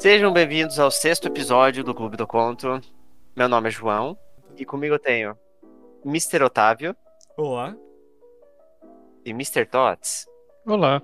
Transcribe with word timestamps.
Sejam 0.00 0.32
bem-vindos 0.32 0.78
ao 0.78 0.92
sexto 0.92 1.26
episódio 1.26 1.82
do 1.82 1.92
Clube 1.92 2.16
do 2.16 2.24
Conto. 2.24 2.80
Meu 3.36 3.48
nome 3.48 3.66
é 3.66 3.72
João 3.72 4.16
e 4.56 4.64
comigo 4.64 4.94
eu 4.94 4.98
tenho 4.98 5.36
Mr. 6.04 6.44
Otávio 6.44 6.94
Olá. 7.36 7.74
e 9.24 9.30
Mr. 9.30 9.66
Tots. 9.66 10.24
Olá. 10.64 11.02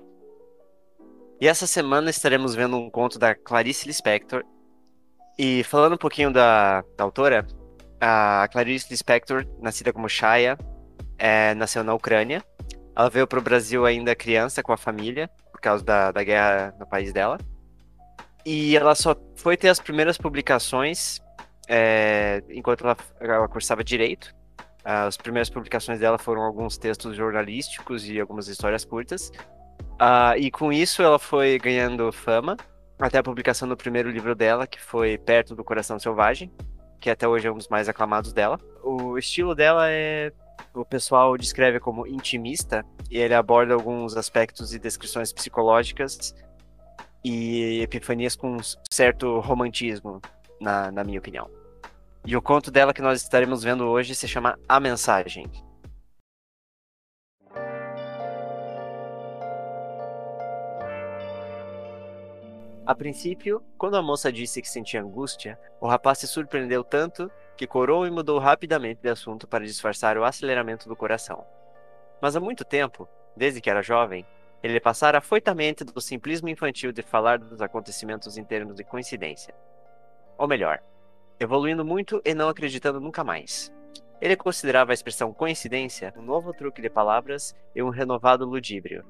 E 1.41 1.45
essa 1.45 1.67
semana 1.67 2.09
estaremos 2.09 2.55
vendo 2.55 2.77
um 2.77 2.89
conto 2.89 3.19
da 3.19 3.35
Clarice 3.35 3.85
Lispector. 3.85 4.45
E 5.37 5.61
falando 5.65 5.95
um 5.95 5.97
pouquinho 5.97 6.31
da, 6.31 6.81
da 6.95 7.03
autora, 7.03 7.45
a 7.99 8.47
Clarice 8.49 8.87
Lispector, 8.89 9.45
nascida 9.59 9.91
como 9.91 10.07
Shaya, 10.07 10.57
é, 11.17 11.53
nasceu 11.55 11.83
na 11.83 11.93
Ucrânia. 11.93 12.41
Ela 12.95 13.09
veio 13.09 13.27
para 13.27 13.39
o 13.39 13.43
Brasil 13.43 13.85
ainda 13.85 14.15
criança 14.15 14.63
com 14.63 14.71
a 14.71 14.77
família, 14.77 15.29
por 15.51 15.59
causa 15.59 15.83
da, 15.83 16.13
da 16.13 16.23
guerra 16.23 16.73
no 16.79 16.87
país 16.87 17.11
dela. 17.11 17.37
E 18.45 18.77
ela 18.77 18.93
só 18.93 19.15
foi 19.35 19.57
ter 19.57 19.69
as 19.69 19.79
primeiras 19.79 20.17
publicações 20.17 21.19
é, 21.67 22.43
enquanto 22.49 22.83
ela, 22.83 22.97
ela 23.19 23.47
cursava 23.47 23.83
Direito. 23.83 24.33
As 24.83 25.17
primeiras 25.17 25.49
publicações 25.49 25.99
dela 25.99 26.19
foram 26.19 26.43
alguns 26.43 26.77
textos 26.77 27.15
jornalísticos 27.15 28.07
e 28.07 28.19
algumas 28.19 28.47
histórias 28.47 28.85
curtas. 28.85 29.31
Ah, 29.99 30.37
e 30.37 30.51
com 30.51 30.71
isso 30.71 31.01
ela 31.01 31.17
foi 31.17 31.57
ganhando 31.57 32.11
fama, 32.11 32.55
até 32.99 33.17
a 33.17 33.23
publicação 33.23 33.67
do 33.67 33.75
primeiro 33.75 34.11
livro 34.11 34.35
dela, 34.35 34.67
que 34.67 34.79
foi 34.79 35.17
Perto 35.17 35.55
do 35.55 35.63
Coração 35.63 35.97
Selvagem, 35.97 36.51
que 37.01 37.09
até 37.09 37.27
hoje 37.27 37.47
é 37.47 37.51
um 37.51 37.57
dos 37.57 37.67
mais 37.67 37.89
aclamados 37.89 38.31
dela. 38.31 38.59
O 38.83 39.17
estilo 39.17 39.55
dela 39.55 39.89
é. 39.89 40.31
O 40.73 40.85
pessoal 40.85 41.37
descreve 41.37 41.79
como 41.79 42.05
intimista, 42.05 42.85
e 43.09 43.17
ele 43.17 43.33
aborda 43.33 43.73
alguns 43.73 44.15
aspectos 44.15 44.73
e 44.73 44.79
descrições 44.79 45.33
psicológicas 45.33 46.35
e 47.27 47.81
epifanias 47.81 48.35
com 48.35 48.57
um 48.57 48.59
certo 48.87 49.39
romantismo, 49.39 50.21
na, 50.61 50.91
na 50.91 51.03
minha 51.03 51.17
opinião. 51.17 51.49
E 52.23 52.37
o 52.37 52.41
conto 52.41 52.69
dela 52.69 52.93
que 52.93 53.01
nós 53.01 53.19
estaremos 53.19 53.63
vendo 53.63 53.83
hoje 53.85 54.13
se 54.13 54.27
chama 54.27 54.59
A 54.69 54.79
Mensagem. 54.79 55.49
A 62.85 62.93
princípio, 62.93 63.63
quando 63.75 63.97
a 63.97 64.03
moça 64.03 64.31
disse 64.31 64.61
que 64.61 64.69
sentia 64.69 65.01
angústia, 65.01 65.57
o 65.81 65.87
rapaz 65.87 66.19
se 66.19 66.27
surpreendeu 66.27 66.83
tanto 66.83 67.31
que 67.57 67.65
corou 67.65 68.05
e 68.05 68.11
mudou 68.11 68.37
rapidamente 68.37 69.01
de 69.01 69.09
assunto 69.09 69.47
para 69.47 69.65
disfarçar 69.65 70.15
o 70.15 70.23
aceleramento 70.23 70.87
do 70.87 70.95
coração. 70.95 71.43
Mas 72.21 72.35
há 72.35 72.39
muito 72.39 72.63
tempo, 72.63 73.09
desde 73.35 73.59
que 73.59 73.69
era 73.71 73.81
jovem, 73.81 74.23
ele 74.63 74.79
passara 74.79 75.19
afoitamente 75.19 75.83
do 75.83 76.01
simplismo 76.01 76.49
infantil 76.49 76.91
de 76.91 77.01
falar 77.01 77.37
dos 77.37 77.61
acontecimentos 77.61 78.37
em 78.37 78.43
termos 78.43 78.75
de 78.75 78.83
coincidência. 78.83 79.53
Ou 80.37 80.47
melhor, 80.47 80.81
evoluindo 81.39 81.85
muito 81.85 82.21
e 82.25 82.33
não 82.33 82.49
acreditando 82.49 82.99
nunca 82.99 83.23
mais. 83.23 83.71
Ele 84.21 84.35
considerava 84.35 84.91
a 84.91 84.93
expressão 84.93 85.33
coincidência 85.33 86.13
um 86.17 86.21
novo 86.21 86.53
truque 86.53 86.81
de 86.81 86.89
palavras 86.89 87.55
e 87.75 87.83
um 87.83 87.89
renovado 87.89 88.45
ludíbrio. 88.45 89.05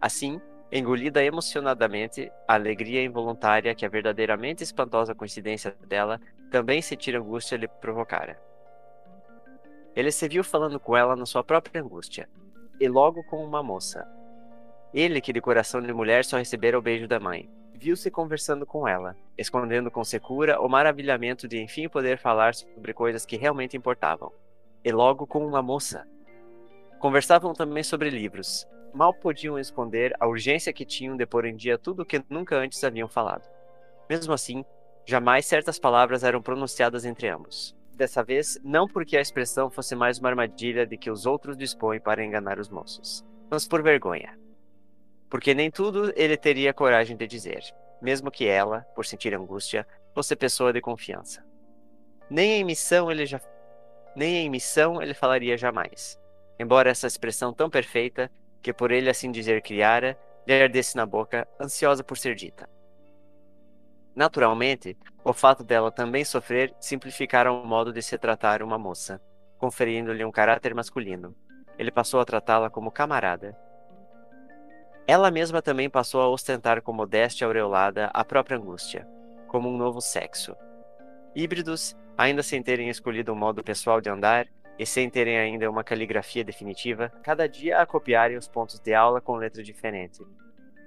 Assim, 0.00 0.40
engolida 0.72 1.22
emocionadamente 1.22 2.30
a 2.46 2.54
alegria 2.54 3.02
involuntária 3.02 3.74
que 3.74 3.86
a 3.86 3.88
verdadeiramente 3.88 4.62
espantosa 4.62 5.14
coincidência 5.14 5.76
dela 5.86 6.20
também 6.50 6.82
sentir 6.82 7.14
angústia 7.14 7.56
lhe 7.56 7.68
provocara. 7.68 8.38
Ele 9.94 10.10
se 10.12 10.28
viu 10.28 10.44
falando 10.44 10.78
com 10.78 10.96
ela 10.96 11.16
na 11.16 11.26
sua 11.26 11.42
própria 11.42 11.82
angústia, 11.82 12.28
e 12.80 12.88
logo 12.88 13.24
com 13.24 13.44
uma 13.44 13.62
moça. 13.62 14.06
Ele, 14.92 15.20
que 15.20 15.32
de 15.32 15.40
coração 15.40 15.80
de 15.82 15.92
mulher 15.92 16.24
só 16.24 16.38
recebera 16.38 16.78
o 16.78 16.82
beijo 16.82 17.06
da 17.06 17.20
mãe, 17.20 17.48
viu-se 17.74 18.10
conversando 18.10 18.66
com 18.66 18.88
ela, 18.88 19.16
escondendo 19.36 19.90
com 19.90 20.02
secura 20.02 20.60
o 20.60 20.68
maravilhamento 20.68 21.46
de 21.46 21.62
enfim 21.62 21.88
poder 21.88 22.18
falar 22.18 22.54
sobre 22.54 22.92
coisas 22.92 23.24
que 23.24 23.36
realmente 23.36 23.76
importavam. 23.76 24.32
E 24.84 24.90
logo 24.90 25.26
com 25.26 25.46
uma 25.46 25.62
moça. 25.62 26.06
Conversavam 26.98 27.52
também 27.52 27.82
sobre 27.82 28.10
livros. 28.10 28.66
Mal 28.92 29.12
podiam 29.12 29.58
esconder 29.58 30.14
a 30.18 30.26
urgência 30.26 30.72
que 30.72 30.84
tinham 30.84 31.16
de 31.16 31.26
pôr 31.26 31.44
em 31.44 31.54
dia 31.54 31.78
tudo 31.78 32.02
o 32.02 32.06
que 32.06 32.24
nunca 32.28 32.56
antes 32.56 32.82
haviam 32.82 33.06
falado. 33.06 33.48
Mesmo 34.08 34.32
assim, 34.32 34.64
jamais 35.06 35.46
certas 35.46 35.78
palavras 35.78 36.24
eram 36.24 36.40
pronunciadas 36.40 37.04
entre 37.04 37.28
ambos. 37.28 37.76
Dessa 37.92 38.22
vez, 38.22 38.58
não 38.64 38.86
porque 38.86 39.16
a 39.16 39.20
expressão 39.20 39.70
fosse 39.70 39.94
mais 39.94 40.18
uma 40.18 40.30
armadilha 40.30 40.86
de 40.86 40.96
que 40.96 41.10
os 41.10 41.26
outros 41.26 41.56
dispõem 41.56 42.00
para 42.00 42.24
enganar 42.24 42.58
os 42.58 42.68
moços, 42.68 43.24
mas 43.50 43.66
por 43.66 43.82
vergonha. 43.82 44.38
Porque 45.30 45.54
nem 45.54 45.70
tudo 45.70 46.12
ele 46.16 46.36
teria 46.36 46.72
coragem 46.72 47.16
de 47.16 47.26
dizer, 47.26 47.62
mesmo 48.00 48.30
que 48.30 48.46
ela, 48.46 48.80
por 48.94 49.04
sentir 49.04 49.34
angústia, 49.34 49.86
fosse 50.14 50.34
pessoa 50.34 50.72
de 50.72 50.80
confiança. 50.80 51.44
Nem 52.30 52.60
em 52.60 52.64
missão 52.64 53.10
ele 53.10 53.26
já 53.26 53.40
nem 54.16 54.46
em 54.46 54.50
missão 54.50 55.00
ele 55.00 55.14
falaria 55.14 55.56
jamais. 55.56 56.18
Embora 56.58 56.90
essa 56.90 57.06
expressão 57.06 57.52
tão 57.52 57.70
perfeita, 57.70 58.30
que 58.60 58.72
por 58.72 58.90
ele 58.90 59.08
assim 59.08 59.30
dizer 59.30 59.62
criara, 59.62 60.18
lhe 60.46 60.60
ardesse 60.60 60.96
na 60.96 61.06
boca, 61.06 61.46
ansiosa 61.60 62.02
por 62.02 62.18
ser 62.18 62.34
dita. 62.34 62.68
Naturalmente, 64.16 64.96
o 65.22 65.32
fato 65.32 65.62
dela 65.62 65.92
também 65.92 66.24
sofrer 66.24 66.74
simplificara 66.80 67.52
o 67.52 67.64
modo 67.64 67.92
de 67.92 68.02
se 68.02 68.18
tratar 68.18 68.62
uma 68.62 68.76
moça, 68.76 69.20
conferindo-lhe 69.58 70.24
um 70.24 70.32
caráter 70.32 70.74
masculino. 70.74 71.36
Ele 71.78 71.92
passou 71.92 72.18
a 72.18 72.24
tratá-la 72.24 72.68
como 72.68 72.90
camarada. 72.90 73.56
Ela 75.08 75.30
mesma 75.30 75.62
também 75.62 75.88
passou 75.88 76.20
a 76.20 76.28
ostentar 76.28 76.82
com 76.82 76.92
modéstia 76.92 77.46
aureolada 77.46 78.10
a 78.12 78.22
própria 78.22 78.58
angústia, 78.58 79.08
como 79.46 79.66
um 79.66 79.74
novo 79.74 80.02
sexo. 80.02 80.54
Híbridos, 81.34 81.96
ainda 82.14 82.42
sem 82.42 82.62
terem 82.62 82.90
escolhido 82.90 83.32
um 83.32 83.34
modo 83.34 83.64
pessoal 83.64 84.02
de 84.02 84.10
andar, 84.10 84.46
e 84.78 84.84
sem 84.84 85.08
terem 85.08 85.38
ainda 85.38 85.70
uma 85.70 85.82
caligrafia 85.82 86.44
definitiva, 86.44 87.10
cada 87.22 87.48
dia 87.48 87.80
a 87.80 87.86
copiarem 87.86 88.36
os 88.36 88.46
pontos 88.46 88.78
de 88.78 88.92
aula 88.92 89.18
com 89.18 89.36
letra 89.36 89.62
diferente. 89.62 90.22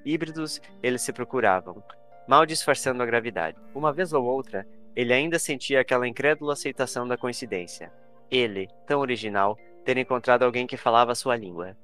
Híbridos, 0.05 0.61
eles 0.83 1.01
se 1.01 1.11
procuravam, 1.11 1.83
mal 2.27 2.45
disfarçando 2.45 3.01
a 3.01 3.07
gravidade. 3.07 3.57
Uma 3.73 3.91
vez 3.91 4.13
ou 4.13 4.23
outra, 4.23 4.67
ele 4.95 5.13
ainda 5.13 5.39
sentia 5.39 5.81
aquela 5.81 6.07
incrédula 6.07 6.53
aceitação 6.53 7.07
da 7.07 7.17
coincidência. 7.17 7.91
Ele, 8.29 8.69
tão 8.85 8.99
original, 8.99 9.57
ter 9.83 9.97
encontrado 9.97 10.43
alguém 10.43 10.67
que 10.67 10.77
falava 10.77 11.15
sua 11.15 11.35
língua. 11.35 11.75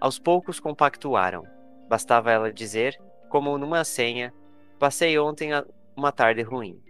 Aos 0.00 0.18
poucos 0.18 0.58
compactuaram. 0.58 1.55
Bastava 1.88 2.30
ela 2.30 2.52
dizer, 2.52 3.00
como 3.28 3.56
numa 3.58 3.84
senha, 3.84 4.32
passei 4.78 5.18
ontem 5.18 5.50
uma 5.96 6.12
tarde 6.12 6.42
ruim. 6.42 6.82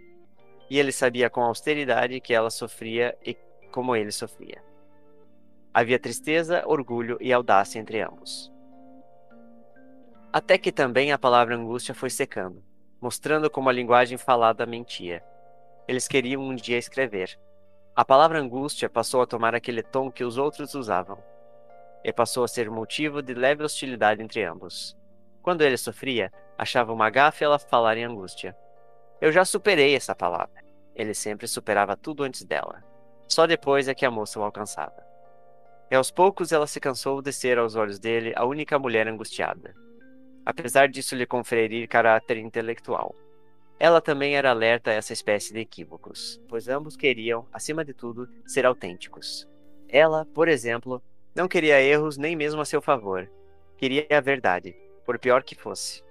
E 0.69 0.77
ele 0.77 0.91
sabia 0.91 1.29
com 1.29 1.41
austeridade 1.41 2.19
que 2.19 2.33
ela 2.33 2.49
sofria 2.49 3.17
e 3.25 3.37
como 3.71 3.95
ele 3.95 4.11
sofria. 4.11 4.61
Havia 5.73 5.99
tristeza, 5.99 6.63
orgulho 6.65 7.17
e 7.21 7.31
audácia 7.31 7.79
entre 7.79 8.01
ambos. 8.01 8.51
Até 10.33 10.57
que 10.57 10.71
também 10.71 11.11
a 11.11 11.17
palavra 11.17 11.55
angústia 11.55 11.93
foi 11.93 12.09
secando, 12.09 12.63
mostrando 12.99 13.49
como 13.49 13.69
a 13.69 13.73
linguagem 13.73 14.17
falada 14.17 14.65
mentia. 14.65 15.23
Eles 15.87 16.07
queriam 16.07 16.41
um 16.41 16.55
dia 16.55 16.77
escrever. 16.77 17.39
A 17.95 18.03
palavra 18.03 18.39
angústia 18.39 18.89
passou 18.89 19.21
a 19.21 19.27
tomar 19.27 19.55
aquele 19.55 19.81
tom 19.81 20.11
que 20.11 20.23
os 20.23 20.37
outros 20.37 20.75
usavam, 20.75 21.17
e 22.03 22.13
passou 22.13 22.43
a 22.43 22.47
ser 22.47 22.69
motivo 22.69 23.21
de 23.21 23.33
leve 23.33 23.63
hostilidade 23.63 24.21
entre 24.21 24.43
ambos. 24.43 24.97
Quando 25.41 25.61
ele 25.61 25.77
sofria, 25.77 26.31
achava 26.57 26.91
uma 26.91 27.09
gafe 27.09 27.43
ela 27.43 27.59
falar 27.59 27.97
em 27.97 28.03
angústia. 28.03 28.55
Eu 29.21 29.31
já 29.31 29.45
superei 29.45 29.95
essa 29.95 30.15
palavra. 30.15 30.63
Ele 30.95 31.13
sempre 31.13 31.47
superava 31.47 31.95
tudo 31.95 32.23
antes 32.23 32.43
dela. 32.43 32.83
Só 33.27 33.45
depois 33.45 33.87
é 33.87 33.93
que 33.93 34.05
a 34.05 34.11
moça 34.11 34.39
o 34.39 34.43
alcançava. 34.43 35.05
E 35.89 35.95
aos 35.95 36.11
poucos 36.11 36.51
ela 36.51 36.67
se 36.67 36.79
cansou 36.79 37.21
de 37.21 37.31
ser 37.31 37.57
aos 37.57 37.75
olhos 37.75 37.99
dele 37.99 38.33
a 38.35 38.45
única 38.45 38.77
mulher 38.77 39.07
angustiada. 39.07 39.73
Apesar 40.45 40.89
disso 40.89 41.15
lhe 41.15 41.25
conferir 41.25 41.87
caráter 41.87 42.37
intelectual. 42.37 43.15
Ela 43.79 44.01
também 44.01 44.35
era 44.35 44.49
alerta 44.49 44.89
a 44.89 44.93
essa 44.93 45.13
espécie 45.13 45.53
de 45.53 45.59
equívocos, 45.59 46.41
pois 46.47 46.67
ambos 46.67 46.97
queriam, 46.97 47.47
acima 47.53 47.85
de 47.85 47.93
tudo, 47.93 48.27
ser 48.45 48.65
autênticos. 48.65 49.47
Ela, 49.87 50.25
por 50.33 50.47
exemplo, 50.47 51.01
não 51.37 51.47
queria 51.47 51.79
erros 51.79 52.17
nem 52.17 52.35
mesmo 52.35 52.61
a 52.61 52.65
seu 52.65 52.81
favor. 52.81 53.29
Queria 53.77 54.07
a 54.09 54.19
verdade, 54.19 54.75
por 55.05 55.19
pior 55.19 55.43
que 55.43 55.53
fosse. 55.53 56.03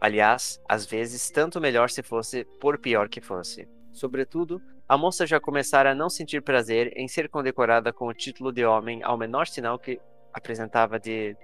Aliás, 0.00 0.62
às 0.68 0.86
vezes, 0.86 1.28
tanto 1.28 1.60
melhor 1.60 1.90
se 1.90 2.04
fosse 2.04 2.44
por 2.60 2.78
pior 2.78 3.08
que 3.08 3.20
fosse. 3.20 3.68
Sobretudo, 3.92 4.62
a 4.88 4.96
moça 4.96 5.26
já 5.26 5.40
começara 5.40 5.90
a 5.90 5.94
não 5.94 6.08
sentir 6.08 6.40
prazer 6.40 6.92
em 6.96 7.08
ser 7.08 7.28
condecorada 7.28 7.92
com 7.92 8.06
o 8.06 8.14
título 8.14 8.52
de 8.52 8.64
homem 8.64 9.02
ao 9.02 9.18
menor 9.18 9.48
sinal 9.48 9.76
que 9.76 10.00
apresentava 10.32 11.00
de, 11.00 11.36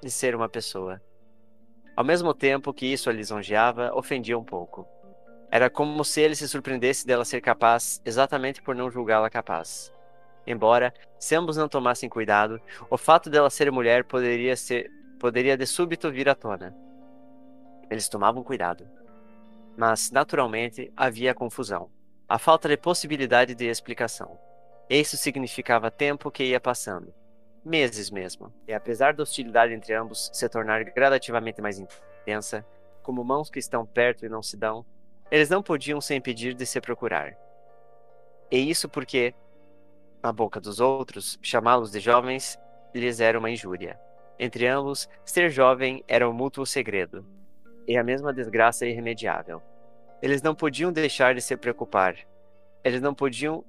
de 0.00 0.08
ser 0.08 0.36
uma 0.36 0.48
pessoa. 0.48 1.02
Ao 1.96 2.04
mesmo 2.04 2.32
tempo 2.32 2.72
que 2.72 2.86
isso 2.86 3.10
a 3.10 3.12
lisonjeava, 3.12 3.92
ofendia 3.92 4.38
um 4.38 4.44
pouco. 4.44 4.86
Era 5.50 5.68
como 5.68 6.04
se 6.04 6.20
ele 6.20 6.36
se 6.36 6.46
surpreendesse 6.46 7.04
dela 7.04 7.24
ser 7.24 7.40
capaz 7.40 8.00
exatamente 8.04 8.62
por 8.62 8.76
não 8.76 8.88
julgá-la 8.88 9.28
capaz. 9.28 9.95
Embora, 10.46 10.94
se 11.18 11.34
ambos 11.34 11.56
não 11.56 11.68
tomassem 11.68 12.08
cuidado, 12.08 12.60
o 12.88 12.96
fato 12.96 13.28
dela 13.28 13.50
ser 13.50 13.70
mulher 13.72 14.04
poderia 14.04 14.56
ser 14.56 14.90
poderia 15.18 15.56
de 15.56 15.66
súbito 15.66 16.10
vir 16.10 16.28
à 16.28 16.34
tona. 16.34 16.76
Eles 17.90 18.08
tomavam 18.08 18.44
cuidado. 18.44 18.86
Mas, 19.76 20.10
naturalmente, 20.10 20.92
havia 20.96 21.34
confusão, 21.34 21.90
a 22.28 22.38
falta 22.38 22.68
de 22.68 22.76
possibilidade 22.76 23.54
de 23.54 23.66
explicação. 23.66 24.38
Isso 24.88 25.16
significava 25.16 25.90
tempo 25.90 26.30
que 26.30 26.44
ia 26.44 26.60
passando, 26.60 27.12
meses 27.64 28.10
mesmo. 28.10 28.52
E 28.68 28.72
apesar 28.72 29.14
da 29.14 29.22
hostilidade 29.22 29.72
entre 29.72 29.94
ambos 29.94 30.30
se 30.32 30.48
tornar 30.48 30.84
gradativamente 30.84 31.60
mais 31.60 31.78
intensa, 31.78 32.64
como 33.02 33.24
mãos 33.24 33.50
que 33.50 33.58
estão 33.58 33.84
perto 33.84 34.24
e 34.24 34.28
não 34.28 34.42
se 34.42 34.56
dão, 34.56 34.84
eles 35.30 35.50
não 35.50 35.62
podiam 35.62 36.00
se 36.00 36.14
impedir 36.14 36.54
de 36.54 36.64
se 36.64 36.80
procurar. 36.80 37.36
E 38.50 38.70
isso 38.70 38.88
porque, 38.88 39.34
na 40.22 40.32
boca 40.32 40.60
dos 40.60 40.80
outros, 40.80 41.38
chamá-los 41.42 41.90
de 41.90 42.00
jovens 42.00 42.58
lhes 42.94 43.20
era 43.20 43.38
uma 43.38 43.50
injúria. 43.50 43.98
Entre 44.38 44.66
ambos, 44.66 45.08
ser 45.24 45.50
jovem 45.50 46.04
era 46.06 46.28
um 46.28 46.32
mútuo 46.32 46.66
segredo, 46.66 47.26
e 47.86 47.96
a 47.96 48.04
mesma 48.04 48.32
desgraça 48.32 48.86
irremediável. 48.86 49.62
Eles 50.20 50.42
não 50.42 50.54
podiam 50.54 50.92
deixar 50.92 51.34
de 51.34 51.40
se 51.40 51.56
preocupar. 51.56 52.16
Eles 52.82 53.00
não 53.00 53.14
podiam 53.14 53.64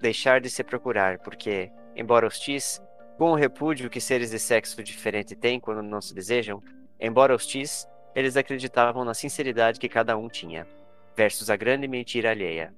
deixar 0.00 0.40
de 0.40 0.50
se 0.50 0.64
procurar, 0.64 1.18
porque, 1.18 1.70
embora 1.94 2.26
hostis, 2.26 2.82
com 3.18 3.32
o 3.32 3.34
repúdio 3.34 3.90
que 3.90 4.00
seres 4.00 4.30
de 4.30 4.38
sexo 4.38 4.82
diferente 4.82 5.36
têm 5.36 5.60
quando 5.60 5.82
não 5.82 6.00
se 6.00 6.14
desejam, 6.14 6.62
embora 6.98 7.34
hostis, 7.34 7.86
eles 8.14 8.36
acreditavam 8.36 9.04
na 9.04 9.14
sinceridade 9.14 9.78
que 9.78 9.88
cada 9.88 10.16
um 10.16 10.28
tinha, 10.28 10.66
versus 11.14 11.50
a 11.50 11.56
grande 11.56 11.86
mentira 11.86 12.30
alheia. 12.30 12.74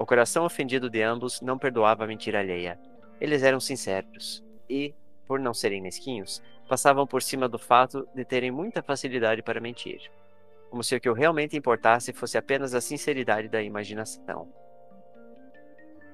O 0.00 0.06
coração 0.06 0.46
ofendido 0.46 0.88
de 0.88 1.02
ambos 1.02 1.42
não 1.42 1.58
perdoava 1.58 2.04
a 2.04 2.06
mentira 2.06 2.40
alheia. 2.40 2.80
Eles 3.20 3.42
eram 3.42 3.60
sinceros 3.60 4.42
e, 4.66 4.94
por 5.26 5.38
não 5.38 5.52
serem 5.52 5.82
mesquinhos, 5.82 6.42
passavam 6.66 7.06
por 7.06 7.20
cima 7.20 7.46
do 7.46 7.58
fato 7.58 8.08
de 8.14 8.24
terem 8.24 8.50
muita 8.50 8.82
facilidade 8.82 9.42
para 9.42 9.60
mentir, 9.60 10.10
como 10.70 10.82
se 10.82 10.96
o 10.96 11.00
que 11.00 11.12
realmente 11.12 11.54
importasse 11.54 12.14
fosse 12.14 12.38
apenas 12.38 12.72
a 12.72 12.80
sinceridade 12.80 13.46
da 13.50 13.62
imaginação. 13.62 14.50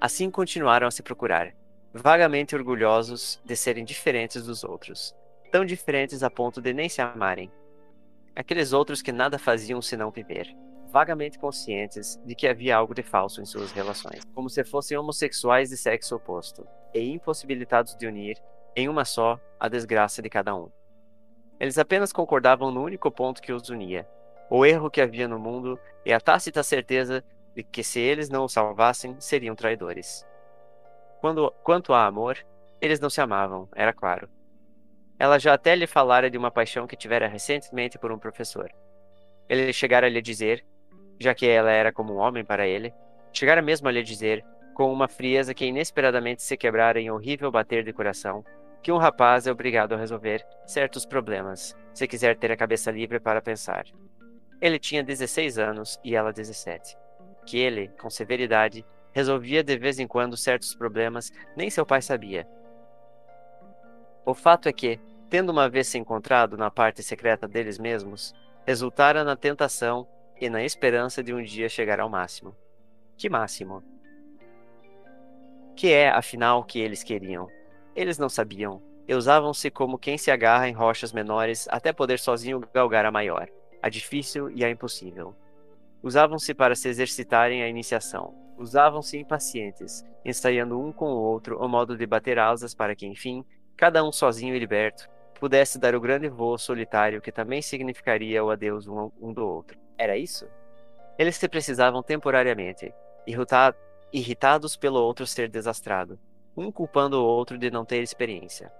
Assim 0.00 0.32
continuaram 0.32 0.88
a 0.88 0.90
se 0.90 1.04
procurar, 1.04 1.54
vagamente 1.94 2.56
orgulhosos 2.56 3.40
de 3.44 3.54
serem 3.54 3.84
diferentes 3.84 4.44
dos 4.44 4.64
outros, 4.64 5.14
tão 5.52 5.64
diferentes 5.64 6.24
a 6.24 6.28
ponto 6.28 6.60
de 6.60 6.72
nem 6.72 6.88
se 6.88 7.00
amarem. 7.00 7.52
Aqueles 8.34 8.72
outros 8.72 9.00
que 9.00 9.12
nada 9.12 9.38
faziam 9.38 9.80
senão 9.80 10.10
viver, 10.10 10.52
vagamente 10.96 11.38
conscientes 11.38 12.18
de 12.24 12.34
que 12.34 12.48
havia 12.48 12.74
algo 12.74 12.94
de 12.94 13.02
falso 13.02 13.42
em 13.42 13.44
suas 13.44 13.70
relações, 13.70 14.24
como 14.34 14.48
se 14.48 14.64
fossem 14.64 14.96
homossexuais 14.96 15.68
de 15.68 15.76
sexo 15.76 16.16
oposto, 16.16 16.66
e 16.94 17.12
impossibilitados 17.12 17.94
de 17.96 18.06
unir, 18.06 18.42
em 18.74 18.88
uma 18.88 19.04
só, 19.04 19.38
a 19.60 19.68
desgraça 19.68 20.22
de 20.22 20.30
cada 20.30 20.56
um. 20.56 20.70
Eles 21.60 21.76
apenas 21.76 22.14
concordavam 22.14 22.70
no 22.70 22.82
único 22.82 23.10
ponto 23.10 23.42
que 23.42 23.52
os 23.52 23.68
unia, 23.68 24.08
o 24.48 24.64
erro 24.64 24.90
que 24.90 25.02
havia 25.02 25.28
no 25.28 25.38
mundo 25.38 25.78
e 26.02 26.14
a 26.14 26.18
tácita 26.18 26.62
certeza 26.62 27.22
de 27.54 27.62
que 27.62 27.84
se 27.84 28.00
eles 28.00 28.30
não 28.30 28.44
o 28.44 28.48
salvassem, 28.48 29.20
seriam 29.20 29.54
traidores. 29.54 30.26
Quando, 31.20 31.52
quanto 31.62 31.92
a 31.92 32.06
amor, 32.06 32.38
eles 32.80 33.00
não 33.00 33.10
se 33.10 33.20
amavam, 33.20 33.68
era 33.74 33.92
claro. 33.92 34.30
Ela 35.18 35.38
já 35.38 35.52
até 35.52 35.76
lhe 35.76 35.86
falara 35.86 36.30
de 36.30 36.38
uma 36.38 36.50
paixão 36.50 36.86
que 36.86 36.96
tivera 36.96 37.28
recentemente 37.28 37.98
por 37.98 38.10
um 38.10 38.18
professor. 38.18 38.72
Ele 39.46 39.74
chegara 39.74 40.06
a 40.06 40.10
lhe 40.10 40.22
dizer, 40.22 40.64
já 41.18 41.34
que 41.34 41.46
ela 41.46 41.70
era 41.70 41.92
como 41.92 42.14
um 42.14 42.18
homem 42.18 42.44
para 42.44 42.66
ele, 42.66 42.92
chegara 43.32 43.62
mesmo 43.62 43.88
a 43.88 43.92
lhe 43.92 44.02
dizer, 44.02 44.44
com 44.74 44.92
uma 44.92 45.08
frieza 45.08 45.54
que 45.54 45.64
inesperadamente 45.64 46.42
se 46.42 46.56
quebrara 46.56 47.00
em 47.00 47.10
horrível 47.10 47.50
bater 47.50 47.82
de 47.82 47.92
coração, 47.92 48.44
que 48.82 48.92
um 48.92 48.98
rapaz 48.98 49.46
é 49.46 49.50
obrigado 49.50 49.94
a 49.94 49.96
resolver 49.96 50.46
certos 50.66 51.04
problemas, 51.04 51.74
se 51.94 52.06
quiser 52.06 52.36
ter 52.36 52.52
a 52.52 52.56
cabeça 52.56 52.90
livre 52.90 53.18
para 53.18 53.40
pensar. 53.40 53.84
Ele 54.60 54.78
tinha 54.78 55.02
16 55.02 55.58
anos 55.58 55.98
e 56.04 56.14
ela 56.14 56.32
17. 56.32 56.96
Que 57.46 57.58
ele, 57.58 57.88
com 58.00 58.08
severidade, 58.08 58.84
resolvia 59.12 59.64
de 59.64 59.76
vez 59.78 59.98
em 59.98 60.06
quando 60.06 60.36
certos 60.36 60.74
problemas, 60.74 61.32
nem 61.56 61.70
seu 61.70 61.86
pai 61.86 62.02
sabia. 62.02 62.46
O 64.24 64.34
fato 64.34 64.68
é 64.68 64.72
que, 64.72 65.00
tendo 65.30 65.50
uma 65.50 65.68
vez 65.68 65.88
se 65.88 65.98
encontrado 65.98 66.56
na 66.56 66.70
parte 66.70 67.02
secreta 67.02 67.48
deles 67.48 67.78
mesmos, 67.78 68.34
resultara 68.66 69.24
na 69.24 69.36
tentação 69.36 70.06
e 70.40 70.48
na 70.48 70.64
esperança 70.64 71.22
de 71.22 71.32
um 71.32 71.42
dia 71.42 71.68
chegar 71.68 72.00
ao 72.00 72.08
máximo. 72.08 72.54
Que 73.16 73.28
máximo? 73.28 73.82
Que 75.74 75.92
é, 75.92 76.08
afinal, 76.08 76.60
o 76.60 76.64
que 76.64 76.78
eles 76.78 77.02
queriam? 77.02 77.48
Eles 77.94 78.18
não 78.18 78.28
sabiam, 78.28 78.82
e 79.06 79.14
usavam-se 79.14 79.70
como 79.70 79.98
quem 79.98 80.18
se 80.18 80.30
agarra 80.30 80.68
em 80.68 80.72
rochas 80.72 81.12
menores 81.12 81.66
até 81.68 81.92
poder 81.92 82.18
sozinho 82.18 82.60
galgar 82.72 83.04
a 83.04 83.10
maior, 83.10 83.48
a 83.82 83.88
difícil 83.88 84.50
e 84.50 84.64
a 84.64 84.70
impossível. 84.70 85.34
Usavam-se 86.02 86.54
para 86.54 86.74
se 86.74 86.88
exercitarem 86.88 87.62
a 87.62 87.68
iniciação, 87.68 88.46
Usavam-se 88.58 89.18
impacientes, 89.18 90.02
ensaiando 90.24 90.80
um 90.80 90.90
com 90.90 91.06
o 91.06 91.18
outro 91.18 91.58
o 91.58 91.68
modo 91.68 91.96
de 91.96 92.06
bater 92.06 92.38
asas 92.38 92.74
para 92.74 92.96
que, 92.96 93.06
enfim, 93.06 93.44
cada 93.76 94.02
um 94.02 94.10
sozinho 94.10 94.54
e 94.54 94.58
liberto, 94.58 95.08
pudesse 95.38 95.78
dar 95.78 95.94
o 95.94 96.00
grande 96.00 96.28
voo 96.28 96.56
solitário 96.56 97.20
que 97.20 97.30
também 97.30 97.60
significaria 97.60 98.42
o 98.42 98.50
adeus 98.50 98.88
um, 98.88 99.10
um 99.20 99.32
do 99.32 99.46
outro. 99.46 99.78
Era 99.98 100.16
isso? 100.16 100.48
Eles 101.18 101.36
se 101.36 101.48
precisavam 101.48 102.02
temporariamente, 102.02 102.92
irritados 104.12 104.76
pelo 104.76 105.00
outro 105.00 105.26
ser 105.26 105.48
desastrado, 105.48 106.18
um 106.56 106.70
culpando 106.70 107.20
o 107.20 107.26
outro 107.26 107.56
de 107.56 107.70
não 107.70 107.84
ter 107.84 108.02
experiência. 108.02 108.72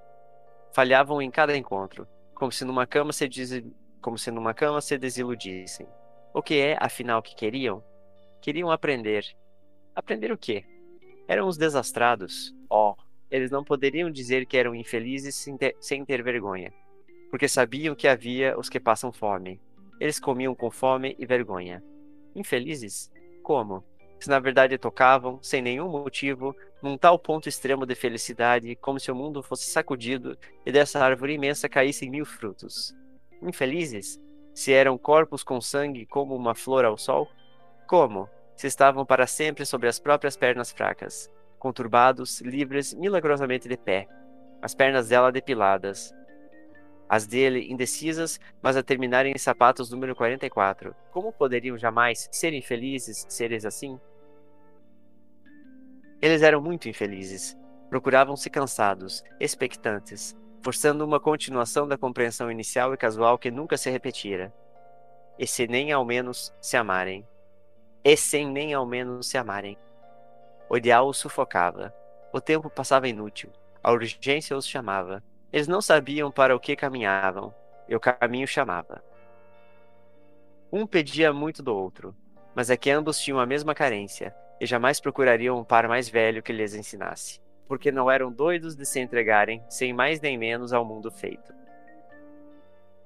Falhavam 0.72 1.22
em 1.22 1.30
cada 1.30 1.56
encontro, 1.56 2.06
como 2.34 2.52
se 2.52 2.64
numa 2.64 2.86
cama 2.86 3.12
se, 3.12 3.26
des... 3.28 3.62
como 4.00 4.18
se, 4.18 4.30
numa 4.30 4.52
cama 4.52 4.80
se 4.80 4.98
desiludissem. 4.98 5.88
O 6.34 6.42
que 6.42 6.60
é, 6.60 6.76
afinal, 6.78 7.22
que 7.22 7.34
queriam? 7.34 7.82
Queriam 8.42 8.70
aprender, 8.70 9.24
Aprender 9.96 10.30
o 10.30 10.36
quê? 10.36 10.62
Eram 11.26 11.48
os 11.48 11.56
desastrados. 11.56 12.54
Oh, 12.68 12.94
eles 13.30 13.50
não 13.50 13.64
poderiam 13.64 14.10
dizer 14.10 14.44
que 14.44 14.58
eram 14.58 14.74
infelizes 14.74 15.34
sem 15.34 15.56
ter, 15.56 15.74
sem 15.80 16.04
ter 16.04 16.22
vergonha, 16.22 16.70
porque 17.30 17.48
sabiam 17.48 17.94
que 17.94 18.06
havia 18.06 18.58
os 18.58 18.68
que 18.68 18.78
passam 18.78 19.10
fome. 19.10 19.58
Eles 20.00 20.20
comiam 20.20 20.54
com 20.54 20.70
fome 20.70 21.16
e 21.19 21.26
vergonha. 21.26 21.82
Infelizes? 22.34 23.10
Como? 23.43 23.84
Se 24.19 24.28
na 24.28 24.38
verdade 24.38 24.78
tocavam, 24.78 25.38
sem 25.43 25.60
nenhum 25.60 25.88
motivo, 25.88 26.54
num 26.82 26.96
tal 26.96 27.19
ponto 27.19 27.48
extremo 27.48 27.84
de 27.84 27.94
felicidade, 27.94 28.76
como 28.76 28.98
se 28.98 29.10
o 29.10 29.14
mundo 29.14 29.43
fosse 29.43 29.70
sacudido 29.70 30.37
e 30.64 30.72
dessa 30.72 31.00
árvore 31.00 31.35
imensa 31.35 31.68
caíssem 31.68 32.11
mil 32.11 32.25
frutos. 32.25 32.94
Infelizes? 33.42 34.21
Se 34.54 34.73
eram 34.73 34.97
corpos 34.97 35.42
com 35.42 35.61
sangue 35.61 36.06
como 36.06 36.35
uma 36.35 36.54
flor 36.54 36.85
ao 36.85 36.97
sol? 36.97 37.28
Como? 37.87 38.28
se 38.56 38.66
estavam 38.66 39.04
para 39.04 39.26
sempre 39.26 39.66
sobre 39.66 39.88
as 39.88 40.00
próprias 40.00 40.37
pernas 40.37 40.73
fracas, 40.73 41.30
conturbados, 41.59 42.40
livres, 42.40 42.94
milagrosamente 42.94 43.68
de 43.68 43.76
pé, 43.76 44.09
as 44.62 44.75
pernas 44.75 45.09
dela 45.09 45.30
depiladas, 45.30 46.14
as 47.08 47.26
dele 47.26 47.70
indecisas, 47.70 48.40
mas 48.62 48.76
a 48.76 48.82
terminarem 48.82 49.32
em 49.32 49.38
sapatos 49.38 49.90
número 49.90 50.14
44. 50.14 50.94
Como 51.12 51.32
poderiam 51.32 51.78
jamais 51.78 52.28
ser 52.32 52.52
infelizes 52.52 53.26
seres 53.28 53.64
assim? 53.64 53.98
Eles 56.20 56.42
eram 56.42 56.60
muito 56.60 56.88
infelizes. 56.88 57.56
Procuravam-se 57.88 58.50
cansados, 58.50 59.22
expectantes, 59.38 60.36
forçando 60.62 61.04
uma 61.04 61.20
continuação 61.20 61.86
da 61.86 61.96
compreensão 61.96 62.50
inicial 62.50 62.92
e 62.92 62.96
casual 62.96 63.38
que 63.38 63.50
nunca 63.50 63.76
se 63.76 63.88
repetira. 63.90 64.52
E 65.38 65.46
se 65.46 65.68
nem 65.68 65.92
ao 65.92 66.04
menos 66.04 66.52
se 66.60 66.76
amarem 66.76 67.25
e 68.02 68.16
sem 68.16 68.48
nem 68.48 68.72
ao 68.72 68.86
menos 68.86 69.26
se 69.28 69.36
amarem. 69.36 69.76
O 70.68 70.76
ideal 70.76 71.08
os 71.08 71.16
sufocava. 71.16 71.92
O 72.32 72.40
tempo 72.40 72.70
passava 72.70 73.08
inútil. 73.08 73.50
A 73.82 73.92
urgência 73.92 74.56
os 74.56 74.66
chamava. 74.66 75.22
Eles 75.53 75.69
não 75.69 75.81
sabiam 75.81 76.31
para 76.31 76.55
o 76.55 76.61
que 76.61 76.76
caminhavam, 76.76 77.55
e 77.88 77.95
o 77.95 78.00
caminho 78.00 78.47
chamava. 78.47 79.03
Um 80.73 80.87
pedia 80.87 81.33
muito 81.33 81.62
do 81.62 81.75
outro, 81.75 82.15
mas 82.55 82.71
é 82.71 82.76
que 82.76 82.91
ambos 82.91 83.19
tinham 83.19 83.38
a 83.38 83.47
mesma 83.47 83.75
carência, 83.75 84.35
e 84.61 84.67
jamais 84.67 85.00
procurariam 85.00 85.59
um 85.59 85.65
par 85.65 85.88
mais 85.88 86.09
velho 86.09 86.43
que 86.43 86.53
lhes 86.53 86.75
ensinasse, 86.75 87.41
porque 87.69 87.93
não 87.93 88.11
eram 88.11 88.33
doidos 88.33 88.75
de 88.75 88.85
se 88.85 89.00
entregarem, 89.00 89.62
sem 89.69 89.93
mais 89.93 90.21
nem 90.21 90.37
menos, 90.37 90.73
ao 90.73 90.85
mundo 90.85 91.11
feito. 91.11 91.55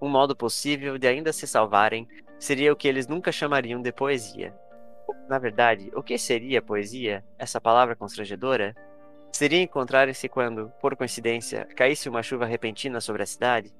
Um 0.00 0.08
modo 0.08 0.34
possível 0.34 0.96
de 0.96 1.06
ainda 1.06 1.32
se 1.32 1.46
salvarem 1.46 2.08
seria 2.38 2.72
o 2.72 2.76
que 2.76 2.88
eles 2.88 3.06
nunca 3.06 3.30
chamariam 3.30 3.82
de 3.82 3.92
poesia, 3.92 4.54
na 5.28 5.38
verdade, 5.38 5.90
o 5.94 6.02
que 6.02 6.18
seria 6.18 6.60
poesia, 6.60 7.24
essa 7.38 7.60
palavra 7.60 7.94
constrangedora? 7.94 8.74
Seria 9.32 9.62
encontrarem-se 9.62 10.28
quando, 10.28 10.70
por 10.80 10.96
coincidência, 10.96 11.64
caísse 11.76 12.08
uma 12.08 12.22
chuva 12.22 12.44
repentina 12.44 13.00
sobre 13.00 13.22
a 13.22 13.26
cidade? 13.26 13.72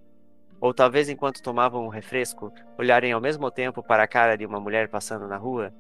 Ou 0.61 0.73
talvez 0.73 1.09
enquanto 1.09 1.43
tomavam 1.43 1.85
um 1.85 1.89
refresco, 1.89 2.53
olharem 2.79 3.13
ao 3.13 3.21
mesmo 3.21 3.51
tempo 3.51 3.83
para 3.83 4.03
a 4.03 4.09
cara 4.09 4.37
de 4.37 4.47
uma 4.47 4.61
mulher 4.61 4.89
passando 4.89 5.27
na 5.27 5.37
rua? 5.37 5.73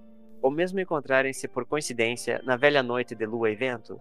Ou 0.43 0.51
mesmo 0.51 0.81
encontrarem-se 0.81 1.47
por 1.49 1.67
coincidência 1.67 2.41
na 2.45 2.57
velha 2.57 2.83
noite 2.83 3.15
de 3.15 3.27
lua 3.27 3.51
e 3.51 3.55
vento? 3.55 4.01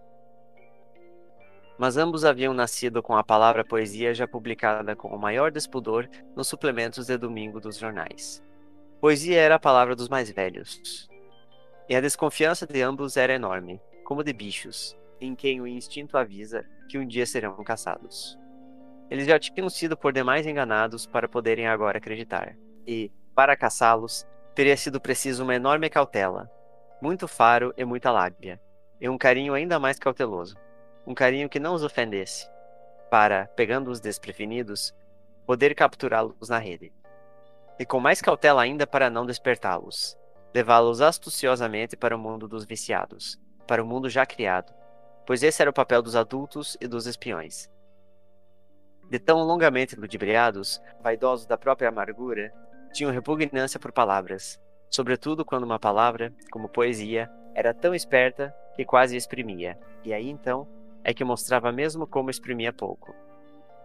Mas 1.77 1.95
ambos 1.95 2.25
haviam 2.25 2.53
nascido 2.53 3.01
com 3.01 3.15
a 3.15 3.23
palavra 3.23 3.63
poesia 3.63 4.13
já 4.13 4.27
publicada 4.27 4.95
com 4.95 5.09
o 5.09 5.19
maior 5.19 5.51
despudor 5.51 6.09
nos 6.35 6.47
suplementos 6.47 7.07
de 7.07 7.17
domingo 7.17 7.59
dos 7.59 7.77
jornais. 7.77 8.43
Poesia 8.99 9.39
era 9.39 9.55
a 9.55 9.59
palavra 9.59 9.95
dos 9.95 10.09
mais 10.09 10.29
velhos. 10.29 11.07
E 11.87 11.95
a 11.95 12.01
desconfiança 12.01 12.67
de 12.67 12.81
ambos 12.81 13.15
era 13.15 13.33
enorme, 13.33 13.81
como 14.03 14.23
de 14.23 14.33
bichos, 14.33 14.97
em 15.19 15.35
quem 15.35 15.61
o 15.61 15.67
instinto 15.67 16.17
avisa 16.17 16.65
que 16.87 16.97
um 16.97 17.05
dia 17.05 17.25
serão 17.25 17.55
caçados. 17.63 18.37
Eles 19.09 19.25
já 19.25 19.39
tinham 19.39 19.69
sido 19.69 19.97
por 19.97 20.13
demais 20.13 20.45
enganados 20.45 21.05
para 21.05 21.27
poderem 21.27 21.67
agora 21.67 21.97
acreditar. 21.97 22.55
E, 22.85 23.11
para 23.33 23.55
caçá-los, 23.55 24.25
teria 24.53 24.77
sido 24.77 24.99
preciso 25.01 25.43
uma 25.43 25.55
enorme 25.55 25.89
cautela, 25.89 26.49
muito 27.01 27.27
faro 27.27 27.73
e 27.77 27.85
muita 27.85 28.11
lábia, 28.11 28.59
e 28.99 29.07
um 29.07 29.17
carinho 29.17 29.53
ainda 29.53 29.79
mais 29.79 29.97
cauteloso, 29.97 30.55
um 31.07 31.13
carinho 31.13 31.49
que 31.49 31.59
não 31.59 31.73
os 31.73 31.83
ofendesse, 31.83 32.49
para, 33.09 33.47
pegando-os 33.55 33.99
desprevenidos, 33.99 34.93
poder 35.45 35.73
capturá-los 35.73 36.49
na 36.49 36.59
rede. 36.59 36.93
E 37.79 37.85
com 37.85 37.99
mais 37.99 38.21
cautela 38.21 38.61
ainda 38.61 38.85
para 38.85 39.09
não 39.09 39.25
despertá-los, 39.25 40.17
levá-los 40.53 41.01
astuciosamente 41.01 41.95
para 41.95 42.15
o 42.15 42.19
mundo 42.19 42.47
dos 42.47 42.65
viciados, 42.65 43.39
para 43.65 43.81
o 43.81 43.87
mundo 43.87 44.09
já 44.09 44.25
criado, 44.25 44.73
pois 45.29 45.43
esse 45.43 45.61
era 45.61 45.69
o 45.69 45.73
papel 45.73 46.01
dos 46.01 46.15
adultos 46.15 46.75
e 46.81 46.87
dos 46.87 47.05
espiões, 47.05 47.69
de 49.11 49.19
tão 49.19 49.43
longamente 49.43 49.95
ludibriados, 49.95 50.81
vaidosos 51.03 51.45
da 51.45 51.55
própria 51.55 51.89
amargura, 51.89 52.51
tinham 52.91 53.11
repugnância 53.11 53.79
por 53.79 53.91
palavras, 53.91 54.59
sobretudo 54.89 55.45
quando 55.45 55.65
uma 55.65 55.77
palavra, 55.77 56.33
como 56.51 56.67
poesia, 56.67 57.29
era 57.53 57.75
tão 57.75 57.93
esperta 57.93 58.51
que 58.75 58.83
quase 58.83 59.15
exprimia, 59.15 59.77
e 60.03 60.15
aí 60.15 60.27
então 60.27 60.67
é 61.03 61.13
que 61.13 61.23
mostrava 61.23 61.71
mesmo 61.71 62.07
como 62.07 62.31
exprimia 62.31 62.73
pouco. 62.73 63.13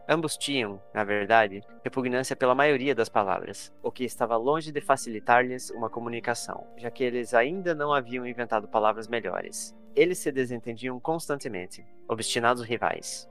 Ambos 0.08 0.36
tinham, 0.36 0.80
na 0.92 1.02
verdade, 1.02 1.62
repugnância 1.82 2.36
pela 2.36 2.54
maioria 2.54 2.94
das 2.94 3.08
palavras, 3.08 3.72
o 3.82 3.90
que 3.90 4.04
estava 4.04 4.36
longe 4.36 4.70
de 4.70 4.80
facilitar-lhes 4.80 5.70
uma 5.70 5.88
comunicação, 5.88 6.66
já 6.76 6.90
que 6.90 7.02
eles 7.02 7.32
ainda 7.32 7.74
não 7.74 7.92
haviam 7.92 8.26
inventado 8.26 8.68
palavras 8.68 9.08
melhores. 9.08 9.74
Eles 9.96 10.18
se 10.18 10.30
desentendiam 10.30 11.00
constantemente, 11.00 11.86
obstinados 12.08 12.64
rivais. 12.64 13.28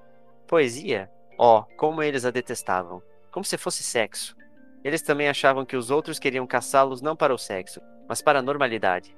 Poesia 0.47 1.09
Oh, 1.37 1.63
como 1.77 2.03
eles 2.03 2.25
a 2.25 2.31
detestavam, 2.31 3.01
como 3.31 3.43
se 3.43 3.57
fosse 3.57 3.81
sexo. 3.81 4.35
Eles 4.83 5.01
também 5.01 5.27
achavam 5.27 5.65
que 5.65 5.75
os 5.75 5.89
outros 5.89 6.19
queriam 6.19 6.45
caçá-los 6.45 7.01
não 7.01 7.15
para 7.15 7.33
o 7.33 7.37
sexo, 7.37 7.81
mas 8.07 8.21
para 8.21 8.39
a 8.39 8.41
normalidade. 8.41 9.15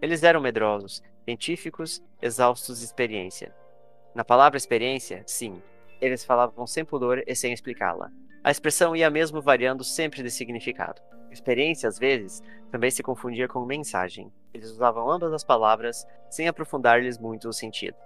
Eles 0.00 0.22
eram 0.22 0.40
medrosos, 0.40 1.02
científicos, 1.24 2.02
exaustos 2.22 2.78
de 2.78 2.86
experiência. 2.86 3.54
Na 4.14 4.24
palavra 4.24 4.56
experiência, 4.56 5.22
sim, 5.26 5.62
eles 6.00 6.24
falavam 6.24 6.66
sem 6.66 6.84
pudor 6.84 7.22
e 7.26 7.34
sem 7.34 7.52
explicá-la. 7.52 8.10
A 8.42 8.50
expressão 8.50 8.94
ia 8.94 9.10
mesmo 9.10 9.42
variando 9.42 9.84
sempre 9.84 10.22
de 10.22 10.30
significado. 10.30 11.02
Experiência, 11.30 11.88
às 11.88 11.98
vezes, 11.98 12.42
também 12.70 12.90
se 12.90 13.02
confundia 13.02 13.48
com 13.48 13.64
mensagem. 13.64 14.32
Eles 14.54 14.70
usavam 14.70 15.10
ambas 15.10 15.32
as 15.32 15.44
palavras 15.44 16.06
sem 16.30 16.48
aprofundar-lhes 16.48 17.18
muito 17.18 17.48
o 17.48 17.52
sentido. 17.52 17.96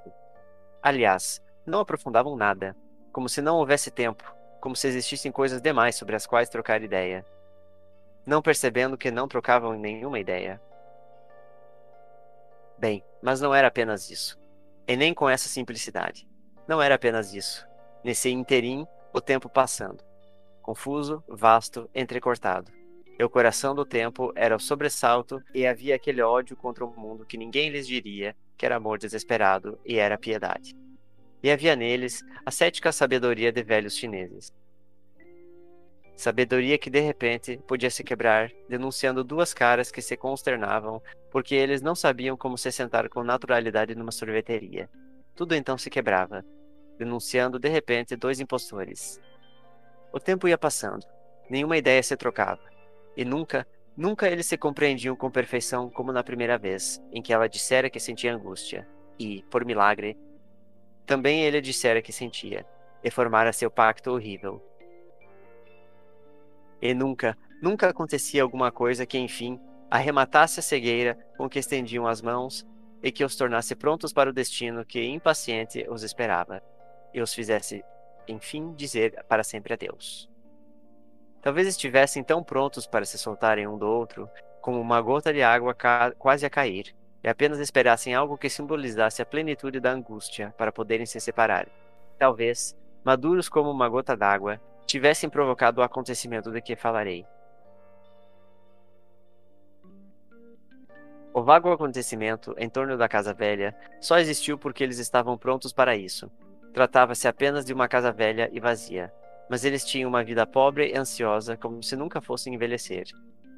Aliás, 0.83 1.41
não 1.65 1.81
aprofundavam 1.81 2.37
nada 2.37 2.77
como 3.13 3.29
se 3.29 3.43
não 3.43 3.57
houvesse 3.57 3.91
tempo, 3.91 4.35
como 4.61 4.75
se 4.75 4.89
existissem 4.89 5.31
coisas 5.31 5.61
demais 5.61 5.97
sobre 5.97 6.17
as 6.17 6.27
quais 6.27 6.49
trocar 6.49 6.83
ideia, 6.83 7.25
não 8.25 8.41
percebendo 8.41 8.97
que 8.97 9.11
não 9.11 9.29
trocavam 9.29 9.75
nenhuma 9.75 10.19
ideia. 10.19 10.61
Bem, 12.79 13.05
mas 13.23 13.41
não 13.41 13.55
era 13.55 13.69
apenas 13.69 14.11
isso, 14.11 14.39
e 14.87 14.97
nem 14.97 15.13
com 15.13 15.29
essa 15.29 15.49
simplicidade. 15.49 16.27
Não 16.67 16.81
era 16.81 16.95
apenas 16.95 17.35
isso. 17.35 17.67
Nesse 18.05 18.31
interim, 18.31 18.87
o 19.13 19.21
tempo 19.21 19.49
passando, 19.49 20.03
confuso, 20.61 21.23
vasto, 21.29 21.89
entrecortado. 21.95 22.71
E 23.19 23.23
o 23.25 23.31
coração 23.31 23.75
do 23.75 23.85
tempo 23.85 24.33
era 24.35 24.57
o 24.57 24.61
sobressalto 24.61 25.43
e 25.55 25.67
havia 25.67 25.95
aquele 25.95 26.23
ódio 26.23 26.57
contra 26.57 26.85
o 26.85 26.99
mundo 26.99 27.27
que 27.27 27.37
ninguém 27.37 27.71
lhes 27.71 27.87
diria 27.87 28.35
que 28.57 28.67
era 28.67 28.77
amor 28.77 28.99
desesperado 28.99 29.79
e 29.85 29.99
era 29.99 30.19
piedade 30.19 30.75
e 31.43 31.51
havia 31.51 31.75
neles 31.75 32.25
a 32.47 32.51
cética 32.51 32.93
sabedoria 32.93 33.51
de 33.51 33.63
velhos 33.63 33.97
chineses. 33.97 34.53
Sabedoria 36.17 36.79
que 36.79 36.89
de 36.89 37.01
repente 37.01 37.59
podia 37.67 37.91
se 37.91 38.05
quebrar, 38.05 38.53
denunciando 38.69 39.25
duas 39.25 39.53
caras 39.53 39.91
que 39.91 40.01
se 40.01 40.17
consternavam 40.17 41.03
porque 41.33 41.55
eles 41.55 41.83
não 41.83 41.95
sabiam 41.95 42.37
como 42.37 42.57
se 42.57 42.71
sentar 42.71 43.09
com 43.09 43.25
naturalidade 43.25 43.95
numa 43.95 44.13
sorveteria. 44.13 44.89
Tudo 45.35 45.55
então 45.55 45.77
se 45.77 45.91
quebrava, 45.91 46.45
denunciando 47.05 47.59
de 47.59 47.69
repente 47.69 48.17
dois 48.17 48.41
impostores. 48.41 49.21
O 50.13 50.21
tempo 50.21 50.47
ia 50.47 50.57
passando, 50.57 51.05
nenhuma 51.51 51.77
ideia 51.77 52.03
se 52.03 52.17
trocava, 52.17 52.63
e 53.17 53.25
nunca, 53.25 53.67
nunca 53.97 54.29
eles 54.29 54.47
se 54.47 54.57
compreendiam 54.57 55.17
com 55.17 55.31
perfeição 55.31 55.91
como 55.91 56.13
na 56.13 56.23
primeira 56.23 56.57
vez, 56.57 57.03
em 57.11 57.21
que 57.21 57.33
ela 57.33 57.49
dissera 57.49 57.91
que 57.91 57.99
sentia 57.99 58.35
angústia, 58.35 58.87
e, 59.19 59.43
por 59.51 59.65
milagre, 59.65 60.17
também 61.05 61.43
ele 61.43 61.61
dissera 61.61 62.01
que 62.01 62.13
sentia, 62.13 62.65
e 63.03 63.11
formara 63.11 63.53
seu 63.53 63.71
pacto 63.71 64.13
horrível. 64.13 64.63
E 66.81 66.95
nunca, 66.95 67.37
nunca 67.61 67.89
acontecia 67.89 68.43
alguma 68.43 68.71
coisa 68.71 69.05
que, 69.05 69.19
enfim, 69.19 69.61
arrematasse 69.91 70.61
a 70.61 70.63
cegueira 70.63 71.19
com 71.37 71.49
que 71.49 71.59
estendiam 71.59 72.07
as 72.07 72.23
mãos 72.23 72.67
e 73.03 73.11
que 73.11 73.25
os 73.25 73.37
tornasse 73.37 73.75
prontos 73.75 74.13
para 74.13 74.31
o 74.31 74.33
destino 74.33 74.85
que 74.85 75.03
impaciente 75.05 75.85
os 75.89 76.03
esperava, 76.03 76.63
e 77.13 77.21
os 77.21 77.35
fizesse, 77.35 77.85
enfim, 78.27 78.73
dizer 78.75 79.25
para 79.29 79.45
sempre 79.45 79.75
adeus. 79.75 80.29
Talvez 81.41 81.67
estivessem 81.67 82.23
tão 82.23 82.43
prontos 82.43 82.87
para 82.87 83.05
se 83.05 83.19
soltarem 83.19 83.67
um 83.67 83.77
do 83.77 83.87
outro, 83.87 84.29
como 84.61 84.81
uma 84.81 85.01
gota 85.01 85.33
de 85.33 85.43
água 85.43 85.77
quase 86.19 86.47
a 86.47 86.51
cair, 86.51 86.95
e 87.23 87.29
apenas 87.29 87.59
esperassem 87.59 88.15
algo 88.15 88.39
que 88.39 88.49
simbolizasse 88.49 89.21
a 89.21 89.27
plenitude 89.27 89.81
da 89.81 89.91
angústia 89.91 90.55
para 90.57 90.73
poderem 90.73 91.07
se 91.07 91.21
separar. 91.21 91.69
Talvez, 92.19 92.77
maduros 93.05 93.49
como 93.49 93.71
uma 93.71 93.89
gota 93.89 94.17
d'água, 94.17 94.61
tivessem 94.87 95.29
provocado 95.29 95.81
o 95.81 95.85
acontecimento 95.85 96.51
de 96.51 96.61
que 96.61 96.77
falarei. 96.77 97.27
O 101.35 101.43
vago 101.43 101.73
acontecimento 101.73 102.55
em 102.59 102.69
torno 102.69 102.97
da 102.97 103.09
casa 103.09 103.33
velha 103.33 103.75
só 104.01 104.19
existiu 104.19 104.59
porque 104.59 104.85
eles 104.85 104.99
estavam 104.99 105.39
prontos 105.39 105.73
para 105.73 105.97
isso. 105.97 106.31
Tratava-se 106.73 107.29
apenas 107.29 107.65
de 107.65 107.73
uma 107.73 107.89
casa 107.89 108.11
velha 108.11 108.49
e 108.53 108.59
vazia, 108.59 109.13
mas 109.49 109.65
eles 109.65 109.85
tinham 109.85 110.09
uma 110.09 110.25
vida 110.25 110.47
pobre 110.47 110.91
e 110.91 110.97
ansiosa 110.97 111.57
como 111.57 111.83
se 111.83 111.95
nunca 111.95 112.21
fossem 112.21 112.55
envelhecer, 112.55 113.05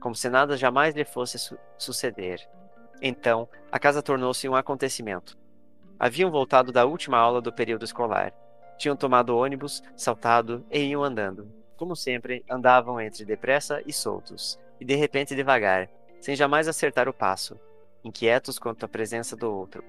como 0.01 0.15
se 0.15 0.29
nada 0.29 0.57
jamais 0.57 0.95
lhe 0.95 1.05
fosse 1.05 1.39
su 1.39 1.57
suceder. 1.79 2.41
Então, 3.01 3.49
a 3.71 3.79
casa 3.79 4.03
tornou-se 4.03 4.49
um 4.49 4.57
acontecimento. 4.57 5.37
Haviam 5.99 6.31
voltado 6.31 6.73
da 6.73 6.85
última 6.85 7.19
aula 7.19 7.41
do 7.41 7.53
período 7.53 7.85
escolar. 7.85 8.33
Tinham 8.77 8.97
tomado 8.97 9.37
ônibus, 9.37 9.83
saltado 9.97 10.65
e 10.71 10.81
iam 10.81 11.05
andando. 11.05 11.49
Como 11.77 11.95
sempre, 11.95 12.45
andavam 12.51 13.01
entre 13.01 13.25
depressa 13.25 13.83
e 13.87 13.93
soltos, 13.93 14.59
e 14.81 14.85
de 14.85 14.95
repente 14.95 15.35
devagar, 15.35 15.89
sem 16.21 16.35
jamais 16.35 16.67
acertar 16.67 17.09
o 17.09 17.13
passo, 17.13 17.59
inquietos 18.03 18.59
quanto 18.59 18.85
à 18.85 18.89
presença 18.89 19.37
do 19.37 19.53
outro. 19.53 19.85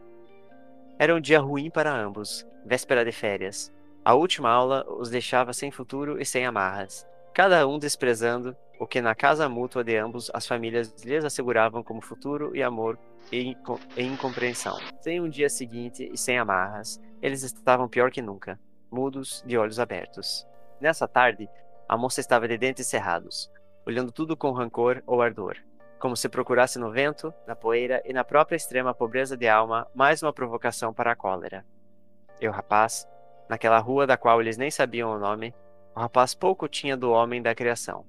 Era 0.98 1.14
um 1.14 1.20
dia 1.20 1.40
ruim 1.40 1.70
para 1.70 1.94
ambos, 1.94 2.48
véspera 2.66 3.04
de 3.04 3.12
férias. 3.12 3.70
A 4.04 4.14
última 4.14 4.50
aula 4.50 4.86
os 4.88 5.10
deixava 5.10 5.52
sem 5.52 5.70
futuro 5.70 6.22
e 6.22 6.26
sem 6.26 6.46
amarras, 6.46 7.06
cada 7.34 7.68
um 7.68 7.78
desprezando 7.78 8.56
o 8.80 8.88
que 8.88 9.02
na 9.02 9.14
casa 9.14 9.50
mútua 9.50 9.84
de 9.84 9.98
ambos 9.98 10.32
as 10.34 10.48
famílias 10.48 10.94
lhes 11.04 11.26
asseguravam 11.26 11.84
como 11.84 12.02
futuro 12.02 12.56
e 12.56 12.64
amor 12.64 12.98
e, 13.30 13.58
incompreensão. 13.98 14.78
Sem 15.02 15.20
um 15.20 15.28
dia 15.28 15.50
seguinte 15.50 16.10
e 16.14 16.18
sem 16.18 16.38
amarras, 16.38 16.98
eles 17.22 17.44
estavam 17.44 17.90
pior 17.90 18.10
que 18.10 18.22
nunca, 18.22 18.58
mudos, 18.90 19.44
de 19.46 19.58
olhos 19.58 19.82
abertos. 19.82 20.48
Nessa 20.80 21.10
tarde, 21.10 21.50
a 21.90 21.98
moça 21.98 22.22
estava 22.22 22.48
de 22.48 22.58
dentes 22.58 22.88
cerrados, 22.88 23.52
olhando 23.86 24.14
tudo 24.14 24.38
com 24.38 24.52
rancor 24.52 25.04
ou 25.06 25.22
ardor, 25.22 25.58
como 26.00 26.16
se 26.16 26.30
procurasse 26.30 26.78
no 26.78 26.92
vento, 26.92 27.34
na 27.48 27.56
poeira 27.56 28.02
e 28.06 28.14
na 28.14 28.24
própria 28.24 28.56
extrema 28.56 28.94
pobreza 28.94 29.36
de 29.36 29.48
alma 29.48 29.88
mais 29.94 30.22
uma 30.22 30.34
provocação 30.34 30.94
para 30.94 31.12
a 31.12 31.16
cólera. 31.16 31.66
E 32.40 32.48
o 32.48 32.52
rapaz, 32.52 33.08
naquela 33.50 33.80
rua 33.80 34.06
da 34.06 34.18
qual 34.18 34.42
eles 34.42 34.58
nem 34.58 34.70
sabiam 34.70 35.12
o 35.12 35.20
nome, 35.20 35.54
o 35.96 36.00
rapaz 36.00 36.36
pouco 36.36 36.68
tinha 36.68 36.98
do 36.98 37.12
homem 37.12 37.42
da 37.42 37.56
criação. 37.56 38.06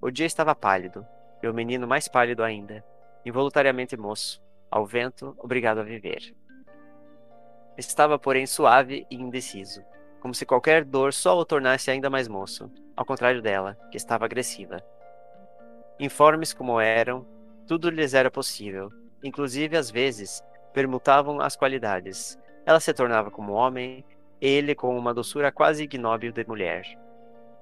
O 0.00 0.10
dia 0.10 0.26
estava 0.26 0.54
pálido, 0.54 1.06
e 1.42 1.48
o 1.48 1.54
menino 1.54 1.86
mais 1.86 2.08
pálido 2.08 2.42
ainda, 2.42 2.84
involuntariamente 3.24 3.96
moço, 3.96 4.42
ao 4.70 4.86
vento, 4.86 5.34
obrigado 5.38 5.78
a 5.78 5.82
viver. 5.82 6.34
Estava, 7.76 8.18
porém, 8.18 8.46
suave 8.46 9.06
e 9.10 9.16
indeciso, 9.16 9.84
como 10.20 10.34
se 10.34 10.46
qualquer 10.46 10.84
dor 10.84 11.12
só 11.12 11.38
o 11.38 11.44
tornasse 11.44 11.90
ainda 11.90 12.08
mais 12.08 12.26
moço, 12.26 12.70
ao 12.96 13.04
contrário 13.04 13.42
dela, 13.42 13.76
que 13.90 13.96
estava 13.96 14.24
agressiva. 14.24 14.82
Informes 15.98 16.52
como 16.52 16.78
eram, 16.78 17.26
tudo 17.66 17.88
lhes 17.88 18.12
era 18.12 18.30
possível, 18.30 18.92
inclusive 19.24 19.76
às 19.76 19.90
vezes 19.90 20.42
permutavam 20.74 21.40
as 21.40 21.56
qualidades. 21.56 22.38
Ela 22.66 22.80
se 22.80 22.92
tornava 22.92 23.30
como 23.30 23.54
homem, 23.54 24.04
ele 24.38 24.74
com 24.74 24.96
uma 24.96 25.14
doçura 25.14 25.50
quase 25.50 25.84
ignóbil 25.84 26.32
de 26.32 26.46
mulher. 26.46 26.84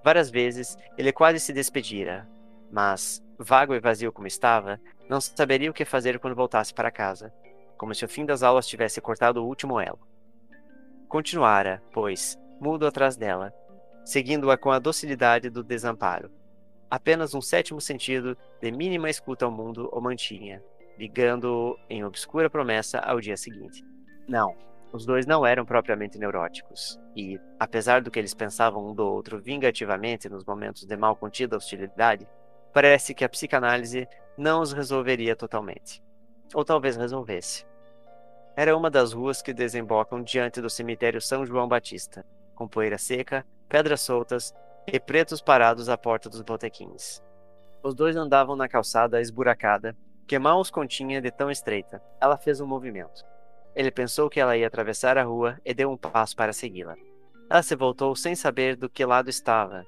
Várias 0.03 0.31
vezes 0.31 0.77
ele 0.99 1.13
quase 1.13 1.39
se 1.39 1.53
despedira, 1.53 2.29
Mas, 2.73 3.23
vago 3.39 3.73
e 3.73 3.79
vazio 3.79 4.13
como 4.13 4.27
estava, 4.27 4.81
não 5.09 5.21
saberia 5.21 5.71
o 5.71 5.75
que 5.75 5.85
fazer 5.85 6.19
quando 6.19 6.35
voltasse 6.35 6.75
para 6.75 6.91
casa, 6.91 7.33
como 7.79 7.95
se 7.95 8.05
o 8.05 8.09
fim 8.09 8.27
das 8.27 8.43
aulas 8.43 8.67
tivesse 8.67 9.01
cortado 9.01 9.41
o 9.41 9.47
último 9.47 9.79
elo. 9.79 10.01
Continuara, 11.09 11.81
pois, 11.93 12.37
mudo 12.61 12.85
atrás 12.85 13.17
dela, 13.17 13.55
seguindo-a 14.05 14.57
com 14.59 14.73
a 14.73 14.81
docilidade 14.81 15.49
do 15.49 15.63
desamparo. 15.63 16.33
Apenas 16.95 17.35
um 17.35 17.41
sétimo 17.41 17.81
sentido 17.81 18.39
de 18.63 18.71
mínima 18.71 19.11
escuta 19.11 19.45
ao 19.45 19.51
mundo 19.51 19.91
o 19.93 20.01
mantinha, 20.01 20.63
ligando-o 20.97 21.77
em 21.91 22.05
obscura 22.05 22.49
promessa 22.49 23.01
ao 23.01 23.21
dia 23.21 23.37
seguinte. 23.37 23.85
Não, 24.29 24.55
os 24.93 25.05
dois 25.05 25.27
não 25.27 25.45
eram 25.45 25.65
propriamente 25.65 26.21
neuróticos, 26.21 26.97
e, 27.17 27.37
apesar 27.59 28.01
do 28.01 28.13
que 28.13 28.19
eles 28.21 28.33
pensavam 28.33 28.89
um 28.89 28.95
do 28.95 29.05
outro 29.05 29.41
vingativamente 29.43 30.29
nos 30.29 30.45
momentos 30.45 30.85
de 30.87 30.97
mal 30.97 31.17
contida 31.17 31.57
hostilidade, 31.57 32.29
parece 32.73 33.13
que 33.13 33.25
a 33.25 33.29
psicanálise 33.29 34.07
não 34.39 34.61
os 34.61 34.73
resolveria 34.73 35.35
totalmente. 35.35 36.01
Ou 36.55 36.65
talvez 36.65 36.95
resolvesse. 36.95 37.67
Era 38.55 38.77
uma 38.77 38.89
das 38.89 39.13
ruas 39.13 39.43
que 39.43 39.53
desembocam 39.53 40.23
diante 40.23 40.61
do 40.61 40.71
cemitério 40.71 41.21
São 41.21 41.45
João 41.45 41.67
Batista, 41.67 42.25
com 42.55 42.69
poeira 42.69 42.99
seca, 42.99 43.45
pedras 43.69 44.01
soltas 44.01 44.55
e 44.87 45.01
pretos 45.01 45.41
parados 45.41 45.89
à 45.89 45.97
porta 45.97 46.29
dos 46.29 46.43
botequins. 46.43 47.23
Os 47.83 47.95
dois 47.95 48.17
andavam 48.17 48.57
na 48.57 48.69
calçada 48.69 49.21
esburacada, 49.21 49.97
que 50.27 50.39
mal 50.39 50.61
os 50.61 50.71
continha 50.71 51.21
de 51.21 51.31
tão 51.31 51.51
estreita. 51.51 52.03
Ela 52.21 52.37
fez 52.37 52.61
um 52.61 52.67
movimento. 52.67 53.25
Ele 53.75 53.91
pensou 53.91 54.31
que 54.31 54.41
ela 54.41 54.57
ia 54.57 54.67
atravessar 54.67 55.19
a 55.19 55.23
rua 55.23 55.59
e 55.65 55.75
deu 55.75 55.91
um 55.91 55.97
passo 55.97 56.37
para 56.37 56.53
segui-la. 56.53 56.97
Ela 57.51 57.63
se 57.63 57.75
voltou 57.75 58.15
sem 58.15 58.35
saber 58.35 58.77
do 58.77 58.89
que 58.89 59.05
lado 59.05 59.29
estava. 59.29 59.85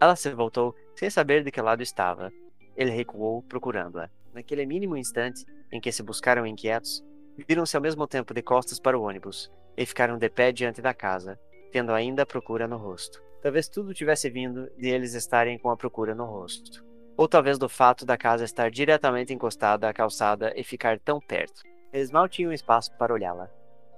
Ela 0.00 0.16
se 0.16 0.30
voltou 0.30 0.74
sem 0.96 1.08
saber 1.08 1.42
de 1.42 1.50
que 1.50 1.60
lado 1.60 1.82
estava. 1.82 2.30
Ele 2.76 2.90
recuou, 2.90 3.42
procurando-a. 3.42 4.10
Naquele 4.32 4.66
mínimo 4.66 4.96
instante 4.96 5.44
em 5.72 5.80
que 5.80 5.92
se 5.92 6.02
buscaram 6.02 6.46
inquietos, 6.46 7.04
viram-se 7.48 7.76
ao 7.76 7.82
mesmo 7.82 8.06
tempo 8.06 8.34
de 8.34 8.42
costas 8.42 8.78
para 8.78 8.98
o 8.98 9.02
ônibus 9.02 9.50
e 9.76 9.86
ficaram 9.86 10.18
de 10.18 10.28
pé 10.28 10.52
diante 10.52 10.82
da 10.82 10.92
casa, 10.92 11.38
tendo 11.72 11.92
ainda 11.92 12.22
a 12.22 12.26
procura 12.26 12.68
no 12.68 12.76
rosto. 12.76 13.27
Talvez 13.40 13.68
tudo 13.68 13.94
tivesse 13.94 14.28
vindo 14.28 14.68
de 14.76 14.88
eles 14.88 15.14
estarem 15.14 15.58
com 15.58 15.70
a 15.70 15.76
procura 15.76 16.14
no 16.14 16.24
rosto. 16.24 16.84
Ou 17.16 17.28
talvez 17.28 17.58
do 17.58 17.68
fato 17.68 18.04
da 18.04 18.16
casa 18.16 18.44
estar 18.44 18.70
diretamente 18.70 19.32
encostada 19.32 19.88
à 19.88 19.92
calçada 19.92 20.52
e 20.56 20.64
ficar 20.64 20.98
tão 20.98 21.20
perto. 21.20 21.62
Eles 21.92 22.10
mal 22.10 22.28
tinham 22.28 22.52
espaço 22.52 22.96
para 22.96 23.14
olhá-la. 23.14 23.48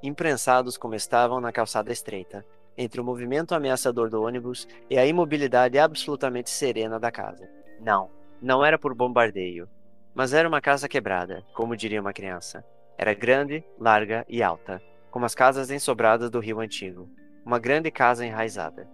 Imprensados 0.03 0.77
como 0.77 0.95
estavam 0.95 1.41
na 1.41 1.53
calçada 1.53 1.93
estreita, 1.93 2.45
entre 2.77 3.01
o 3.01 3.05
movimento 3.05 3.55
ameaçador 3.55 4.09
do 4.09 4.23
ônibus 4.23 4.67
e 4.89 4.99
a 4.99 5.05
imobilidade 5.05 5.79
absolutamente 5.79 6.49
serena 6.49 6.99
da 6.99 7.11
casa. 7.11 7.49
Não, 7.81 8.11
não 8.41 8.65
era 8.65 8.79
por 8.79 8.95
bombardeio, 8.95 9.69
mas 10.15 10.33
era 10.33 10.49
uma 10.49 10.61
casa 10.61 10.89
quebrada, 10.89 11.45
como 11.55 11.77
diria 11.77 12.01
uma 12.01 12.13
criança. 12.13 12.65
Era 12.97 13.15
grande, 13.15 13.65
larga 13.79 14.25
e 14.29 14.43
alta, 14.43 14.81
como 15.11 15.25
as 15.25 15.35
casas 15.35 15.71
ensobradas 15.71 16.31
do 16.31 16.41
Rio 16.41 16.61
Antigo. 16.61 17.09
Uma 17.45 17.59
grande 17.59 17.91
casa 17.91 18.25
enraizada. 18.25 18.89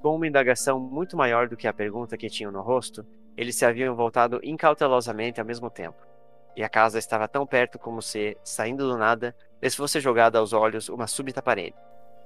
Com 0.00 0.16
uma 0.16 0.26
indagação 0.26 0.80
muito 0.80 1.16
maior 1.16 1.48
do 1.48 1.56
que 1.56 1.68
a 1.68 1.72
pergunta 1.72 2.16
que 2.16 2.30
tinham 2.30 2.50
no 2.50 2.62
rosto, 2.62 3.06
eles 3.36 3.56
se 3.56 3.64
haviam 3.64 3.94
voltado 3.94 4.40
incautelosamente 4.42 5.40
ao 5.40 5.46
mesmo 5.46 5.70
tempo 5.70 6.10
e 6.56 6.62
a 6.62 6.68
casa 6.68 6.98
estava 6.98 7.28
tão 7.28 7.46
perto 7.46 7.78
como 7.78 8.02
se, 8.02 8.36
saindo 8.42 8.88
do 8.88 8.96
nada, 8.96 9.34
lhes 9.62 9.74
fosse 9.74 10.00
jogada 10.00 10.38
aos 10.38 10.52
olhos 10.52 10.88
uma 10.88 11.06
súbita 11.06 11.42
parede. 11.42 11.76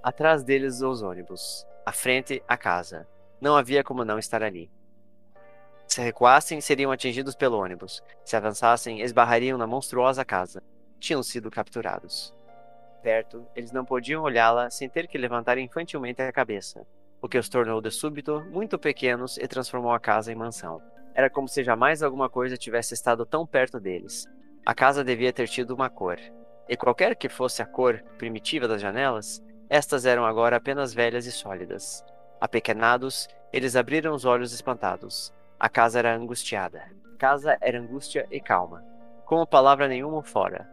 Atrás 0.02 0.42
deles 0.42 0.80
os 0.80 1.02
ônibus, 1.02 1.66
à 1.84 1.92
frente 1.92 2.42
a 2.46 2.56
casa. 2.56 3.06
Não 3.40 3.56
havia 3.56 3.84
como 3.84 4.04
não 4.04 4.18
estar 4.18 4.42
ali. 4.42 4.70
Se 5.86 6.00
recuassem, 6.00 6.60
seriam 6.60 6.90
atingidos 6.90 7.34
pelo 7.34 7.58
ônibus. 7.58 8.02
Se 8.24 8.36
avançassem, 8.36 9.02
esbarrariam 9.02 9.58
na 9.58 9.66
monstruosa 9.66 10.24
casa. 10.24 10.62
Tinham 10.98 11.22
sido 11.22 11.50
capturados. 11.50 12.34
Perto, 13.02 13.46
eles 13.54 13.70
não 13.70 13.84
podiam 13.84 14.22
olhá-la 14.22 14.70
sem 14.70 14.88
ter 14.88 15.06
que 15.06 15.18
levantar 15.18 15.58
infantilmente 15.58 16.22
a 16.22 16.32
cabeça, 16.32 16.86
o 17.24 17.28
que 17.28 17.38
os 17.38 17.48
tornou 17.48 17.80
de 17.80 17.90
súbito 17.90 18.44
muito 18.50 18.78
pequenos 18.78 19.38
e 19.38 19.48
transformou 19.48 19.92
a 19.92 19.98
casa 19.98 20.30
em 20.30 20.34
mansão. 20.34 20.82
Era 21.14 21.30
como 21.30 21.48
se 21.48 21.64
jamais 21.64 22.02
alguma 22.02 22.28
coisa 22.28 22.54
tivesse 22.54 22.92
estado 22.92 23.24
tão 23.24 23.46
perto 23.46 23.80
deles. 23.80 24.26
A 24.66 24.74
casa 24.74 25.02
devia 25.02 25.32
ter 25.32 25.48
tido 25.48 25.70
uma 25.70 25.88
cor. 25.88 26.18
E 26.68 26.76
qualquer 26.76 27.16
que 27.16 27.30
fosse 27.30 27.62
a 27.62 27.66
cor 27.66 28.04
primitiva 28.18 28.68
das 28.68 28.82
janelas, 28.82 29.42
estas 29.70 30.04
eram 30.04 30.26
agora 30.26 30.56
apenas 30.56 30.92
velhas 30.92 31.24
e 31.24 31.32
sólidas. 31.32 32.04
Apequenados, 32.38 33.26
eles 33.50 33.74
abriram 33.74 34.12
os 34.12 34.26
olhos 34.26 34.52
espantados. 34.52 35.32
A 35.58 35.70
casa 35.70 36.00
era 36.00 36.14
angustiada. 36.14 36.82
A 37.14 37.16
casa 37.16 37.56
era 37.62 37.80
angústia 37.80 38.26
e 38.30 38.38
calma, 38.38 38.84
como 39.24 39.46
palavra 39.46 39.88
nenhuma 39.88 40.22
fora. 40.22 40.68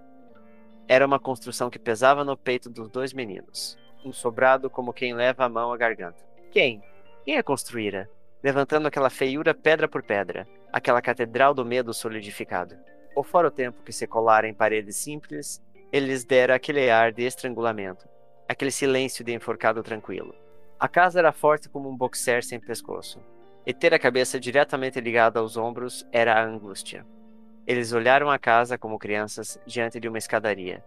Era 0.85 1.05
uma 1.05 1.17
construção 1.17 1.69
que 1.69 1.79
pesava 1.79 2.25
no 2.25 2.35
peito 2.35 2.69
dos 2.69 2.89
dois 2.89 3.13
meninos, 3.13 3.77
um 4.03 4.11
sobrado 4.11 4.69
como 4.69 4.91
quem 4.91 5.13
leva 5.13 5.45
a 5.45 5.49
mão 5.49 5.71
à 5.71 5.77
garganta. 5.77 6.29
Quem? 6.51 6.83
Quem 7.23 7.37
a 7.37 7.43
construíra? 7.43 8.09
levantando 8.43 8.87
aquela 8.87 9.09
feiura 9.09 9.53
pedra 9.53 9.87
por 9.87 10.01
pedra, 10.01 10.47
aquela 10.73 11.01
catedral 11.01 11.53
do 11.53 11.63
medo 11.63 11.93
solidificado. 11.93 12.75
Ou 13.15 13.23
fora 13.23 13.47
o 13.47 13.51
tempo 13.51 13.83
que 13.83 13.93
se 13.93 14.07
colara 14.07 14.47
em 14.47 14.53
paredes 14.53 14.95
simples, 14.97 15.61
ele 15.91 16.07
lhes 16.07 16.23
dera 16.23 16.55
aquele 16.55 16.89
ar 16.89 17.11
de 17.11 17.23
estrangulamento, 17.23 18.07
aquele 18.47 18.71
silêncio 18.71 19.23
de 19.23 19.33
enforcado 19.33 19.83
tranquilo. 19.83 20.33
A 20.79 20.87
casa 20.87 21.19
era 21.19 21.31
forte 21.31 21.69
como 21.69 21.89
um 21.89 21.95
boxer 21.95 22.43
sem 22.43 22.59
pescoço, 22.59 23.19
e 23.65 23.73
ter 23.73 23.93
a 23.93 23.99
cabeça 23.99 24.39
diretamente 24.39 24.99
ligada 24.99 25.39
aos 25.39 25.55
ombros 25.55 26.05
era 26.11 26.33
a 26.33 26.43
angústia. 26.43 27.05
Eles 27.67 27.93
olharam 27.93 28.29
a 28.29 28.39
casa 28.39 28.77
como 28.77 28.97
crianças 28.97 29.59
diante 29.67 29.99
de 29.99 30.07
uma 30.07 30.17
escadaria. 30.17 30.83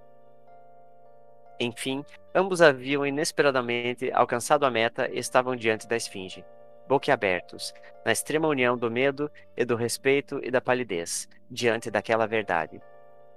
Enfim, 1.60 2.04
ambos 2.34 2.60
haviam 2.60 3.06
inesperadamente 3.06 4.10
alcançado 4.12 4.64
a 4.64 4.70
meta 4.70 5.08
e 5.10 5.18
estavam 5.18 5.54
diante 5.54 5.86
da 5.86 5.96
esfinge 5.96 6.44
boquiabertos, 6.86 7.72
na 8.04 8.12
extrema 8.12 8.48
união 8.48 8.76
do 8.76 8.90
medo 8.90 9.30
e 9.56 9.64
do 9.64 9.76
respeito 9.76 10.40
e 10.42 10.50
da 10.50 10.60
palidez, 10.60 11.28
diante 11.50 11.90
daquela 11.90 12.26
verdade. 12.26 12.80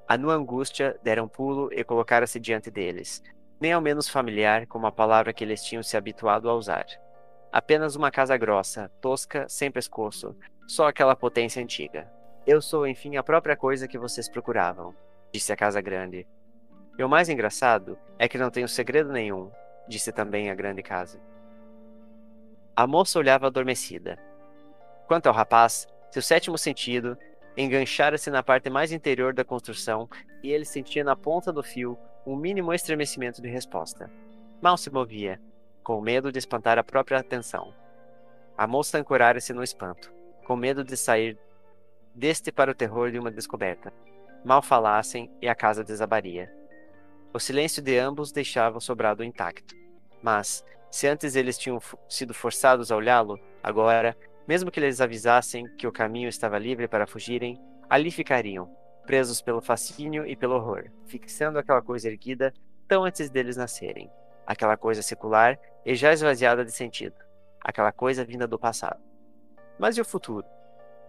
A 0.07 0.17
nua 0.17 0.35
angústia 0.35 0.97
dera 1.03 1.23
um 1.23 1.27
pulo 1.27 1.69
e 1.71 1.83
colocara-se 1.83 2.39
diante 2.39 2.71
deles, 2.71 3.21
nem 3.59 3.73
ao 3.73 3.81
menos 3.81 4.07
familiar 4.07 4.65
como 4.67 4.87
a 4.87 4.91
palavra 4.91 5.33
que 5.33 5.43
eles 5.43 5.63
tinham 5.63 5.83
se 5.83 5.97
habituado 5.97 6.49
a 6.49 6.55
usar. 6.55 6.85
Apenas 7.51 7.95
uma 7.95 8.11
casa 8.11 8.37
grossa, 8.37 8.91
tosca, 9.01 9.47
sem 9.49 9.71
pescoço, 9.71 10.35
só 10.67 10.87
aquela 10.87 11.15
potência 11.15 11.61
antiga. 11.61 12.09
Eu 12.45 12.61
sou, 12.61 12.87
enfim, 12.87 13.17
a 13.17 13.23
própria 13.23 13.55
coisa 13.55 13.87
que 13.87 13.97
vocês 13.97 14.29
procuravam, 14.29 14.93
disse 15.33 15.51
a 15.51 15.55
casa 15.55 15.81
grande. 15.81 16.27
E 16.97 17.03
o 17.03 17.09
mais 17.09 17.29
engraçado 17.29 17.97
é 18.17 18.27
que 18.27 18.37
não 18.37 18.49
tenho 18.49 18.67
segredo 18.67 19.11
nenhum, 19.11 19.51
disse 19.87 20.11
também 20.11 20.49
a 20.49 20.55
grande 20.55 20.81
casa. 20.81 21.19
A 22.75 22.87
moça 22.87 23.19
olhava 23.19 23.47
adormecida. 23.47 24.17
Quanto 25.07 25.27
ao 25.27 25.33
rapaz, 25.33 25.87
seu 26.11 26.21
sétimo 26.21 26.57
sentido 26.57 27.17
enganchara-se 27.55 28.29
na 28.29 28.43
parte 28.43 28.69
mais 28.69 28.91
interior 28.91 29.33
da 29.33 29.43
construção 29.43 30.09
e 30.43 30.51
ele 30.51 30.65
sentia 30.65 31.03
na 31.03 31.15
ponta 31.15 31.51
do 31.51 31.63
fio 31.63 31.97
um 32.25 32.35
mínimo 32.35 32.73
estremecimento 32.73 33.41
de 33.41 33.47
resposta. 33.47 34.11
Mal 34.61 34.75
se 34.77 34.91
movia, 34.91 35.39
com 35.83 36.01
medo 36.01 36.31
de 36.31 36.39
espantar 36.39 36.77
a 36.77 36.83
própria 36.83 37.19
atenção. 37.19 37.73
A 38.57 38.65
moça 38.65 38.97
ancorara-se 38.97 39.53
no 39.53 39.63
espanto, 39.63 40.11
com 40.45 40.55
medo 40.55 40.83
de 40.83 40.97
sair 40.97 41.37
deste 42.13 42.51
para 42.51 42.71
o 42.71 42.75
terror 42.75 43.11
de 43.11 43.19
uma 43.19 43.31
descoberta. 43.31 43.93
Mal 44.43 44.61
falassem 44.61 45.31
e 45.41 45.47
a 45.47 45.53
casa 45.55 45.83
desabaria. 45.83 46.56
O 47.33 47.39
silêncio 47.39 47.81
de 47.81 47.97
ambos 47.97 48.31
deixava 48.31 48.77
o 48.77 48.81
sobrado 48.81 49.23
intacto, 49.23 49.75
mas 50.21 50.63
se 50.89 51.07
antes 51.07 51.35
eles 51.35 51.57
tinham 51.57 51.79
sido 52.07 52.33
forçados 52.33 52.91
a 52.91 52.95
olhá-lo, 52.95 53.39
agora, 53.61 54.17
mesmo 54.47 54.71
que 54.71 54.79
eles 54.79 55.01
avisassem 55.01 55.67
que 55.75 55.85
o 55.85 55.91
caminho 55.91 56.29
estava 56.29 56.57
livre 56.57 56.87
para 56.87 57.05
fugirem, 57.05 57.61
ali 57.89 58.09
ficariam, 58.09 58.73
presos 59.05 59.41
pelo 59.41 59.61
fascínio 59.61 60.25
e 60.25 60.35
pelo 60.35 60.55
horror, 60.55 60.85
fixando 61.05 61.59
aquela 61.59 61.81
coisa 61.81 62.07
erguida 62.07 62.53
tão 62.87 63.03
antes 63.03 63.29
deles 63.29 63.57
nascerem, 63.57 64.09
aquela 64.45 64.77
coisa 64.77 65.01
secular 65.01 65.59
e 65.85 65.93
já 65.93 66.13
esvaziada 66.13 66.63
de 66.63 66.71
sentido, 66.71 67.15
aquela 67.61 67.91
coisa 67.91 68.23
vinda 68.23 68.47
do 68.47 68.57
passado. 68.57 69.01
Mas 69.77 69.97
e 69.97 70.01
o 70.01 70.05
futuro? 70.05 70.45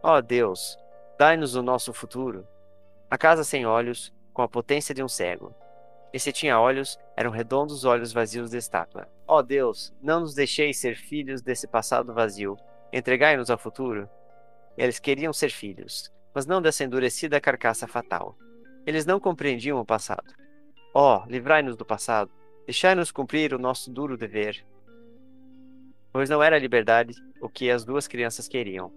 Oh, 0.02 0.20
Deus, 0.20 0.76
dai-nos 1.18 1.54
o 1.54 1.62
nosso 1.62 1.92
futuro. 1.92 2.46
A 3.10 3.16
casa 3.16 3.44
sem 3.44 3.64
olhos, 3.64 4.12
com 4.32 4.42
a 4.42 4.48
potência 4.48 4.94
de 4.94 5.02
um 5.02 5.08
cego, 5.08 5.54
e 6.12 6.18
se 6.18 6.32
tinha 6.32 6.58
olhos, 6.58 6.98
eram 7.16 7.30
redondos 7.30 7.84
olhos 7.84 8.12
vazios 8.12 8.50
de 8.50 8.56
estátua. 8.56 9.08
Ó 9.26 9.38
oh 9.38 9.42
Deus, 9.42 9.92
não 10.00 10.20
nos 10.20 10.34
deixeis 10.34 10.78
ser 10.78 10.96
filhos 10.96 11.42
desse 11.42 11.66
passado 11.66 12.14
vazio. 12.14 12.56
Entregai-nos 12.92 13.50
ao 13.50 13.58
futuro. 13.58 14.08
Eles 14.76 14.98
queriam 14.98 15.32
ser 15.32 15.50
filhos, 15.50 16.12
mas 16.34 16.46
não 16.46 16.62
dessa 16.62 16.84
endurecida 16.84 17.40
carcaça 17.40 17.86
fatal. 17.86 18.36
Eles 18.86 19.04
não 19.04 19.20
compreendiam 19.20 19.78
o 19.78 19.84
passado. 19.84 20.32
Ó, 20.94 21.22
oh, 21.22 21.28
livrai-nos 21.28 21.76
do 21.76 21.84
passado. 21.84 22.30
Deixai-nos 22.64 23.10
cumprir 23.10 23.52
o 23.52 23.58
nosso 23.58 23.90
duro 23.90 24.16
dever. 24.16 24.64
Pois 26.10 26.30
não 26.30 26.42
era 26.42 26.56
a 26.56 26.58
liberdade 26.58 27.14
o 27.40 27.48
que 27.48 27.70
as 27.70 27.84
duas 27.84 28.08
crianças 28.08 28.48
queriam. 28.48 28.90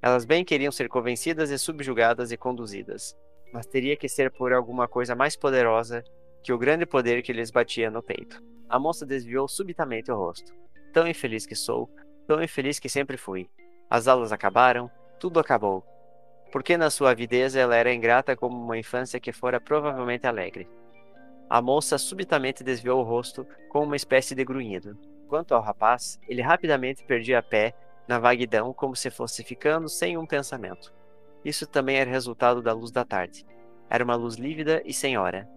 Elas 0.00 0.24
bem 0.24 0.44
queriam 0.44 0.70
ser 0.70 0.88
convencidas 0.88 1.50
e 1.50 1.58
subjugadas 1.58 2.30
e 2.30 2.36
conduzidas, 2.36 3.16
mas 3.54 3.66
teria 3.66 3.96
que 3.96 4.08
ser 4.08 4.32
por 4.32 4.52
alguma 4.52 4.88
coisa 4.88 5.14
mais 5.14 5.36
poderosa 5.36 6.02
que 6.42 6.52
o 6.52 6.58
grande 6.58 6.84
poder 6.84 7.22
que 7.22 7.32
lhes 7.32 7.52
batia 7.52 7.88
no 7.88 8.02
peito. 8.02 8.42
A 8.68 8.80
moça 8.80 9.06
desviou 9.06 9.46
subitamente 9.46 10.10
o 10.10 10.16
rosto. 10.16 10.52
Tão 10.92 11.06
infeliz 11.06 11.46
que 11.46 11.54
sou, 11.54 11.88
tão 12.26 12.42
infeliz 12.42 12.80
que 12.80 12.88
sempre 12.88 13.16
fui. 13.16 13.48
As 13.88 14.08
aulas 14.08 14.32
acabaram, 14.32 14.90
tudo 15.20 15.38
acabou. 15.38 15.84
Porque 16.50 16.76
na 16.76 16.90
sua 16.90 17.12
avidez 17.12 17.54
ela 17.54 17.76
era 17.76 17.94
ingrata 17.94 18.34
como 18.34 18.60
uma 18.60 18.76
infância 18.76 19.20
que 19.20 19.32
fora 19.32 19.60
provavelmente 19.60 20.26
alegre. 20.26 20.68
A 21.48 21.62
moça 21.62 21.96
subitamente 21.96 22.64
desviou 22.64 22.98
o 22.98 23.04
rosto 23.04 23.46
com 23.68 23.84
uma 23.84 23.94
espécie 23.94 24.34
de 24.34 24.44
grunhido. 24.44 24.98
Quanto 25.28 25.54
ao 25.54 25.62
rapaz, 25.62 26.18
ele 26.26 26.42
rapidamente 26.42 27.04
perdia 27.04 27.40
pé 27.40 27.72
na 28.08 28.18
vaguidão 28.18 28.74
como 28.74 28.96
se 28.96 29.10
fosse 29.10 29.44
ficando 29.44 29.88
sem 29.88 30.18
um 30.18 30.26
pensamento. 30.26 30.92
Isso 31.44 31.66
também 31.66 31.96
era 31.96 32.10
resultado 32.10 32.62
da 32.62 32.72
luz 32.72 32.90
da 32.90 33.04
tarde. 33.04 33.44
Era 33.90 34.04
uma 34.04 34.14
luz 34.14 34.36
lívida 34.36 34.82
e 34.84 34.92
sem 34.92 35.18
hora. 35.18 35.48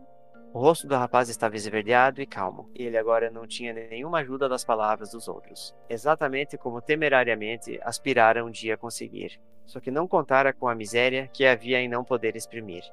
O 0.53 0.59
rosto 0.59 0.87
do 0.87 0.95
rapaz 0.95 1.29
estava 1.29 1.55
esverdeado 1.55 2.21
e 2.21 2.25
calmo. 2.25 2.69
E 2.75 2.83
ele 2.83 2.97
agora 2.97 3.29
não 3.29 3.47
tinha 3.47 3.73
nenhuma 3.73 4.19
ajuda 4.19 4.49
das 4.49 4.63
palavras 4.63 5.11
dos 5.11 5.27
outros. 5.27 5.75
Exatamente 5.89 6.57
como 6.57 6.81
temerariamente 6.81 7.79
aspirara 7.83 8.43
um 8.43 8.51
dia 8.51 8.77
conseguir. 8.77 9.39
Só 9.65 9.79
que 9.79 9.91
não 9.91 10.07
contara 10.07 10.53
com 10.53 10.67
a 10.67 10.75
miséria 10.75 11.29
que 11.31 11.45
havia 11.45 11.79
em 11.79 11.87
não 11.87 12.03
poder 12.03 12.35
exprimir. 12.35 12.83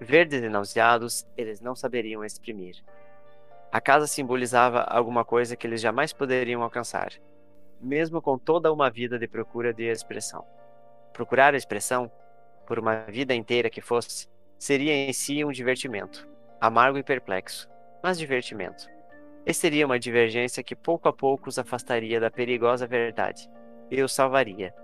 Verdes 0.00 0.42
e 0.42 0.48
nauseados, 0.48 1.26
eles 1.36 1.60
não 1.60 1.74
saberiam 1.74 2.24
exprimir. 2.24 2.76
A 3.70 3.80
casa 3.80 4.06
simbolizava 4.06 4.80
alguma 4.82 5.24
coisa 5.24 5.56
que 5.56 5.66
eles 5.66 5.80
jamais 5.80 6.12
poderiam 6.12 6.62
alcançar 6.62 7.10
mesmo 7.80 8.20
com 8.20 8.38
toda 8.38 8.72
uma 8.72 8.90
vida 8.90 9.18
de 9.18 9.28
procura 9.28 9.72
de 9.72 9.84
expressão. 9.84 10.44
Procurar 11.12 11.54
a 11.54 11.56
expressão, 11.56 12.10
por 12.66 12.78
uma 12.78 13.04
vida 13.08 13.34
inteira 13.34 13.70
que 13.70 13.80
fosse, 13.80 14.28
seria 14.58 14.92
em 14.92 15.12
si 15.12 15.44
um 15.44 15.50
divertimento, 15.50 16.28
amargo 16.60 16.98
e 16.98 17.02
perplexo, 17.02 17.68
mas 18.02 18.18
divertimento. 18.18 18.88
E 19.46 19.54
seria 19.54 19.86
uma 19.86 19.98
divergência 19.98 20.62
que 20.62 20.76
pouco 20.76 21.08
a 21.08 21.12
pouco 21.12 21.48
os 21.48 21.58
afastaria 21.58 22.20
da 22.20 22.30
perigosa 22.30 22.86
verdade 22.86 23.48
e 23.90 24.02
os 24.02 24.12
salvaria. 24.12 24.74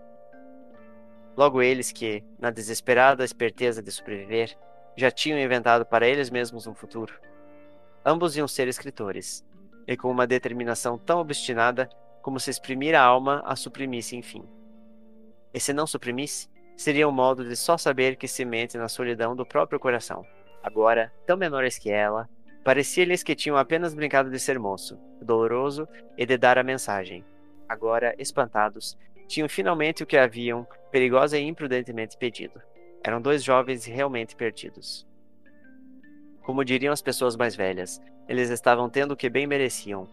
Logo 1.36 1.60
eles 1.60 1.92
que, 1.92 2.24
na 2.38 2.50
desesperada 2.50 3.24
esperteza 3.24 3.82
de 3.82 3.90
sobreviver, 3.90 4.56
já 4.96 5.10
tinham 5.10 5.38
inventado 5.38 5.84
para 5.84 6.06
eles 6.06 6.30
mesmos 6.30 6.66
um 6.66 6.74
futuro. 6.74 7.12
Ambos 8.04 8.36
iam 8.36 8.46
ser 8.46 8.68
escritores, 8.68 9.44
e 9.86 9.96
com 9.96 10.10
uma 10.10 10.26
determinação 10.26 10.96
tão 10.96 11.18
obstinada 11.18 11.88
como 12.22 12.40
se 12.40 12.50
exprimir 12.50 12.94
a 12.94 13.02
alma 13.02 13.42
a 13.44 13.56
suprimisse 13.56 14.16
enfim. 14.16 14.44
E 15.54 15.60
se 15.60 15.72
não 15.72 15.86
suprimisse, 15.86 16.48
seria 16.76 17.08
um 17.08 17.12
modo 17.12 17.44
de 17.48 17.54
só 17.54 17.78
saber 17.78 18.16
que 18.16 18.26
se 18.26 18.44
mente 18.44 18.76
na 18.76 18.88
solidão 18.88 19.36
do 19.36 19.46
próprio 19.46 19.78
coração. 19.78 20.26
Agora, 20.62 21.12
tão 21.24 21.36
menores 21.36 21.78
que 21.78 21.90
ela, 21.90 22.28
parecia-lhes 22.64 23.22
que 23.22 23.36
tinham 23.36 23.56
apenas 23.56 23.94
brincado 23.94 24.30
de 24.30 24.40
ser 24.40 24.58
moço, 24.58 24.98
doloroso 25.22 25.86
e 26.18 26.26
de 26.26 26.36
dar 26.36 26.58
a 26.58 26.64
mensagem. 26.64 27.24
Agora, 27.68 28.14
espantados, 28.18 28.98
tinham 29.28 29.48
finalmente 29.48 30.02
o 30.02 30.06
que 30.06 30.16
haviam 30.16 30.66
perigosa 30.90 31.38
e 31.38 31.46
imprudentemente 31.46 32.18
pedido. 32.18 32.60
Eram 33.02 33.20
dois 33.20 33.44
jovens 33.44 33.84
realmente 33.84 34.34
perdidos. 34.34 35.06
Como 36.42 36.64
diriam 36.64 36.92
as 36.92 37.00
pessoas 37.00 37.36
mais 37.36 37.54
velhas, 37.54 38.02
eles 38.28 38.50
estavam 38.50 38.90
tendo 38.90 39.12
o 39.12 39.16
que 39.16 39.30
bem 39.30 39.46
mereciam, 39.46 40.08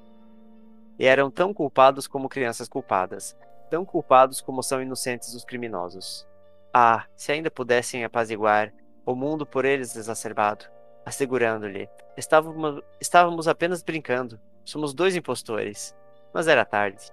e 0.99 1.05
eram 1.05 1.31
tão 1.31 1.53
culpados 1.53 2.07
como 2.07 2.29
crianças 2.29 2.67
culpadas, 2.67 3.35
tão 3.71 3.85
culpados 3.85 4.41
como 4.41 4.61
são 4.61 4.81
inocentes 4.81 5.33
os 5.33 5.45
criminosos. 5.45 6.27
Ah, 6.73 7.05
se 7.15 7.31
ainda 7.31 7.49
pudessem 7.49 8.03
apaziguar 8.03 8.73
o 9.05 9.15
mundo 9.15 9.45
por 9.45 9.63
eles 9.63 9.95
exacerbado, 9.95 10.65
assegurando-lhe: 11.05 11.89
estávamos, 12.17 12.83
estávamos 12.99 13.47
apenas 13.47 13.81
brincando, 13.81 14.39
somos 14.65 14.93
dois 14.93 15.15
impostores. 15.15 15.95
Mas 16.33 16.47
era 16.47 16.63
tarde. 16.63 17.11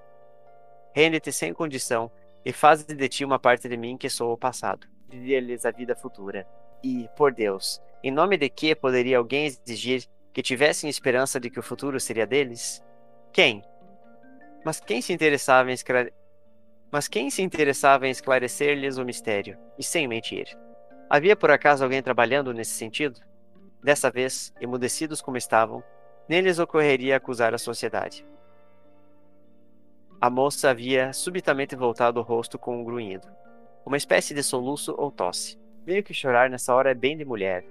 Rende-te 0.92 1.32
sem 1.32 1.52
condição 1.52 2.10
e 2.44 2.52
faz 2.52 2.84
de 2.84 3.08
ti 3.08 3.24
uma 3.24 3.38
parte 3.38 3.68
de 3.68 3.76
mim 3.76 3.96
que 3.96 4.10
sou 4.10 4.32
o 4.32 4.38
passado. 4.38 4.86
Diria-lhes 5.08 5.64
a 5.64 5.70
vida 5.70 5.96
futura. 5.96 6.46
E, 6.82 7.08
por 7.16 7.32
Deus, 7.32 7.80
em 8.02 8.12
nome 8.12 8.36
de 8.36 8.48
que 8.48 8.74
poderia 8.76 9.18
alguém 9.18 9.46
exigir 9.46 10.04
que 10.32 10.42
tivessem 10.42 10.88
esperança 10.88 11.40
de 11.40 11.50
que 11.50 11.58
o 11.58 11.62
futuro 11.64 11.98
seria 11.98 12.26
deles? 12.26 12.82
Quem? 13.32 13.64
Mas 14.64 14.78
quem 14.80 15.00
se 15.00 15.12
interessava 15.12 15.72
em. 15.72 15.76
Mas 16.90 17.06
quem 17.06 17.30
se 17.30 17.42
interessava 17.42 18.06
em 18.06 18.10
esclarecer-lhes 18.10 18.96
o 18.96 19.04
mistério, 19.04 19.58
e 19.78 19.82
sem 19.82 20.08
mentir? 20.08 20.46
Havia 21.08 21.36
por 21.36 21.50
acaso 21.50 21.84
alguém 21.84 22.02
trabalhando 22.02 22.52
nesse 22.52 22.72
sentido? 22.72 23.20
Dessa 23.82 24.10
vez, 24.10 24.52
emudecidos 24.60 25.20
como 25.20 25.36
estavam, 25.36 25.82
neles 26.28 26.58
ocorreria 26.58 27.16
acusar 27.16 27.54
a 27.54 27.58
sociedade. 27.58 28.24
A 30.20 30.28
moça 30.28 30.70
havia 30.70 31.12
subitamente 31.12 31.76
voltado 31.76 32.18
o 32.18 32.22
rosto 32.22 32.58
com 32.58 32.80
um 32.80 32.84
grunhido, 32.84 33.28
uma 33.84 33.96
espécie 33.96 34.34
de 34.34 34.42
soluço 34.42 34.94
ou 34.98 35.12
tosse. 35.12 35.58
Meio 35.86 36.02
que 36.02 36.12
chorar 36.12 36.50
nessa 36.50 36.74
hora 36.74 36.90
é 36.90 36.94
bem 36.94 37.16
de 37.16 37.24
mulher, 37.24 37.64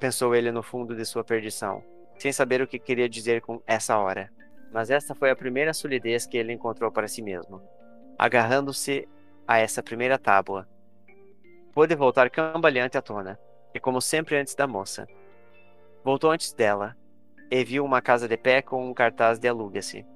pensou 0.00 0.34
ele 0.34 0.50
no 0.50 0.62
fundo 0.62 0.96
de 0.96 1.04
sua 1.04 1.22
perdição, 1.22 1.84
sem 2.18 2.32
saber 2.32 2.62
o 2.62 2.66
que 2.66 2.78
queria 2.78 3.08
dizer 3.08 3.40
com 3.42 3.62
essa 3.66 3.98
hora 3.98 4.30
mas 4.72 4.90
esta 4.90 5.14
foi 5.14 5.30
a 5.30 5.36
primeira 5.36 5.74
solidez 5.74 6.26
que 6.26 6.36
ele 6.36 6.52
encontrou 6.52 6.90
para 6.90 7.06
si 7.06 7.20
mesmo. 7.20 7.60
Agarrando-se 8.18 9.08
a 9.46 9.58
essa 9.58 9.82
primeira 9.82 10.18
tábua, 10.18 10.68
pôde 11.72 11.94
voltar 11.94 12.30
cambaleante 12.30 12.96
à 12.96 13.02
tona, 13.02 13.38
e 13.74 13.80
como 13.80 14.00
sempre 14.00 14.36
antes 14.36 14.54
da 14.54 14.66
moça. 14.66 15.06
Voltou 16.04 16.30
antes 16.30 16.52
dela, 16.52 16.96
e 17.50 17.64
viu 17.64 17.84
uma 17.84 18.00
casa 18.00 18.28
de 18.28 18.36
pé 18.36 18.62
com 18.62 18.88
um 18.88 18.94
cartaz 18.94 19.38
de 19.38 19.48
aluga-se. 19.48 20.06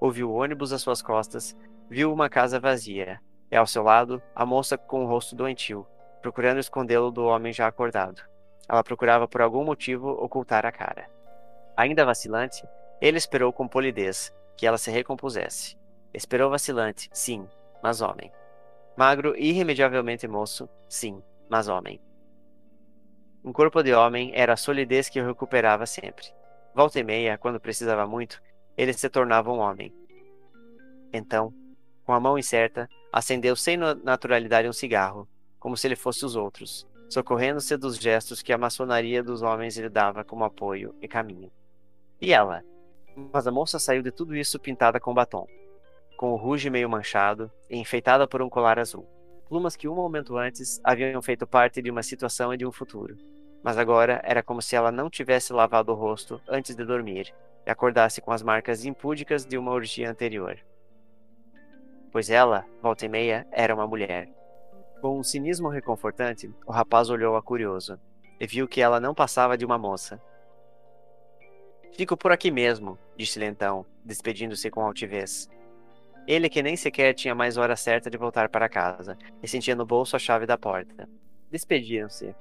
Ouviu 0.00 0.30
o 0.30 0.34
ônibus 0.34 0.72
às 0.72 0.82
suas 0.82 1.00
costas, 1.00 1.56
viu 1.88 2.12
uma 2.12 2.28
casa 2.28 2.60
vazia, 2.60 3.20
e 3.50 3.56
ao 3.56 3.66
seu 3.66 3.82
lado, 3.82 4.22
a 4.34 4.44
moça 4.44 4.76
com 4.76 5.04
o 5.04 5.06
rosto 5.06 5.36
doentio, 5.36 5.86
procurando 6.20 6.58
escondê-lo 6.58 7.10
do 7.10 7.24
homem 7.24 7.52
já 7.52 7.66
acordado. 7.66 8.22
Ela 8.68 8.82
procurava 8.82 9.28
por 9.28 9.42
algum 9.42 9.64
motivo 9.64 10.08
ocultar 10.10 10.64
a 10.64 10.72
cara. 10.72 11.08
Ainda 11.76 12.04
vacilante, 12.04 12.66
ele 13.00 13.18
esperou 13.18 13.52
com 13.52 13.68
polidez 13.68 14.34
que 14.56 14.66
ela 14.66 14.78
se 14.78 14.90
recompusesse. 14.90 15.76
Esperou 16.14 16.48
vacilante, 16.48 17.10
sim, 17.12 17.44
mas 17.82 18.00
homem. 18.00 18.30
Magro 18.96 19.34
e 19.36 19.48
irremediavelmente 19.48 20.28
moço, 20.28 20.68
sim, 20.88 21.20
mas 21.50 21.66
homem. 21.66 22.00
Um 23.44 23.52
corpo 23.52 23.82
de 23.82 23.92
homem 23.92 24.30
era 24.32 24.52
a 24.52 24.56
solidez 24.56 25.08
que 25.08 25.20
o 25.20 25.26
recuperava 25.26 25.84
sempre. 25.86 26.24
Volta 26.72 27.00
e 27.00 27.04
meia, 27.04 27.36
quando 27.36 27.58
precisava 27.58 28.06
muito, 28.06 28.40
ele 28.76 28.92
se 28.92 29.08
tornava 29.10 29.50
um 29.52 29.58
homem. 29.58 29.92
Então, 31.12 31.52
com 32.04 32.12
a 32.12 32.20
mão 32.20 32.38
incerta, 32.38 32.88
acendeu 33.12 33.56
sem 33.56 33.76
naturalidade 33.76 34.68
um 34.68 34.72
cigarro, 34.72 35.28
como 35.58 35.76
se 35.76 35.86
ele 35.88 35.96
fosse 35.96 36.24
os 36.24 36.36
outros, 36.36 36.86
socorrendo-se 37.08 37.76
dos 37.76 37.96
gestos 37.96 38.40
que 38.40 38.52
a 38.52 38.58
maçonaria 38.58 39.22
dos 39.22 39.42
homens 39.42 39.76
lhe 39.76 39.88
dava 39.88 40.22
como 40.24 40.44
apoio 40.44 40.94
e 41.02 41.08
caminho. 41.08 41.50
E 42.20 42.32
ela? 42.32 42.62
Mas 43.32 43.46
a 43.48 43.50
moça 43.50 43.80
saiu 43.80 44.02
de 44.02 44.12
tudo 44.12 44.36
isso 44.36 44.58
pintada 44.60 45.00
com 45.00 45.12
batom, 45.12 45.46
com 46.24 46.32
o 46.32 46.36
ruge 46.36 46.70
meio 46.70 46.88
manchado 46.88 47.52
e 47.68 47.76
enfeitada 47.76 48.26
por 48.26 48.40
um 48.40 48.48
colar 48.48 48.78
azul. 48.78 49.06
Plumas 49.46 49.76
que 49.76 49.86
um 49.86 49.94
momento 49.94 50.38
antes 50.38 50.80
haviam 50.82 51.20
feito 51.20 51.46
parte 51.46 51.82
de 51.82 51.90
uma 51.90 52.02
situação 52.02 52.54
e 52.54 52.56
de 52.56 52.64
um 52.64 52.72
futuro. 52.72 53.14
Mas 53.62 53.76
agora 53.76 54.22
era 54.24 54.42
como 54.42 54.62
se 54.62 54.74
ela 54.74 54.90
não 54.90 55.10
tivesse 55.10 55.52
lavado 55.52 55.92
o 55.92 55.94
rosto 55.94 56.40
antes 56.48 56.74
de 56.74 56.82
dormir 56.82 57.34
e 57.66 57.70
acordasse 57.70 58.22
com 58.22 58.32
as 58.32 58.42
marcas 58.42 58.86
impúdicas 58.86 59.44
de 59.44 59.58
uma 59.58 59.70
orgia 59.70 60.10
anterior. 60.10 60.58
Pois 62.10 62.30
ela, 62.30 62.64
volta 62.80 63.04
e 63.04 63.08
meia, 63.10 63.46
era 63.52 63.74
uma 63.74 63.86
mulher. 63.86 64.26
Com 65.02 65.18
um 65.18 65.22
cinismo 65.22 65.68
reconfortante, 65.68 66.50
o 66.66 66.72
rapaz 66.72 67.10
olhou-a 67.10 67.42
curioso 67.42 68.00
e 68.40 68.46
viu 68.46 68.66
que 68.66 68.80
ela 68.80 68.98
não 68.98 69.14
passava 69.14 69.58
de 69.58 69.66
uma 69.66 69.76
moça, 69.76 70.18
Fico 71.96 72.16
por 72.16 72.32
aqui 72.32 72.50
mesmo, 72.50 72.98
disse-lhe 73.16 73.46
então, 73.46 73.86
despedindo-se 74.04 74.68
com 74.68 74.80
altivez. 74.80 75.48
Ele 76.26 76.48
que 76.48 76.62
nem 76.62 76.76
sequer 76.76 77.12
tinha 77.12 77.34
mais 77.34 77.56
hora 77.56 77.76
certa 77.76 78.08
de 78.08 78.16
voltar 78.16 78.48
para 78.48 78.68
casa, 78.68 79.16
e 79.42 79.48
sentia 79.48 79.74
no 79.74 79.84
bolso 79.84 80.16
a 80.16 80.18
chave 80.18 80.46
da 80.46 80.56
porta. 80.56 81.08
Despediram-se. 81.50 82.34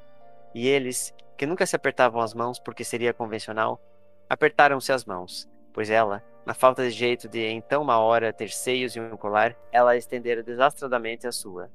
E 0.55 0.67
eles, 0.67 1.13
que 1.37 1.45
nunca 1.45 1.65
se 1.65 1.75
apertavam 1.75 2.21
as 2.21 2.33
mãos 2.33 2.59
porque 2.59 2.83
seria 2.83 3.13
convencional, 3.13 3.81
apertaram-se 4.29 4.91
as 4.91 5.03
mãos, 5.03 5.49
pois 5.73 5.89
ela, 5.89 6.23
na 6.45 6.53
falta 6.53 6.83
de 6.83 6.91
jeito 6.91 7.27
de 7.27 7.45
em 7.45 7.61
tão 7.61 7.81
uma 7.81 7.99
hora 7.99 8.31
ter 8.31 8.49
seios 8.49 8.95
e 8.95 8.99
um 8.99 9.17
colar, 9.17 9.55
ela 9.71 9.97
estendera 9.97 10.41
desastradamente 10.41 11.27
a 11.27 11.31
sua. 11.31 11.69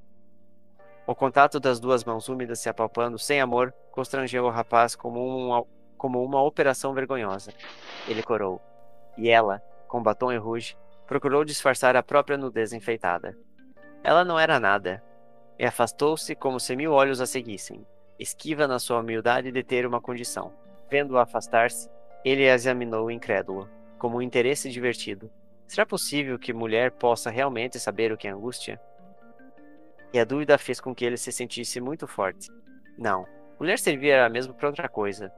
O 1.07 1.15
contato 1.15 1.59
das 1.59 1.81
duas 1.81 2.05
mãos 2.05 2.29
úmidas 2.29 2.61
se 2.61 2.69
apalpando 2.69 3.19
sem 3.19 3.41
amor 3.41 3.73
constrangeu 3.91 4.45
o 4.45 4.51
rapaz 4.51 4.95
como 4.95 5.21
um 5.21 5.65
como 5.97 6.23
uma 6.23 6.41
operação 6.41 6.95
vergonhosa. 6.95 7.53
Ele 8.07 8.23
corou. 8.23 8.61
E 9.17 9.29
ela, 9.29 9.61
com 9.89 10.03
batom 10.03 10.31
e 10.31 10.37
rouge, 10.37 10.77
procurou 11.09 11.43
disfarçar 11.43 11.97
a 11.97 12.03
própria 12.03 12.37
nudez 12.37 12.73
enfeitada. 12.73 13.37
Ela 14.05 14.25
não 14.25 14.39
era 14.39 14.61
nada, 14.61 15.03
e 15.59 15.65
afastou-se 15.65 16.37
como 16.37 16.61
se 16.61 16.77
mil 16.77 16.93
olhos 16.93 17.21
a 17.21 17.27
seguissem, 17.27 17.85
esquiva 18.19 18.69
na 18.69 18.79
sua 18.79 19.01
humildade 19.01 19.51
de 19.51 19.65
ter 19.65 19.87
uma 19.87 20.01
condição. 20.01 20.53
Vendo-a 20.91 21.23
afastar-se, 21.23 21.89
ele 22.25 22.49
a 22.49 22.55
examinou 22.55 23.11
incrédulo, 23.11 23.69
como 23.99 24.19
um 24.19 24.23
interesse 24.23 24.71
divertido. 24.71 25.31
Será 25.67 25.87
possível 25.87 26.39
que 26.39 26.53
mulher 26.53 26.93
possa 26.93 27.31
realmente 27.31 27.81
saber 27.81 28.13
o 28.13 28.17
que 28.17 28.29
é 28.29 28.31
angústia? 28.31 28.81
E 30.13 30.19
a 30.19 30.25
dúvida 30.25 30.57
fez 30.59 30.79
com 30.79 30.95
que 30.95 31.05
ele 31.05 31.17
se 31.17 31.33
sentisse 31.33 31.81
muito 31.81 32.07
forte. 32.07 32.51
Não, 32.97 33.27
mulher 33.59 33.79
servia 33.79 34.29
mesmo 34.29 34.55
para 34.55 34.69
outra 34.69 34.89
coisa. 34.89 35.33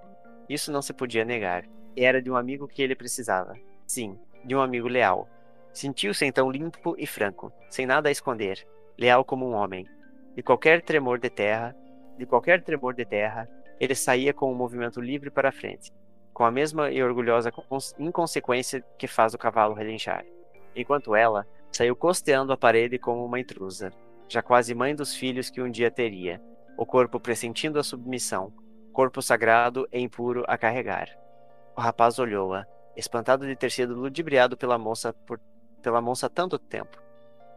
Isso 0.48 0.72
não 0.72 0.82
se 0.82 0.92
podia 0.92 1.24
negar. 1.24 1.64
Era 1.96 2.20
de 2.20 2.30
um 2.30 2.36
amigo 2.36 2.68
que 2.68 2.82
ele 2.82 2.94
precisava. 2.94 3.54
Sim, 3.86 4.18
de 4.44 4.54
um 4.54 4.60
amigo 4.60 4.88
leal. 4.88 5.28
Sentiu-se 5.72 6.24
então 6.24 6.50
limpo 6.50 6.94
e 6.98 7.06
franco, 7.06 7.52
sem 7.68 7.86
nada 7.86 8.08
a 8.08 8.12
esconder, 8.12 8.66
leal 8.98 9.24
como 9.24 9.48
um 9.48 9.54
homem. 9.54 9.86
De 10.34 10.42
qualquer 10.42 10.82
tremor 10.82 11.18
de 11.18 11.30
terra, 11.30 11.76
de 12.18 12.26
qualquer 12.26 12.62
tremor 12.62 12.94
de 12.94 13.04
terra, 13.04 13.48
ele 13.78 13.94
saía 13.94 14.34
com 14.34 14.52
um 14.52 14.54
movimento 14.54 15.00
livre 15.00 15.30
para 15.30 15.48
a 15.48 15.52
frente, 15.52 15.92
com 16.34 16.44
a 16.44 16.50
mesma 16.50 16.90
e 16.90 17.02
orgulhosa 17.02 17.52
inconsequência 17.98 18.84
que 18.98 19.06
faz 19.06 19.32
o 19.32 19.38
cavalo 19.38 19.74
relinchar. 19.74 20.24
Enquanto 20.74 21.14
ela 21.14 21.46
saiu 21.72 21.96
costeando 21.96 22.52
a 22.52 22.56
parede 22.56 22.98
como 22.98 23.24
uma 23.24 23.40
intrusa, 23.40 23.90
já 24.28 24.42
quase 24.42 24.74
mãe 24.74 24.94
dos 24.94 25.14
filhos 25.14 25.50
que 25.50 25.62
um 25.62 25.70
dia 25.70 25.90
teria, 25.90 26.40
o 26.76 26.84
corpo 26.84 27.18
pressentindo 27.18 27.78
a 27.78 27.82
submissão, 27.82 28.52
corpo 28.92 29.22
sagrado 29.22 29.88
e 29.92 30.00
impuro 30.00 30.44
a 30.46 30.58
carregar. 30.58 31.08
O 31.76 31.80
rapaz 31.80 32.18
olhou-a, 32.18 32.66
espantado 32.96 33.46
de 33.46 33.56
ter 33.56 33.70
sido 33.70 33.94
ludibriado 33.94 34.56
pela 34.56 34.78
moça 34.78 35.12
por 35.12 35.40
pela 35.80 36.00
moça 36.00 36.26
há 36.26 36.28
tanto 36.28 36.58
tempo, 36.58 37.02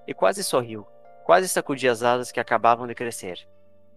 e 0.08 0.14
quase 0.14 0.44
sorriu, 0.44 0.88
quase 1.24 1.48
sacudia 1.48 1.92
as 1.92 2.04
asas 2.04 2.32
que 2.32 2.40
acabavam 2.40 2.88
de 2.88 2.96
crescer. 2.96 3.48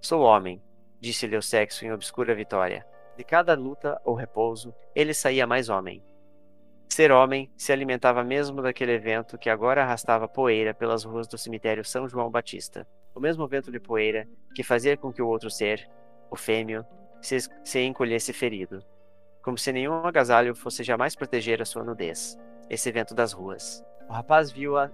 Sou 0.01 0.23
homem, 0.23 0.63
disse-lhe 1.01 1.37
o 1.37 1.43
sexo 1.43 1.85
em 1.85 1.93
obscura 1.93 2.35
vitória. 2.35 2.87
De 3.17 3.25
cada 3.25 3.55
luta 3.55 4.01
ou 4.05 4.15
repouso, 4.15 4.75
ele 4.95 5.15
saía 5.15 5.47
mais 5.47 5.69
homem. 5.69 6.05
Ser 6.89 7.11
homem 7.11 7.51
se 7.57 7.73
alimentava 7.73 8.23
mesmo 8.23 8.63
daquele 8.63 8.99
vento 8.99 9.37
que 9.37 9.51
agora 9.51 9.83
arrastava 9.83 10.29
poeira 10.29 10.73
pelas 10.73 11.05
ruas 11.05 11.27
do 11.27 11.37
cemitério 11.37 11.85
São 11.85 12.09
João 12.09 12.31
Batista. 12.31 12.87
O 13.15 13.21
mesmo 13.21 13.47
vento 13.49 13.73
de 13.73 13.81
poeira 13.81 14.29
que 14.55 14.63
fazia 14.63 14.97
com 14.97 15.13
que 15.13 15.23
o 15.23 15.29
outro 15.29 15.51
ser, 15.51 15.89
o 16.31 16.37
fêmeo, 16.37 16.85
se, 17.21 17.39
se 17.65 17.81
encolhesse 17.81 18.33
ferido, 18.33 18.85
como 19.43 19.59
se 19.59 19.73
nenhum 19.73 20.07
agasalho 20.07 20.55
fosse 20.55 20.83
jamais 20.83 21.15
proteger 21.15 21.61
a 21.61 21.65
sua 21.65 21.85
nudez. 21.85 22.39
Esse 22.69 22.91
vento 22.91 23.15
das 23.15 23.33
ruas. 23.33 23.85
O 24.09 24.13
rapaz 24.13 24.51
viu-a 24.51 24.91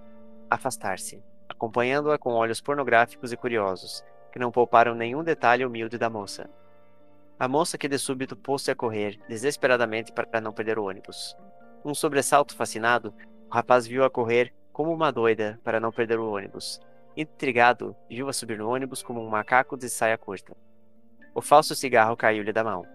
afastar-se, 0.49 1.23
acompanhando-a 1.49 2.19
com 2.19 2.33
olhos 2.33 2.61
pornográficos 2.61 3.33
e 3.33 3.37
curiosos, 3.37 4.03
que 4.33 4.39
não 4.39 4.51
pouparam 4.51 4.95
nenhum 4.95 5.23
detalhe 5.23 5.65
humilde 5.65 5.99
da 5.99 6.09
moça. 6.09 6.49
A 7.39 7.47
moça 7.47 7.77
que 7.77 7.89
de 7.89 7.99
súbito 7.99 8.37
pôs-se 8.37 8.71
a 8.71 8.75
correr, 8.75 9.19
desesperadamente 9.29 10.13
para 10.13 10.41
não 10.41 10.53
perder 10.53 10.79
o 10.79 10.85
ônibus. 10.85 11.37
Num 11.85 11.95
sobressalto 11.95 12.55
fascinado, 12.55 13.13
o 13.51 13.55
rapaz 13.55 13.87
viu-a 13.87 14.09
correr 14.09 14.55
como 14.73 14.93
uma 14.93 15.13
doida 15.13 15.61
para 15.63 15.81
não 15.81 15.93
perder 15.93 16.19
o 16.19 16.31
ônibus. 16.33 16.81
Intrigado, 17.17 17.95
viu-a 18.09 18.33
subir 18.33 18.59
no 18.59 18.71
ônibus 18.71 19.03
como 19.03 19.21
um 19.21 19.29
macaco 19.29 19.77
de 19.77 19.89
saia 19.89 20.17
curta. 20.17 20.57
O 21.35 21.43
falso 21.43 21.75
cigarro 21.75 22.17
caiu-lhe 22.17 22.53
da 22.53 22.65
mão. 22.65 22.87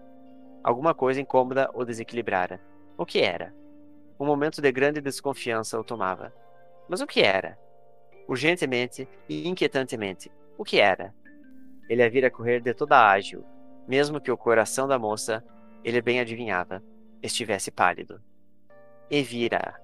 Alguma 0.64 0.94
coisa 0.94 1.20
incômoda 1.20 1.70
o 1.74 1.84
desequilibrara. 1.84 2.60
O 2.96 3.06
que 3.06 3.20
era? 3.20 3.54
Um 4.18 4.26
momento 4.26 4.60
de 4.60 4.72
grande 4.72 5.00
desconfiança 5.00 5.78
o 5.78 5.84
tomava. 5.84 6.32
Mas 6.88 7.00
o 7.00 7.06
que 7.06 7.20
era? 7.20 7.58
Urgentemente 8.26 9.08
e 9.28 9.48
inquietantemente, 9.48 10.30
o 10.56 10.64
que 10.64 10.80
era? 10.80 11.14
Ele 11.88 12.02
a 12.02 12.08
vira 12.08 12.30
correr 12.30 12.60
de 12.60 12.74
toda 12.74 13.08
ágil, 13.08 13.44
mesmo 13.86 14.20
que 14.20 14.30
o 14.30 14.36
coração 14.36 14.88
da 14.88 14.98
moça, 14.98 15.42
ele 15.84 16.02
bem 16.02 16.20
adivinhava, 16.20 16.82
estivesse 17.22 17.70
pálido. 17.70 18.20
E 19.10 19.22
vira, 19.22 19.80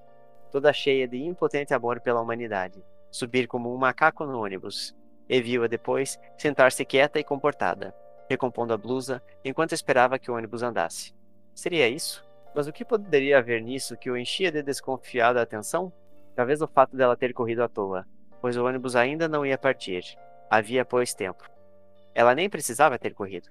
toda 0.51 0.73
cheia 0.73 1.09
de 1.09 1.17
impotente 1.23 1.73
amor 1.73 2.01
pela 2.01 2.21
humanidade, 2.21 2.85
subir 3.11 3.47
como 3.47 3.73
um 3.73 3.79
macaco 3.79 4.27
no 4.27 4.43
ônibus, 4.43 4.95
e 5.29 5.41
viu-a 5.41 5.67
depois 5.67 6.19
sentar-se 6.37 6.85
quieta 6.85 7.19
e 7.19 7.25
comportada, 7.25 7.95
recompondo 8.29 8.75
a 8.75 8.77
blusa 8.77 9.23
enquanto 9.45 9.73
esperava 9.73 10.19
que 10.19 10.31
o 10.31 10.35
ônibus 10.35 10.63
andasse. 10.63 11.15
Seria 11.55 11.89
isso? 11.89 12.25
Mas 12.55 12.67
o 12.67 12.73
que 12.73 12.85
poderia 12.85 13.39
haver 13.39 13.61
nisso 13.61 13.97
que 13.97 14.11
o 14.11 14.17
enchia 14.17 14.53
de 14.53 14.63
desconfiada 14.63 15.43
atenção? 15.43 15.93
Talvez 16.37 16.63
o 16.63 16.69
fato 16.69 16.97
dela 16.97 17.17
ter 17.17 17.33
corrido 17.33 17.63
à 17.63 17.69
toa, 17.69 18.07
pois 18.41 18.57
o 18.57 18.65
ônibus 18.65 18.95
ainda 18.97 19.29
não 19.29 19.45
ia 19.45 19.59
partir. 19.59 20.05
Havia, 20.51 20.85
pois, 20.85 21.15
tempo. 21.15 21.45
Ela 22.15 22.35
nem 22.35 22.49
precisava 22.49 22.99
ter 22.99 23.13
corrido. 23.13 23.49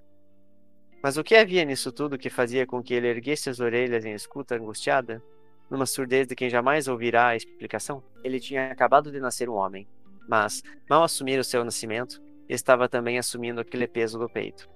Mas 1.03 1.17
o 1.17 1.23
que 1.23 1.35
havia 1.35 1.65
nisso 1.65 1.91
tudo 1.91 2.17
que 2.17 2.29
fazia 2.29 2.65
com 2.65 2.81
que 2.81 2.93
ele 2.93 3.07
erguesse 3.07 3.49
as 3.49 3.59
orelhas 3.59 4.05
em 4.05 4.13
escuta 4.13 4.55
angustiada? 4.55 5.21
Numa 5.69 5.85
surdez 5.85 6.27
de 6.27 6.35
quem 6.35 6.49
jamais 6.49 6.87
ouvirá 6.87 7.27
a 7.27 7.35
explicação? 7.35 8.01
Ele 8.23 8.39
tinha 8.39 8.71
acabado 8.71 9.11
de 9.11 9.19
nascer 9.19 9.49
um 9.49 9.55
homem, 9.55 9.87
mas, 10.29 10.61
mal 10.89 11.03
assumir 11.03 11.39
o 11.39 11.43
seu 11.43 11.65
nascimento, 11.65 12.21
estava 12.47 12.87
também 12.87 13.17
assumindo 13.17 13.59
aquele 13.59 13.87
peso 13.87 14.17
do 14.17 14.29
peito. 14.29 14.69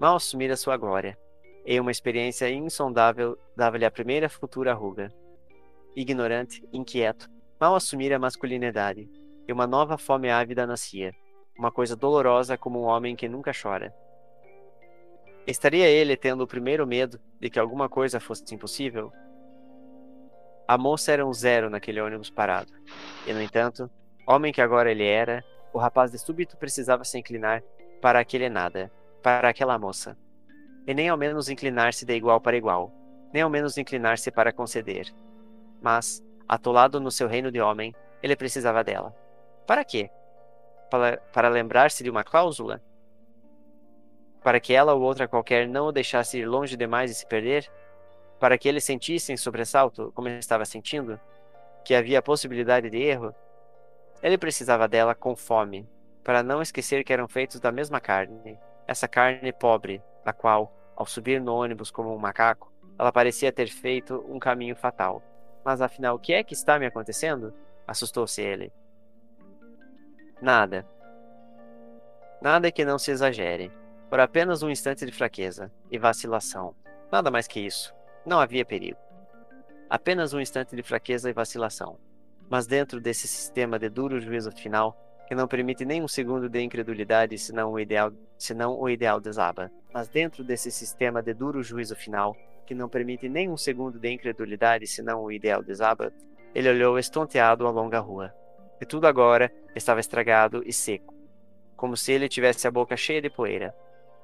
Mal 0.00 0.16
assumir 0.16 0.50
a 0.50 0.56
sua 0.56 0.76
glória. 0.76 1.16
E 1.70 1.78
uma 1.78 1.90
experiência 1.90 2.48
insondável 2.48 3.36
dava-lhe 3.54 3.84
a 3.84 3.90
primeira 3.90 4.26
futura 4.26 4.72
ruga. 4.72 5.12
Ignorante, 5.94 6.66
inquieto, 6.72 7.28
mal 7.60 7.74
assumir 7.74 8.10
a 8.10 8.18
masculinidade, 8.18 9.06
e 9.46 9.52
uma 9.52 9.66
nova 9.66 9.98
fome 9.98 10.30
ávida 10.30 10.66
nascia, 10.66 11.12
uma 11.58 11.70
coisa 11.70 11.94
dolorosa 11.94 12.56
como 12.56 12.80
um 12.80 12.84
homem 12.84 13.14
que 13.14 13.28
nunca 13.28 13.52
chora. 13.52 13.94
Estaria 15.46 15.86
ele 15.86 16.16
tendo 16.16 16.42
o 16.42 16.46
primeiro 16.46 16.86
medo 16.86 17.20
de 17.38 17.50
que 17.50 17.58
alguma 17.58 17.86
coisa 17.86 18.18
fosse 18.18 18.54
impossível? 18.54 19.12
A 20.66 20.78
moça 20.78 21.12
era 21.12 21.26
um 21.26 21.34
zero 21.34 21.68
naquele 21.68 22.00
ônibus 22.00 22.30
parado. 22.30 22.72
E, 23.26 23.32
no 23.34 23.42
entanto, 23.42 23.90
homem 24.26 24.54
que 24.54 24.62
agora 24.62 24.90
ele 24.90 25.04
era, 25.04 25.44
o 25.74 25.78
rapaz 25.78 26.10
de 26.10 26.18
súbito 26.18 26.56
precisava 26.56 27.04
se 27.04 27.18
inclinar 27.18 27.62
para 28.00 28.18
aquele 28.18 28.48
nada, 28.48 28.90
para 29.22 29.50
aquela 29.50 29.78
moça. 29.78 30.16
E 30.88 30.92
nem 30.92 31.08
ao 31.08 31.16
menos 31.16 31.48
inclinar-se 31.48 32.04
de 32.04 32.14
igual 32.14 32.40
para 32.40 32.56
igual, 32.56 32.90
nem 33.32 33.42
ao 33.42 33.50
menos 33.50 33.78
inclinar-se 33.78 34.32
para 34.32 34.52
conceder. 34.52 35.14
Mas, 35.80 36.20
atolado 36.48 36.98
no 36.98 37.12
seu 37.12 37.28
reino 37.28 37.52
de 37.52 37.60
homem, 37.60 37.94
ele 38.20 38.34
precisava 38.34 38.82
dela. 38.82 39.14
Para 39.64 39.84
quê? 39.84 40.10
Para, 40.90 41.18
para 41.32 41.48
lembrar-se 41.48 42.02
de 42.02 42.10
uma 42.10 42.24
cláusula? 42.24 42.82
para 44.42 44.60
que 44.60 44.72
ela 44.72 44.94
ou 44.94 45.02
outra 45.02 45.28
qualquer 45.28 45.68
não 45.68 45.88
o 45.88 45.92
deixasse 45.92 46.38
ir 46.38 46.46
longe 46.46 46.76
demais 46.76 47.10
e 47.10 47.14
se 47.14 47.26
perder? 47.26 47.70
Para 48.40 48.56
que 48.56 48.68
ele 48.68 48.80
sentisse 48.80 49.32
em 49.32 49.36
sobressalto, 49.36 50.12
como 50.14 50.28
ele 50.28 50.38
estava 50.38 50.64
sentindo, 50.64 51.20
que 51.84 51.94
havia 51.94 52.22
possibilidade 52.22 52.88
de 52.88 52.98
erro? 52.98 53.34
Ele 54.22 54.38
precisava 54.38 54.88
dela 54.88 55.14
com 55.14 55.36
fome, 55.36 55.86
para 56.24 56.42
não 56.42 56.62
esquecer 56.62 57.04
que 57.04 57.12
eram 57.12 57.28
feitos 57.28 57.60
da 57.60 57.72
mesma 57.72 58.00
carne, 58.00 58.58
essa 58.86 59.06
carne 59.06 59.52
pobre, 59.52 60.02
da 60.24 60.32
qual, 60.32 60.72
ao 60.98 61.06
subir 61.06 61.40
no 61.40 61.54
ônibus 61.54 61.92
como 61.92 62.12
um 62.12 62.18
macaco, 62.18 62.72
ela 62.98 63.12
parecia 63.12 63.52
ter 63.52 63.68
feito 63.68 64.24
um 64.28 64.40
caminho 64.40 64.74
fatal. 64.74 65.22
Mas 65.64 65.80
afinal, 65.80 66.16
o 66.16 66.18
que 66.18 66.32
é 66.32 66.42
que 66.42 66.54
está 66.54 66.76
me 66.76 66.86
acontecendo? 66.86 67.54
Assustou-se 67.86 68.42
ele. 68.42 68.72
Nada. 70.42 70.84
Nada 72.42 72.72
que 72.72 72.84
não 72.84 72.98
se 72.98 73.12
exagere 73.12 73.70
por 74.10 74.18
apenas 74.18 74.64
um 74.64 74.70
instante 74.70 75.06
de 75.06 75.12
fraqueza 75.12 75.70
e 75.88 75.98
vacilação. 75.98 76.74
Nada 77.12 77.30
mais 77.30 77.46
que 77.46 77.60
isso. 77.60 77.94
Não 78.26 78.40
havia 78.40 78.64
perigo. 78.64 78.98
Apenas 79.88 80.32
um 80.32 80.40
instante 80.40 80.74
de 80.74 80.82
fraqueza 80.82 81.30
e 81.30 81.32
vacilação. 81.32 81.96
Mas 82.50 82.66
dentro 82.66 83.00
desse 83.00 83.28
sistema 83.28 83.78
de 83.78 83.88
duro 83.88 84.18
juízo 84.18 84.50
final, 84.50 84.96
que 85.28 85.34
não 85.34 85.46
permite 85.46 85.84
nem 85.84 86.02
um 86.02 86.08
segundo 86.08 86.48
de 86.48 86.58
incredulidade 86.62 87.36
senão 87.38 87.72
o 87.72 87.78
ideal, 87.78 88.10
senão 88.38 88.80
o 88.80 88.88
ideal 88.88 89.20
desaba. 89.20 89.70
Mas 89.92 90.08
dentro 90.08 90.42
desse 90.42 90.70
sistema 90.70 91.22
de 91.22 91.34
duro 91.34 91.62
juízo 91.62 91.94
final, 91.94 92.34
que 92.66 92.74
não 92.74 92.88
permite 92.88 93.28
nem 93.28 93.50
um 93.50 93.56
segundo 93.56 93.98
de 93.98 94.10
incredulidade 94.10 94.86
senão 94.86 95.22
o 95.22 95.30
ideal 95.30 95.62
desaba, 95.62 96.10
ele 96.54 96.70
olhou 96.70 96.98
estonteado 96.98 97.66
a 97.66 97.70
longa 97.70 97.98
rua. 97.98 98.32
E 98.80 98.86
tudo 98.86 99.06
agora 99.06 99.52
estava 99.76 100.00
estragado 100.00 100.62
e 100.64 100.72
seco, 100.72 101.14
como 101.76 101.94
se 101.94 102.10
ele 102.10 102.26
tivesse 102.26 102.66
a 102.66 102.70
boca 102.70 102.96
cheia 102.96 103.20
de 103.20 103.28
poeira, 103.28 103.74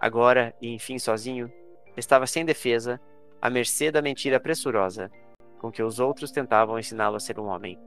agora 0.00 0.54
e 0.58 0.72
enfim 0.72 0.98
sozinho, 0.98 1.52
estava 1.94 2.26
sem 2.26 2.46
defesa, 2.46 2.98
à 3.42 3.50
mercê 3.50 3.90
da 3.90 4.00
mentira 4.00 4.40
pressurosa 4.40 5.10
com 5.58 5.70
que 5.70 5.82
os 5.82 5.98
outros 5.98 6.30
tentavam 6.30 6.78
ensiná-lo 6.78 7.16
a 7.16 7.20
ser 7.20 7.38
um 7.38 7.46
homem. 7.46 7.78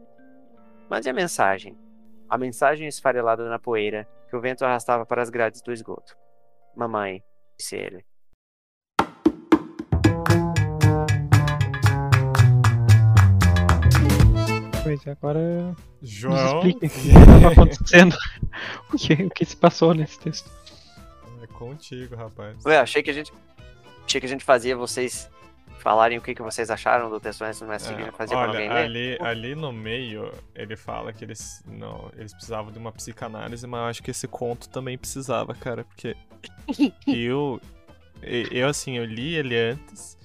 Mas 0.87 1.05
e 1.05 1.09
a 1.09 1.13
mensagem? 1.13 1.77
A 2.29 2.37
mensagem 2.37 2.87
esfarelada 2.89 3.47
na 3.49 3.57
poeira 3.57 4.05
que 4.29 4.35
o 4.35 4.41
vento 4.41 4.65
arrastava 4.65 5.05
para 5.05 5.21
as 5.21 5.29
grades 5.29 5.61
do 5.61 5.71
esgoto. 5.71 6.17
Mamãe, 6.75 7.23
disse 7.57 7.77
ele. 7.77 8.05
Pois 14.83 15.07
é, 15.07 15.11
agora 15.11 15.75
João. 16.01 16.63
nos 16.63 16.65
explique 16.65 16.85
o 16.85 16.89
que 16.89 17.07
está 17.15 17.47
acontecendo, 17.49 18.17
o 18.93 18.97
que, 18.97 19.13
o 19.13 19.29
que 19.29 19.45
se 19.45 19.55
passou 19.55 19.93
nesse 19.93 20.19
texto. 20.19 20.51
É 21.41 21.47
contigo, 21.47 22.15
rapaz. 22.15 22.65
Ué, 22.65 22.77
achei 22.77 23.01
que 23.01 23.09
a 23.09 23.13
gente. 23.13 23.31
Achei 24.05 24.19
que 24.19 24.27
a 24.27 24.29
gente 24.29 24.43
fazia 24.43 24.75
vocês 24.75 25.29
falarem 25.79 26.17
o 26.17 26.21
que, 26.21 26.33
que 26.35 26.41
vocês 26.41 26.69
acharam 26.69 27.09
do 27.09 27.19
texto 27.19 27.43
antes 27.43 27.59
do 27.59 27.67
mestre 27.67 27.93
É, 27.95 28.11
fazer 28.11 28.35
quando 28.35 28.49
alguém 28.49 28.69
olha, 28.69 28.87
lê. 28.87 29.13
ali, 29.13 29.17
ali 29.21 29.55
no 29.55 29.71
meio, 29.71 30.31
ele 30.55 30.75
fala 30.75 31.13
que 31.13 31.23
eles 31.23 31.63
não, 31.65 32.09
eles 32.17 32.33
precisavam 32.33 32.71
de 32.71 32.77
uma 32.77 32.91
psicanálise, 32.91 33.65
mas 33.67 33.79
eu 33.79 33.85
acho 33.87 34.03
que 34.03 34.11
esse 34.11 34.27
conto 34.27 34.69
também 34.69 34.97
precisava, 34.97 35.53
cara, 35.53 35.83
porque 35.83 36.15
eu, 37.07 37.59
e- 38.23 38.47
eu 38.51 38.67
assim, 38.67 38.97
eu 38.97 39.05
li 39.05 39.35
ele 39.35 39.55
antes 39.57 40.17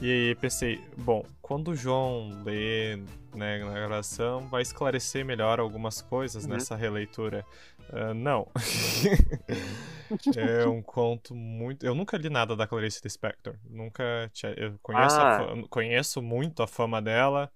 e 0.00 0.10
aí 0.10 0.34
pensei, 0.36 0.80
bom, 0.96 1.24
quando 1.42 1.68
o 1.68 1.74
João 1.74 2.42
lê 2.44 2.96
né, 3.34 3.58
na 3.64 3.72
gravação, 3.72 4.46
vai 4.48 4.62
esclarecer 4.62 5.24
melhor 5.24 5.58
algumas 5.58 6.00
coisas 6.00 6.44
Uhum. 6.44 6.50
nessa 6.50 6.76
releitura. 6.76 7.44
Ah, 7.92 8.12
não. 8.14 8.50
é 10.36 10.66
um 10.66 10.82
conto 10.82 11.34
muito. 11.34 11.84
Eu 11.84 11.94
nunca 11.94 12.16
li 12.16 12.28
nada 12.30 12.56
da 12.56 12.66
Clarice 12.66 13.00
Lispector. 13.02 13.56
Nunca 13.68 14.30
tinha. 14.32 14.52
Eu 14.56 14.78
conheço, 14.82 15.16
Ah. 15.20 15.38
fa- 15.38 15.68
conheço 15.68 16.22
muito 16.22 16.62
a 16.62 16.66
fama 16.66 17.00
dela. 17.02 17.50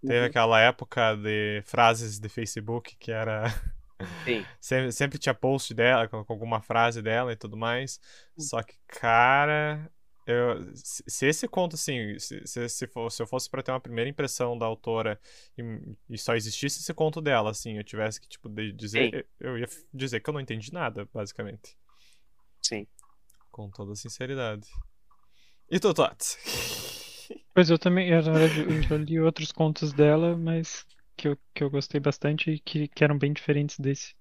Teve 0.00 0.20
Uhum. 0.20 0.26
aquela 0.26 0.60
época 0.60 1.14
de 1.16 1.62
frases 1.64 2.18
de 2.18 2.28
Facebook 2.28 2.96
que 2.98 3.12
era. 3.12 3.44
Sim. 4.24 4.44
sempre, 4.60 4.92
sempre 4.92 5.18
tinha 5.18 5.34
post 5.34 5.72
dela 5.74 6.08
com, 6.08 6.24
alguma 6.28 6.60
frase 6.60 7.00
dela 7.02 7.32
e 7.32 7.36
tudo 7.36 7.56
mais. 7.56 8.00
Hum. 8.36 8.40
Só 8.42 8.62
que, 8.62 8.74
cara. 8.88 9.88
Eu, 10.26 10.74
se, 10.74 11.04
se 11.06 11.26
esse 11.26 11.46
conto, 11.46 11.74
assim, 11.76 12.18
se, 12.18 12.44
se, 12.46 12.68
se, 12.68 12.86
for- 12.88 13.10
se 13.10 13.22
eu 13.22 13.26
fosse 13.26 13.48
pra 13.48 13.62
ter 13.62 13.70
uma 13.70 13.80
primeira 13.80 14.10
impressão 14.10 14.58
da 14.58 14.66
autora 14.66 15.20
e, 15.56 15.62
e 16.10 16.18
só 16.18 16.34
existisse 16.34 16.80
esse 16.80 16.92
conto 16.92 17.20
dela, 17.20 17.50
assim, 17.50 17.76
eu 17.76 17.84
tivesse 17.84 18.20
que, 18.20 18.28
tipo, 18.28 18.48
de- 18.48 18.72
dizer, 18.72 19.26
eu 19.38 19.56
ia 19.56 19.68
dizer 19.94 20.20
que 20.20 20.28
eu 20.28 20.34
não 20.34 20.40
entendi 20.40 20.72
nada, 20.72 21.08
basicamente. 21.14 21.76
Sim. 22.60 22.86
Com 23.52 23.70
toda 23.70 23.94
sinceridade. 23.94 24.66
E 25.70 25.78
tu, 25.78 25.94
Tots? 25.94 26.36
Pois 27.54 27.70
eu 27.70 27.78
também, 27.78 28.08
eu, 28.10 28.22
na 28.22 28.32
verdade, 28.38 28.60
eu 28.60 28.82
já 28.82 28.96
li 28.98 29.18
outros 29.18 29.50
contos 29.50 29.94
dela, 29.94 30.36
mas 30.36 30.84
que 31.16 31.28
eu, 31.28 31.38
que 31.54 31.64
eu 31.64 31.70
gostei 31.70 31.98
bastante 31.98 32.50
e 32.50 32.58
que, 32.58 32.86
que 32.88 33.02
eram 33.02 33.16
bem 33.18 33.32
diferentes 33.32 33.78
desse. 33.78 34.14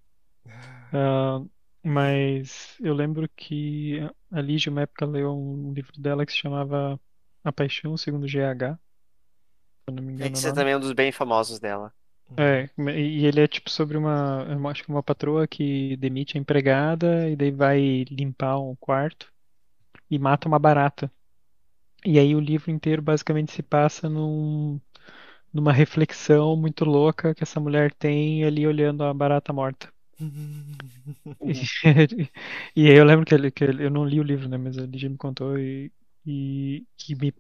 Ah, 0.94 1.42
mas 1.84 2.78
eu 2.80 2.94
lembro 2.94 3.30
que 3.36 4.00
a 4.38 4.42
Lígia, 4.42 4.72
uma 4.72 4.82
época, 4.84 5.06
leu 5.06 5.36
um 5.36 5.74
livro 5.74 6.00
dela 6.02 6.26
que 6.26 6.32
se 6.32 6.40
chamava 6.40 7.00
A 7.44 7.52
Paixão 7.52 7.98
Segundo 7.98 8.28
GH, 8.28 8.80
se 9.88 9.92
não 9.94 10.04
me 10.04 10.14
engano 10.14 10.38
é 10.38 10.52
nome. 10.52 10.54
também 10.54 10.76
um 10.76 10.80
dos 10.80 10.92
bem 10.94 11.12
famosos 11.12 11.60
dela. 11.60 11.94
É, 12.38 12.70
e 12.78 13.22
e 13.22 13.26
ele 13.26 13.40
é 13.42 13.48
tipo 13.48 13.70
sobre 13.70 13.98
uma, 13.98 14.46
eu 14.50 14.68
acho 14.68 14.84
que 14.84 14.90
uma 14.90 15.04
patroa 15.04 15.48
que 15.48 15.96
demite 15.98 16.38
a 16.38 16.42
empregada 16.42 17.30
e 17.30 17.36
daí 17.36 17.52
vai 17.52 18.04
limpar 18.10 18.60
um 18.60 18.76
quarto 18.76 19.32
e 20.10 20.20
mata 20.20 20.48
uma 20.48 20.60
barata. 20.60 21.12
E 22.06 22.20
aí 22.20 22.36
o 22.36 22.40
livro 22.40 22.72
inteiro 22.72 23.02
basicamente 23.02 23.52
se 23.54 23.64
passa 23.64 24.10
num, 24.10 24.80
numa 25.54 25.74
reflexão 25.74 26.58
muito 26.58 26.86
louca 26.86 27.36
que 27.36 27.44
essa 27.44 27.60
mulher 27.62 27.94
tem 27.94 28.46
ali 28.46 28.68
olhando 28.68 29.04
a 29.04 29.14
barata 29.14 29.54
morta. 29.54 29.94
E, 32.76 32.88
aí 32.90 32.98
eu 32.98 33.06
lembro 33.06 33.26
que, 33.26 33.34
ele, 33.36 33.52
que 33.52 33.64
ele- 33.64 33.86
eu 33.86 33.90
não 33.92 34.06
li 34.06 34.20
o 34.20 34.24
livro, 34.24 34.48
né, 34.50 34.58
mas 34.58 34.78
a 34.78 34.86
Lígia 34.86 35.10
me 35.10 35.18
contou 35.18 35.58
e, 35.58 35.92
e, 36.26 36.86
que 36.98 37.16
me, 37.16 37.34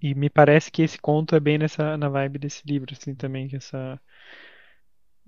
e 0.00 0.14
me 0.14 0.30
parece 0.30 0.70
que 0.70 0.82
esse 0.82 0.98
conto 0.98 1.34
é 1.36 1.40
bem 1.40 1.58
nessa 1.58 1.96
na 1.96 2.08
vibe 2.08 2.38
desse 2.38 2.62
livro, 2.66 2.92
assim, 2.94 3.14
também, 3.14 3.48
que 3.48 3.56
essa 3.56 4.00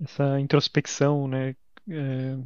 essa 0.01 0.39
introspecção, 0.39 1.27
né, 1.27 1.55
é, 1.89 2.37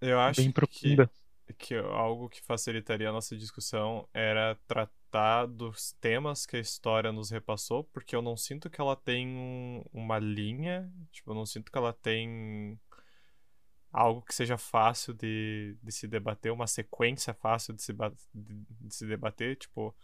Eu 0.00 0.20
acho 0.20 0.50
bem 0.50 0.52
que, 0.68 1.00
profunda. 1.00 1.10
que 1.58 1.74
algo 1.76 2.28
que 2.28 2.42
facilitaria 2.42 3.08
a 3.08 3.12
nossa 3.12 3.36
discussão 3.36 4.08
era 4.12 4.56
tratar 4.66 5.46
dos 5.46 5.92
temas 6.00 6.44
que 6.46 6.56
a 6.56 6.60
história 6.60 7.12
nos 7.12 7.30
repassou, 7.30 7.84
porque 7.84 8.16
eu 8.16 8.22
não 8.22 8.36
sinto 8.36 8.68
que 8.70 8.80
ela 8.80 8.96
tem 8.96 9.28
um- 9.28 9.84
uma 9.92 10.18
linha, 10.18 10.90
tipo, 11.12 11.30
eu 11.30 11.34
não 11.34 11.46
sinto 11.46 11.70
que 11.70 11.78
ela 11.78 11.92
tem 11.92 12.78
algo 13.92 14.22
que 14.22 14.34
seja 14.34 14.56
fácil 14.56 15.14
de, 15.14 15.76
de 15.82 15.92
se 15.92 16.08
debater, 16.08 16.50
uma 16.52 16.66
sequência 16.66 17.34
fácil 17.34 17.74
de 17.74 17.82
se, 17.82 17.92
de, 17.92 18.64
de 18.80 18.94
se 18.94 19.06
debater, 19.06 19.56
tipo, 19.56 19.94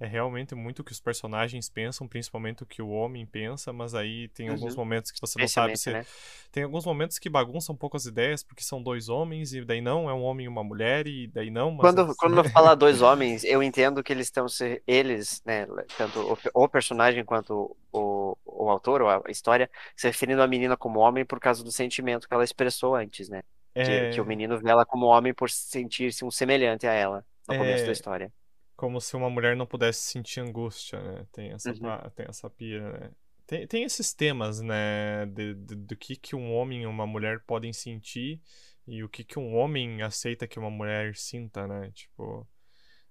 é 0.00 0.06
realmente 0.06 0.54
muito 0.54 0.80
o 0.80 0.84
que 0.84 0.92
os 0.92 1.00
personagens 1.00 1.68
pensam, 1.68 2.08
principalmente 2.08 2.62
o 2.62 2.66
que 2.66 2.82
o 2.82 2.88
homem 2.90 3.26
pensa, 3.26 3.72
mas 3.72 3.94
aí 3.94 4.28
tem 4.28 4.48
alguns 4.48 4.74
Uhum. 4.74 4.80
momentos 4.80 5.10
que 5.10 5.20
você 5.20 5.38
não 5.38 5.48
sabe 5.48 5.76
se 5.78 5.90
né? 5.90 6.06
tem 6.52 6.62
alguns 6.64 6.84
momentos 6.86 7.18
que 7.18 7.28
bagunçam 7.28 7.74
um 7.74 7.78
pouco 7.78 7.96
as 7.96 8.06
ideias, 8.06 8.42
porque 8.42 8.62
são 8.62 8.82
dois 8.82 9.08
homens, 9.08 9.52
e 9.54 9.64
daí 9.64 9.80
não, 9.80 10.08
é 10.08 10.14
um 10.14 10.22
homem 10.22 10.46
e 10.46 10.48
uma 10.48 10.64
mulher, 10.64 11.06
e 11.06 11.26
daí 11.28 11.50
não, 11.50 11.70
mas. 11.72 11.80
Quando, 11.80 12.14
quando 12.16 12.38
eu 12.38 12.44
falar 12.44 12.74
dois 12.76 13.02
homens, 13.02 13.44
eu 13.44 13.62
entendo 13.62 14.02
que 14.02 14.12
eles 14.12 14.26
estão 14.28 14.48
se 14.48 14.82
eles, 14.86 15.42
né, 15.44 15.66
tanto 15.96 16.20
o, 16.54 16.64
o 16.64 16.68
personagem 16.68 17.24
quanto 17.24 17.76
o, 17.92 18.36
o 18.44 18.70
autor 18.70 19.02
ou 19.02 19.08
a 19.08 19.22
história, 19.28 19.70
se 19.96 20.06
referindo 20.06 20.40
à 20.42 20.46
menina 20.46 20.76
como 20.76 21.00
homem 21.00 21.24
por 21.24 21.40
causa 21.40 21.62
do 21.64 21.70
sentimento 21.72 22.28
que 22.28 22.34
ela 22.34 22.44
expressou 22.44 22.94
antes, 22.94 23.28
né? 23.28 23.42
Que, 23.82 23.92
é 23.92 24.06
que 24.06 24.20
o 24.20 24.24
menino 24.24 24.58
vê 24.58 24.70
ela 24.70 24.86
como 24.86 25.06
homem 25.06 25.34
por 25.34 25.50
sentir-se 25.50 26.24
um 26.24 26.30
semelhante 26.30 26.86
a 26.86 26.92
ela 26.92 27.26
no 27.46 27.54
começo 27.54 27.84
É. 27.84 27.86
da 27.86 27.92
história. 27.92 28.32
Como 28.76 29.00
se 29.00 29.16
uma 29.16 29.30
mulher 29.30 29.56
não 29.56 29.66
pudesse 29.66 30.00
sentir 30.02 30.40
angústia, 30.40 31.00
né? 31.02 31.26
Tem 31.32 31.52
essa, 31.52 31.72
Uhum. 31.72 31.98
tem 32.14 32.26
essa 32.28 32.50
pira, 32.50 32.98
né? 33.00 33.12
Tem, 33.46 33.66
tem 33.66 33.84
esses 33.84 34.12
temas, 34.14 34.60
né? 34.60 35.26
De, 35.26 35.54
de- 35.54 35.74
do 35.76 35.96
que, 35.96 36.16
que 36.16 36.34
um 36.36 36.52
homem 36.54 36.82
e 36.82 36.86
uma 36.86 37.06
mulher 37.06 37.40
podem 37.46 37.72
sentir 37.72 38.40
e 38.86 39.02
o 39.04 39.08
que, 39.08 39.24
que 39.24 39.38
um 39.38 39.54
homem 39.56 40.02
aceita 40.02 40.46
que 40.48 40.58
uma 40.58 40.70
mulher 40.70 41.14
sinta, 41.16 41.66
né? 41.66 41.90
Tipo. 41.92 42.48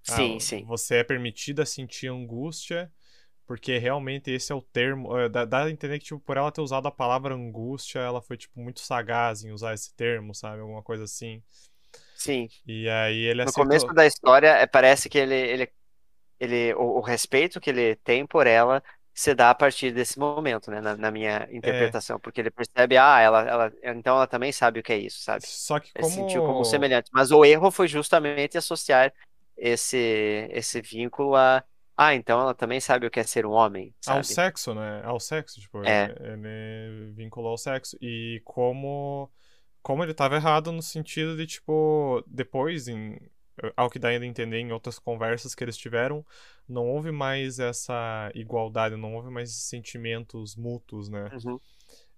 ah, 0.08 0.28
Sim, 0.28 0.39
sim. 0.39 0.67
Você 0.67 0.97
é 0.97 1.04
permitida 1.04 1.65
sentir 1.65 2.08
angústia, 2.10 2.91
porque 3.47 3.78
realmente 3.80 4.32
esse 4.32 4.52
é 4.52 4.56
o 4.56 4.62
termo. 4.62 5.17
é, 5.17 5.30
Dá, 5.30 5.45
dá 5.45 5.65
a 5.65 5.71
entender 5.71 5.99
que, 5.99 6.06
tipo, 6.06 6.19
por 6.21 6.38
ela 6.38 6.52
ter 6.52 6.62
usado 6.62 6.88
a 6.88 6.91
palavra 6.91 7.36
angústia, 7.36 7.99
ela 7.99 8.21
foi, 8.21 8.38
tipo, 8.38 8.60
muito 8.62 8.80
sagaz 8.82 9.43
em 9.43 9.52
usar 9.52 9.73
esse 9.73 9.93
termo, 9.95 10.34
sabe? 10.36 10.62
Alguma 10.62 10.84
coisa 10.84 11.04
assim. 11.06 11.43
Sim. 12.24 12.48
E 12.68 12.90
aí 12.90 13.24
ele 13.26 13.42
No 13.44 13.52
aceitou. 13.52 13.64
começo 13.66 13.88
da 13.94 14.06
história, 14.06 14.48
é, 14.50 14.66
parece 14.68 15.10
que 15.10 15.18
ele, 15.18 15.36
ele, 15.36 15.74
ele 16.40 16.74
o, 16.76 17.00
o 17.00 17.02
respeito 17.02 17.60
que 17.62 17.70
ele 17.72 17.96
tem 17.98 18.26
por 18.28 18.48
ela 18.48 18.84
se 19.14 19.36
dá 19.36 19.50
a 19.52 19.56
partir 19.56 19.92
desse 19.94 20.20
momento, 20.20 20.72
né? 20.72 20.82
Na, 20.82 20.98
na 20.98 21.12
minha 21.12 21.48
É. 21.62 21.96
interpretação, 21.98 22.20
porque 22.20 22.42
ele 22.42 22.52
percebe, 22.52 22.98
ah, 22.98 23.20
ela, 23.22 23.42
ela, 23.44 23.74
então 23.84 24.16
ela 24.18 24.28
também 24.28 24.52
sabe 24.52 24.80
o 24.80 24.84
que 24.84 24.94
é 24.94 24.98
isso, 25.00 25.22
sabe? 25.24 25.46
Só 25.46 25.80
que 25.80 25.92
Ele 25.96 26.04
se 26.04 26.12
sentiu 26.16 26.44
como 26.44 26.64
como. 26.64 26.66
semelhante. 26.66 27.10
Mas 27.14 27.32
o 27.32 27.46
erro 27.46 27.72
foi 27.72 27.88
justamente 27.88 28.58
associar 28.58 29.14
esse, 29.58 29.98
esse 30.52 30.82
vínculo 30.82 31.36
a, 31.36 31.64
ah, 31.98 32.16
então 32.16 32.42
ela 32.42 32.56
também 32.56 32.80
sabe 32.82 33.08
o 33.08 33.12
que 33.12 33.20
é 33.20 33.24
ser 33.24 33.46
um 33.46 33.52
homem, 33.52 33.96
Ao 34.06 34.24
sabe? 34.24 34.24
sexo, 34.24 34.74
né? 34.74 35.02
Ao 35.04 35.20
sexo, 35.20 35.60
tipo, 35.62 35.84
É. 35.84 36.14
ele, 36.20 36.48
ele 36.48 37.12
vinculou 37.14 37.52
ao 37.52 37.58
sexo. 37.58 37.98
E 38.02 38.42
como, 38.44 39.32
como 39.84 40.04
ele 40.04 40.13
tava 40.13 40.36
errado 40.36 40.72
no 40.72 40.82
sentido 40.82 41.36
de, 41.36 41.46
tipo, 41.46 42.24
depois, 42.26 42.88
em, 42.88 43.19
ao 43.76 43.89
que 43.89 44.00
dá 44.00 44.08
ainda 44.08 44.26
entender 44.26 44.58
em 44.58 44.72
outras 44.72 44.98
conversas 44.98 45.54
que 45.54 45.63
eles 45.63 45.78
tiveram, 45.78 46.26
não 46.67 46.88
houve 46.88 47.12
mais 47.12 47.60
essa 47.60 48.32
igualdade, 48.34 48.96
não 48.96 49.13
houve 49.13 49.30
mais 49.30 49.54
sentimentos 49.54 50.56
mútuos, 50.56 51.10
né? 51.10 51.30
Uhum. 51.46 51.60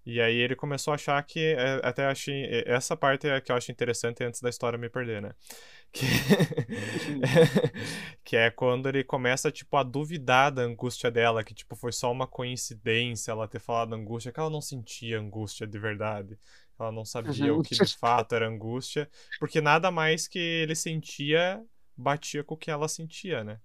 E 0.06 0.20
aí 0.20 0.36
ele 0.36 0.54
começou 0.54 0.92
a 0.92 0.94
achar 0.94 1.20
que, 1.24 1.40
é, 1.40 1.80
até 1.82 2.06
achei, 2.06 2.62
essa 2.64 2.96
parte 2.96 3.28
é 3.28 3.40
que 3.40 3.50
eu 3.50 3.56
acho 3.56 3.72
interessante 3.72 4.22
antes 4.22 4.40
da 4.40 4.48
história 4.48 4.78
me 4.78 4.88
perder, 4.88 5.20
né? 5.20 5.32
Que, 5.92 6.04
que 8.22 8.36
é 8.36 8.50
quando 8.50 8.88
ele 8.88 9.02
começa, 9.02 9.50
tipo, 9.50 9.78
a 9.78 9.82
duvidar 9.82 10.52
da 10.52 10.62
angústia 10.62 11.10
dela, 11.10 11.42
que, 11.42 11.54
tipo, 11.54 11.74
foi 11.74 11.90
só 11.90 12.12
uma 12.12 12.26
coincidência 12.26 13.30
ela 13.30 13.48
ter 13.48 13.60
falado 13.60 13.94
angústia, 13.94 14.30
que 14.30 14.38
ela 14.38 14.50
não 14.50 14.60
sentia 14.60 15.18
angústia 15.18 15.66
de 15.66 15.78
verdade. 15.78 16.38
Ela 16.78 16.92
não 16.92 17.04
sabia 17.08 17.54
o 17.54 17.62
que 17.62 17.74
de 17.74 17.96
fato 17.96 18.34
era 18.34 18.48
angústia, 18.48 19.08
porque 19.38 19.60
nada 19.60 19.90
mais 19.90 20.28
que 20.28 20.38
ele 20.38 20.74
sentia 20.74 21.62
batia 21.96 22.44
com 22.44 22.54
o 22.54 22.58
que 22.58 22.70
ela 22.70 22.88
sentia, 22.88 23.42
né? 23.42 23.58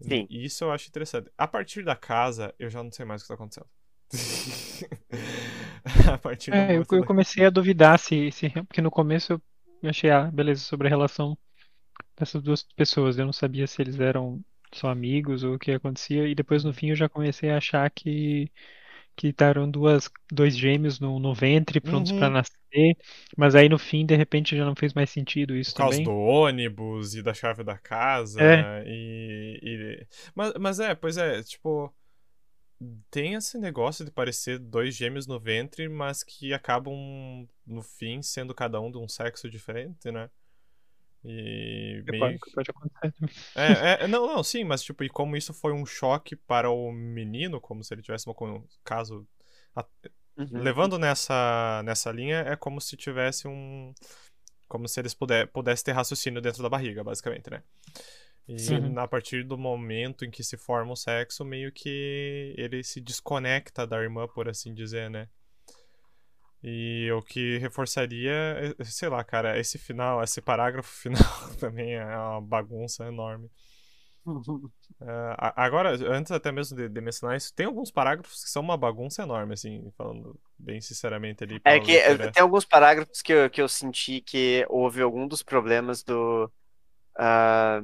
Sim. 0.00 0.26
E 0.30 0.44
isso 0.44 0.64
eu 0.64 0.72
acho 0.72 0.88
interessante. 0.88 1.30
A 1.36 1.46
partir 1.46 1.84
da 1.84 1.94
casa, 1.94 2.54
eu 2.58 2.70
já 2.70 2.82
não 2.82 2.90
sei 2.90 3.04
mais 3.04 3.22
o 3.22 3.24
que 3.24 3.28
tá 3.28 3.34
acontecendo. 3.34 3.68
a 6.12 6.18
partir 6.18 6.52
É, 6.52 6.76
eu, 6.76 6.84
eu 6.90 7.04
comecei 7.04 7.44
a 7.44 7.50
duvidar 7.50 7.98
se, 7.98 8.30
se 8.30 8.50
porque 8.50 8.82
no 8.82 8.90
começo 8.90 9.40
eu 9.82 9.90
achei, 9.90 10.10
ah, 10.10 10.30
beleza, 10.30 10.62
sobre 10.62 10.86
a 10.86 10.90
relação 10.90 11.36
dessas 12.16 12.42
duas 12.42 12.62
pessoas. 12.62 13.18
Eu 13.18 13.26
não 13.26 13.32
sabia 13.32 13.66
se 13.66 13.82
eles 13.82 13.98
eram 13.98 14.42
só 14.72 14.88
amigos 14.88 15.44
ou 15.44 15.54
o 15.54 15.58
que 15.58 15.72
acontecia, 15.72 16.26
e 16.28 16.34
depois 16.34 16.64
no 16.64 16.72
fim 16.72 16.90
eu 16.90 16.96
já 16.96 17.08
comecei 17.08 17.50
a 17.50 17.58
achar 17.58 17.88
que 17.90 18.50
que 19.16 19.28
estavam 19.28 19.70
duas, 19.70 20.10
dois 20.32 20.56
gêmeos 20.56 20.98
no, 21.00 21.18
no 21.18 21.34
ventre 21.34 21.80
prontos 21.80 22.12
Uhum. 22.12 22.18
pra 22.18 22.30
nascer, 22.30 22.96
mas 23.36 23.54
aí 23.54 23.68
no 23.68 23.78
fim, 23.78 24.04
de 24.06 24.16
repente, 24.16 24.56
já 24.56 24.64
não 24.64 24.74
fez 24.76 24.92
mais 24.94 25.10
sentido 25.10 25.56
isso 25.56 25.72
Por 25.72 25.78
causa 25.78 26.00
também. 26.00 26.02
do 26.02 26.12
ônibus 26.12 27.14
e 27.14 27.22
da 27.22 27.34
chave 27.34 27.64
da 27.64 27.76
casa. 27.78 28.40
É. 28.40 28.84
E, 28.86 29.58
e- 29.62 30.06
Mas, 30.34 30.52
mas 30.60 30.80
é, 30.80 30.94
pois 30.94 31.16
é, 31.16 31.42
tipo. 31.42 31.92
tem 33.10 33.34
esse 33.34 33.58
negócio 33.58 34.04
de 34.04 34.10
parecer 34.10 34.58
dois 34.58 34.94
gêmeos 34.94 35.26
no 35.26 35.38
ventre, 35.40 35.88
mas 35.88 36.22
que 36.22 36.52
acabam, 36.52 36.94
no 37.66 37.82
fim, 37.82 38.22
sendo 38.22 38.54
cada 38.54 38.80
um 38.80 38.90
de 38.90 38.98
um 38.98 39.08
sexo 39.08 39.48
diferente, 39.50 40.10
né? 40.10 40.30
E 41.24 42.02
É 42.06 42.10
meio 42.10 42.38
que- 42.38 42.50
que 42.50 42.54
pode 42.54 42.70
acontecer 42.70 43.12
também. 43.12 43.34
É, 43.54 44.04
é, 44.04 44.08
não, 44.08 44.26
não, 44.26 44.42
sim, 44.42 44.62
mas 44.64 44.82
tipo, 44.82 45.02
e 45.04 45.08
como 45.08 45.36
isso 45.36 45.54
foi 45.54 45.72
um 45.72 45.86
choque 45.86 46.36
para 46.36 46.70
o 46.70 46.92
menino, 46.92 47.60
como 47.60 47.82
se 47.82 47.94
ele 47.94 48.02
tivesse 48.02 48.26
uma, 48.26 48.34
um 48.42 48.64
caso. 48.84 49.26
Uhum. 50.36 50.48
Levando 50.62 50.98
nessa, 50.98 51.82
nessa 51.84 52.10
linha, 52.10 52.40
é 52.40 52.56
como 52.56 52.80
se 52.80 52.96
tivesse 52.96 53.46
um. 53.46 53.94
Como 54.68 54.88
se 54.88 55.00
eles 55.00 55.14
puder, 55.14 55.46
pudessem 55.48 55.84
ter 55.84 55.92
raciocínio 55.92 56.40
dentro 56.42 56.62
da 56.62 56.68
barriga, 56.68 57.04
basicamente, 57.04 57.48
né? 57.50 57.62
E 58.48 58.58
Sim. 58.58 58.98
a 58.98 59.06
partir 59.08 59.44
do 59.44 59.56
momento 59.56 60.24
em 60.24 60.30
que 60.30 60.42
se 60.42 60.56
forma 60.56 60.92
o 60.92 60.96
sexo, 60.96 61.44
meio 61.44 61.72
que 61.72 62.54
ele 62.58 62.82
se 62.82 63.00
desconecta 63.00 63.86
da 63.86 64.02
irmã, 64.02 64.26
por 64.26 64.48
assim 64.48 64.74
dizer, 64.74 65.08
né? 65.08 65.28
E 66.64 67.10
o 67.12 67.22
que 67.22 67.58
reforçaria, 67.58 68.32
é- 68.80 68.84
sei 68.84 69.08
lá, 69.10 69.22
cara, 69.22 69.58
esse 69.58 69.78
final, 69.78 70.22
esse 70.22 70.40
parágrafo 70.40 70.90
final 71.02 71.56
também 71.60 71.94
é 71.94 72.04
uma 72.04 72.40
bagunça 72.40 73.06
enorme. 73.06 73.50
A- 75.00 75.64
agora, 75.64 75.90
antes 76.10 76.32
até 76.32 76.50
mesmo 76.50 76.76
de, 76.76 76.88
de 76.88 77.00
mencionar 77.00 77.36
isso, 77.36 77.52
tem 77.54 77.66
alguns 77.66 77.90
parágrafos 77.90 78.42
que 78.42 78.50
são 78.50 78.62
uma 78.62 78.76
bagunça 78.76 79.22
enorme, 79.22 79.52
assim, 79.54 79.90
falando 79.96 80.38
bem 80.58 80.80
sinceramente 80.80 81.44
ali. 81.44 81.60
É 81.64 81.78
que 81.80 81.92
eh, 81.92 82.16
leitura. 82.16 82.32
tem 82.32 82.42
alguns 82.42 82.64
parágrafos 82.64 83.22
que 83.22 83.32
eu, 83.32 83.50
que 83.50 83.60
eu 83.62 83.68
senti 83.68 84.20
que 84.20 84.66
houve 84.68 85.02
algum 85.02 85.26
dos 85.26 85.42
problemas 85.42 86.02
do, 86.02 86.50
ah, 87.18 87.82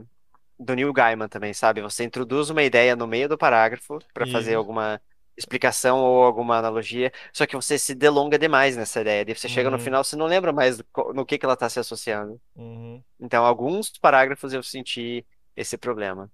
do 0.59 0.75
Neil 0.75 0.93
Gaiman 0.93 1.29
também, 1.29 1.55
sabe? 1.55 1.83
Você 1.83 2.05
introduz 2.05 2.51
uma 2.51 2.63
ideia 2.63 2.97
no 2.97 3.07
meio 3.07 3.29
do 3.29 3.39
parágrafo 3.39 3.99
para 4.15 4.27
fazer 4.27 4.55
alguma 4.57 5.01
explicação 5.41 6.01
ou 6.01 6.25
alguma 6.25 6.59
analogia, 6.59 7.13
só 7.33 7.47
que 7.47 7.57
você 7.57 7.79
se 7.79 7.95
delonga 7.95 8.39
demais 8.39 8.77
nessa 8.77 9.01
ideia. 9.03 9.25
Daí 9.25 9.35
você 9.37 9.49
chega 9.49 9.71
no 9.71 9.79
Uhum. 9.79 9.85
final, 9.85 10.05
você 10.05 10.17
não 10.17 10.27
lembra 10.27 10.53
mais 10.53 10.79
do 10.79 10.87
no 11.15 11.27
que, 11.27 11.39
que 11.39 11.45
ela 11.47 11.55
está 11.55 11.69
se 11.69 11.81
associando. 11.81 12.41
Uhum. 12.57 13.05
Então, 13.21 13.45
alguns 13.45 13.91
parágrafos 13.99 14.53
eu 14.53 14.63
senti 14.63 15.27
esse 15.57 15.77
problema. 15.79 16.31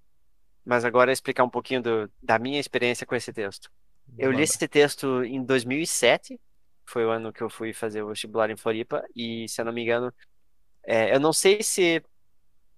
Mas 0.64 0.84
agora 0.84 1.12
explicar 1.12 1.44
um 1.44 1.50
pouquinho 1.50 1.82
do- 1.82 2.12
da 2.22 2.38
minha 2.38 2.60
experiência 2.60 3.06
com 3.06 3.14
esse 3.16 3.32
texto. 3.32 3.70
Eu 4.18 4.32
li 4.32 4.42
esse 4.42 4.68
texto 4.68 5.24
em 5.24 5.44
2007, 5.44 6.40
foi 6.86 7.04
o 7.06 7.10
ano 7.10 7.32
que 7.32 7.42
eu 7.42 7.50
fui 7.50 7.72
fazer 7.74 8.02
o 8.02 8.08
vestibular 8.08 8.50
em 8.50 8.56
Floripa, 8.56 9.04
e 9.16 9.48
se 9.48 9.60
eu 9.60 9.64
não 9.66 9.72
me 9.72 9.82
engano, 9.82 10.14
é, 10.84 11.14
eu 11.14 11.20
não 11.20 11.32
sei 11.32 11.62
se 11.62 12.02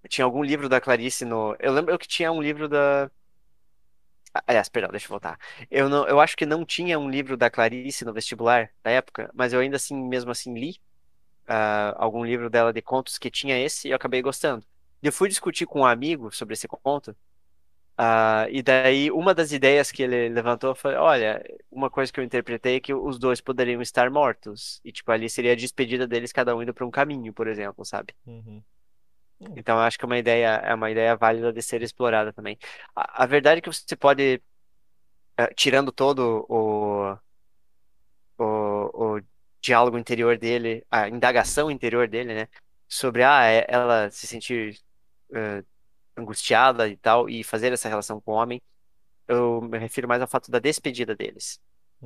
tinha 0.09 0.25
algum 0.25 0.43
livro 0.43 0.69
da 0.69 0.81
Clarice 0.81 1.25
no. 1.25 1.55
Eu 1.59 1.73
lembro 1.73 1.97
que 1.99 2.07
tinha 2.07 2.31
um 2.31 2.41
livro 2.41 2.67
da. 2.69 3.11
Aliás, 4.47 4.69
perdão, 4.69 4.91
deixa 4.91 5.05
eu 5.05 5.09
voltar. 5.09 5.37
Eu, 5.69 5.89
não, 5.89 6.07
eu 6.07 6.19
acho 6.19 6.35
que 6.37 6.45
não 6.45 6.65
tinha 6.65 6.99
um 6.99 7.09
livro 7.09 7.37
da 7.37 7.49
Clarice 7.49 8.05
no 8.05 8.13
vestibular 8.13 8.71
da 8.83 8.91
época, 8.91 9.29
mas 9.33 9.53
eu 9.53 9.59
ainda 9.59 9.75
assim, 9.77 9.95
mesmo 9.95 10.31
assim, 10.31 10.53
li 10.53 10.79
ah, 11.47 11.95
algum 11.97 12.23
livro 12.25 12.49
dela 12.49 12.73
de 12.73 12.81
contos 12.81 13.17
que 13.17 13.31
tinha 13.31 13.57
esse 13.59 13.87
e 13.87 13.91
eu 13.91 13.95
acabei 13.97 14.21
gostando. 14.21 14.65
Eu 15.01 15.11
fui 15.13 15.29
discutir 15.29 15.65
com 15.65 15.81
um 15.81 15.85
amigo 15.85 16.31
sobre 16.33 16.53
esse 16.53 16.67
conto, 16.67 17.15
ah, 17.97 18.47
e 18.49 18.61
daí 18.63 19.11
uma 19.11 19.33
das 19.33 19.51
ideias 19.51 19.91
que 19.91 20.03
ele 20.03 20.29
levantou 20.29 20.73
foi: 20.73 20.95
olha, 20.95 21.43
uma 21.69 21.89
coisa 21.89 22.11
que 22.13 22.19
eu 22.19 22.23
interpretei 22.23 22.77
é 22.77 22.79
que 22.79 22.93
os 22.93 23.19
dois 23.19 23.41
poderiam 23.41 23.81
estar 23.81 24.09
mortos, 24.09 24.79
e 24.85 24.91
tipo, 24.91 25.11
ali 25.11 25.29
seria 25.29 25.51
a 25.51 25.55
despedida 25.55 26.07
deles, 26.07 26.31
cada 26.31 26.55
um 26.55 26.63
indo 26.63 26.73
para 26.73 26.85
um 26.85 26.91
caminho, 26.91 27.33
por 27.33 27.47
exemplo, 27.47 27.83
sabe? 27.83 28.13
Uhum. 28.25 28.63
Então, 29.55 29.77
eu 29.77 29.81
acho 29.83 29.97
que 29.97 30.03
é 30.05 30.07
uma 30.07 30.17
ideia, 30.17 30.47
é 30.63 30.73
uma 30.73 30.91
ideia 30.91 31.15
válida 31.15 31.53
de 31.53 31.61
ser 31.61 31.81
explorada 31.81 32.33
também. 32.33 32.57
A, 32.95 33.23
a 33.23 33.25
verdade 33.25 33.59
é 33.59 33.61
que 33.61 33.69
você 33.71 33.95
pode, 33.95 34.41
eh, 35.37 35.53
tirando 35.55 35.91
todo 35.91 36.45
o, 36.49 37.17
o, 38.37 39.17
o 39.17 39.21
diálogo 39.61 39.97
interior 39.97 40.37
dele, 40.37 40.85
a 40.89 41.07
indagação 41.09 41.69
interior 41.71 42.07
dele, 42.07 42.33
né, 42.33 42.47
sobre 42.87 43.23
ah, 43.23 43.43
é- 43.45 43.65
ela 43.67 44.09
se 44.11 44.27
sentir 44.27 44.79
eh, 45.33 45.63
angustiada 46.17 46.87
e 46.89 46.97
tal, 46.97 47.29
e 47.29 47.43
fazer 47.43 47.73
essa 47.73 47.89
relação 47.89 48.21
com 48.21 48.33
o 48.33 48.35
homem, 48.35 48.61
eu 49.27 49.61
me 49.61 49.77
refiro 49.79 50.07
mais 50.07 50.21
ao 50.21 50.27
fato 50.29 50.51
da 50.51 50.59
despedida 50.59 51.15
deles 51.15 51.59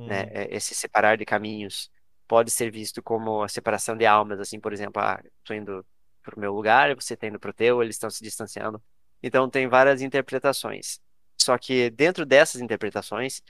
né? 0.06 0.22
Uhum. 0.22 0.30
É, 0.30 0.56
Esse 0.56 0.74
separar 0.74 1.18
de 1.18 1.24
caminhos 1.26 1.90
pode 2.28 2.50
ser 2.50 2.70
visto 2.72 3.02
como 3.02 3.42
a 3.42 3.48
separação 3.48 3.96
de 3.96 4.06
almas, 4.06 4.40
assim, 4.40 4.60
por 4.60 4.72
exemplo, 4.72 5.02
ah, 5.02 5.22
tô 5.44 5.54
indo 5.54 5.86
pro 6.24 6.40
meu 6.40 6.52
lugar, 6.52 6.94
você 6.96 7.16
tá 7.16 7.26
indo 7.28 7.38
pro 7.38 7.52
teu, 7.52 7.82
eles 7.82 7.96
estão 7.96 8.10
se 8.10 8.24
distanciando. 8.24 8.82
Então 9.22 9.48
tem 9.48 9.68
várias 9.68 10.02
interpretações. 10.02 10.98
Só 11.40 11.56
que 11.56 11.90
dentro 11.90 12.26
dessas 12.26 12.60
interpretações 12.60 13.42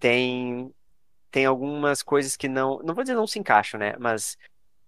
tem 0.00 0.72
tem 1.30 1.44
algumas 1.44 2.02
coisas 2.02 2.36
que 2.36 2.48
não, 2.48 2.78
não 2.82 2.94
vou 2.94 3.04
dizer 3.04 3.14
não 3.14 3.26
se 3.26 3.38
encaixam, 3.38 3.78
né? 3.78 3.94
Mas 3.98 4.38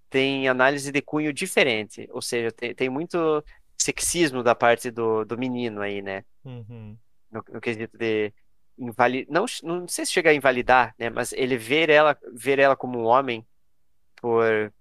tem 0.09 0.49
análise 0.49 0.91
de 0.91 1.03
cunho 1.03 1.33
diferente, 1.33 2.09
ou 2.11 2.23
seja, 2.23 2.51
tem, 2.51 2.75
tem 2.75 2.89
muito 2.89 3.45
sexismo 3.77 4.43
da 4.43 4.55
parte 4.55 4.91
do, 4.91 5.25
do 5.25 5.37
menino 5.37 5.83
aí, 5.83 6.01
né? 6.01 6.25
Uhum. 6.45 6.97
no, 7.31 7.45
no 7.53 7.61
quesito 7.61 7.99
de 7.99 8.33
invalidar, 8.79 9.33
não, 9.33 9.45
não 9.63 9.89
sei 9.89 10.07
se 10.07 10.13
chega 10.13 10.31
a 10.31 10.35
invalidar, 10.35 10.95
né, 10.99 11.11
mas 11.11 11.33
ele 11.33 11.57
ver 11.57 11.91
ela, 11.91 12.17
ver 12.33 12.59
ela 12.59 12.77
como 12.77 12.99
um 12.99 13.05
homem 13.05 13.47
por, 14.17 14.73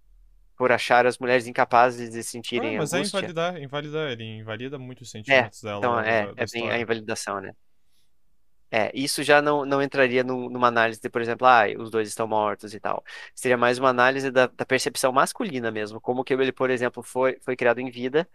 por 0.57 0.71
achar 0.71 1.05
as 1.07 1.17
mulheres 1.19 1.47
incapazes 1.47 2.09
de 2.11 2.23
Ah, 2.53 2.71
sentirem 2.71 2.77
mas 2.77 2.93
é 2.93 3.01
angústia. 3.01 3.01
invalidar, 3.01 3.57
invalidar, 3.61 4.11
ele 4.11 4.23
invalida 4.25 4.77
muito 4.79 5.01
os 5.01 5.09
É, 5.29 5.51
sentimentos 5.51 5.61
dela 5.61 5.77
então 5.77 5.99
longo 5.99 6.17
é, 6.17 6.19
da, 6.19 6.33
da 6.33 6.43
é 6.43 6.45
bem 6.47 6.69
a 6.71 6.79
invalidação, 6.79 7.39
né? 7.41 7.53
É, 8.69 8.91
isso 8.93 9.23
já 9.23 9.41
não, 9.41 9.63
não 9.65 9.81
entraria 9.81 10.23
num- 10.25 10.49
numa 10.49 10.67
análise 10.67 10.99
de, 10.99 11.09
por 11.09 11.21
exemplo, 11.21 11.47
ah, 11.47 11.63
os 11.79 11.89
dois 11.89 12.09
estão 12.09 12.27
mortos 12.27 12.73
e 12.73 12.79
tal. 12.81 13.01
Seria 13.33 13.57
mais 13.57 13.79
uma 13.79 13.89
análise 13.89 14.29
da, 14.29 14.47
da 14.47 14.65
percepção 14.65 15.11
masculina 15.13 15.71
mesmo, 15.71 16.01
como 16.01 16.21
que 16.23 16.33
ele, 16.33 16.51
por 16.51 16.69
exemplo, 16.69 17.01
foi, 17.01 17.39
foi 17.41 17.55
criado 17.55 17.79
em 17.79 17.89
vida 17.89 18.29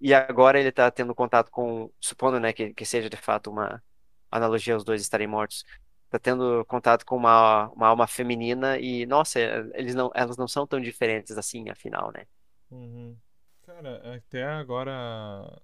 e 0.00 0.14
agora 0.14 0.58
ele 0.60 0.70
está 0.70 0.90
tendo 0.90 1.14
contato 1.14 1.50
com, 1.50 1.90
supondo, 2.00 2.40
né, 2.40 2.52
que, 2.54 2.74
que 2.74 2.84
seja 2.86 3.10
de 3.10 3.16
fato 3.18 3.50
uma 3.50 3.82
analogia 4.30 4.74
aos 4.74 4.84
dois 4.84 5.00
estarem 5.02 5.26
mortos, 5.26 5.64
está 6.08 6.18
tendo 6.18 6.64
contato 6.64 7.04
com 7.04 7.16
uma, 7.16 7.68
uma 7.68 7.88
alma 7.88 8.06
feminina 8.06 8.78
e, 8.78 9.04
nossa, 9.06 9.38
eles 9.74 9.94
não, 9.94 10.10
elas 10.14 10.36
não 10.36 10.48
são 10.48 10.66
tão 10.66 10.80
diferentes 10.80 11.36
assim, 11.36 11.68
afinal, 11.68 12.10
né? 12.12 12.24
Uhum. 12.70 13.16
Cara, 13.62 14.16
até 14.16 14.44
agora, 14.44 15.60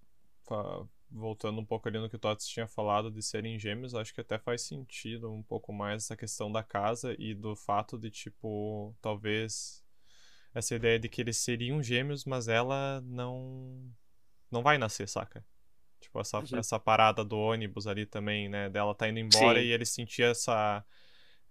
voltando 1.11 1.61
um 1.61 1.65
pouco 1.65 1.89
ali 1.89 1.99
no 1.99 2.11
que 2.11 2.17
o 2.17 2.19
Tots 2.19 2.47
tinha 2.47 2.67
falado 2.67 3.11
de 3.11 3.23
serem 3.23 3.59
gêmeos, 3.59 3.95
acho 3.95 4.13
que 4.13 4.21
até 4.21 4.39
faz 4.39 4.63
sentido 4.63 5.33
um 5.33 5.43
pouco 5.43 5.73
mais 5.73 6.05
essa 6.05 6.17
questão 6.17 6.53
da 6.53 6.63
casa 6.63 7.17
e 7.19 7.35
do 7.35 7.57
fato 7.57 7.99
de, 7.99 8.11
tipo, 8.11 8.95
talvez 9.01 9.83
essa 10.55 10.75
ideia 10.75 10.99
de 10.99 11.09
que 11.09 11.21
eles 11.23 11.39
seriam 11.39 11.83
gêmeos, 11.83 12.25
mas 12.25 12.49
ela 12.49 13.01
não 13.07 13.91
não 14.51 14.63
vai 14.63 14.79
nascer, 14.79 15.09
saca? 15.09 15.45
Tipo, 16.05 16.21
essa, 16.21 16.39
Uhum. 16.39 16.59
essa 16.59 16.79
parada 16.79 17.25
do 17.25 17.37
ônibus 17.39 17.87
ali 17.87 18.07
também, 18.07 18.49
né? 18.49 18.69
Dela 18.71 18.95
tá 18.95 19.09
indo 19.09 19.19
embora 19.19 19.59
Sim. 19.61 19.67
e 19.67 19.73
ele 19.73 19.85
sentia 19.87 20.27
essa. 20.29 20.85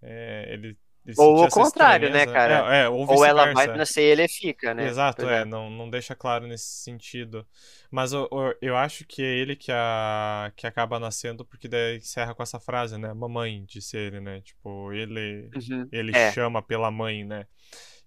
é, 0.02 0.46
ele, 0.54 0.78
ele 1.06 1.16
Ou 1.18 1.44
o 1.44 1.50
contrário, 1.50 2.10
né, 2.10 2.26
cara? 2.26 2.76
É, 2.76 2.82
é, 2.84 2.90
ou 2.90 3.06
Ou 3.12 3.26
ela 3.26 3.52
vai 3.54 3.68
nascer 3.68 4.02
e 4.04 4.12
ele 4.12 4.28
fica, 4.28 4.74
né? 4.74 4.88
Exato, 4.88 5.22
é, 5.28 5.42
exemplo. 5.42 5.50
não, 5.50 5.70
não 5.70 5.90
deixa 5.90 6.16
claro 6.16 6.48
nesse 6.48 6.66
sentido. 6.84 7.46
Mas 7.92 8.14
eu, 8.14 8.28
eu, 8.32 8.56
eu 8.62 8.78
acho 8.78 9.06
que 9.06 9.22
é 9.22 9.26
ele 9.26 9.56
que, 9.56 9.72
a, 9.72 10.52
que 10.56 10.66
acaba 10.68 11.00
nascendo, 11.00 11.44
porque 11.46 11.68
daí 11.68 11.98
encerra 11.98 12.34
com 12.34 12.42
essa 12.44 12.60
frase, 12.60 12.98
né? 12.98 13.14
Mamãe, 13.14 13.64
disse 13.66 13.98
ele, 13.98 14.20
né? 14.22 14.42
Tipo, 14.42 14.92
ele, 14.94 15.50
Uhum. 15.56 15.88
ele 15.92 16.16
É. 16.16 16.32
chama 16.32 16.62
pela 16.62 16.90
mãe, 16.92 17.24
né? 17.26 17.46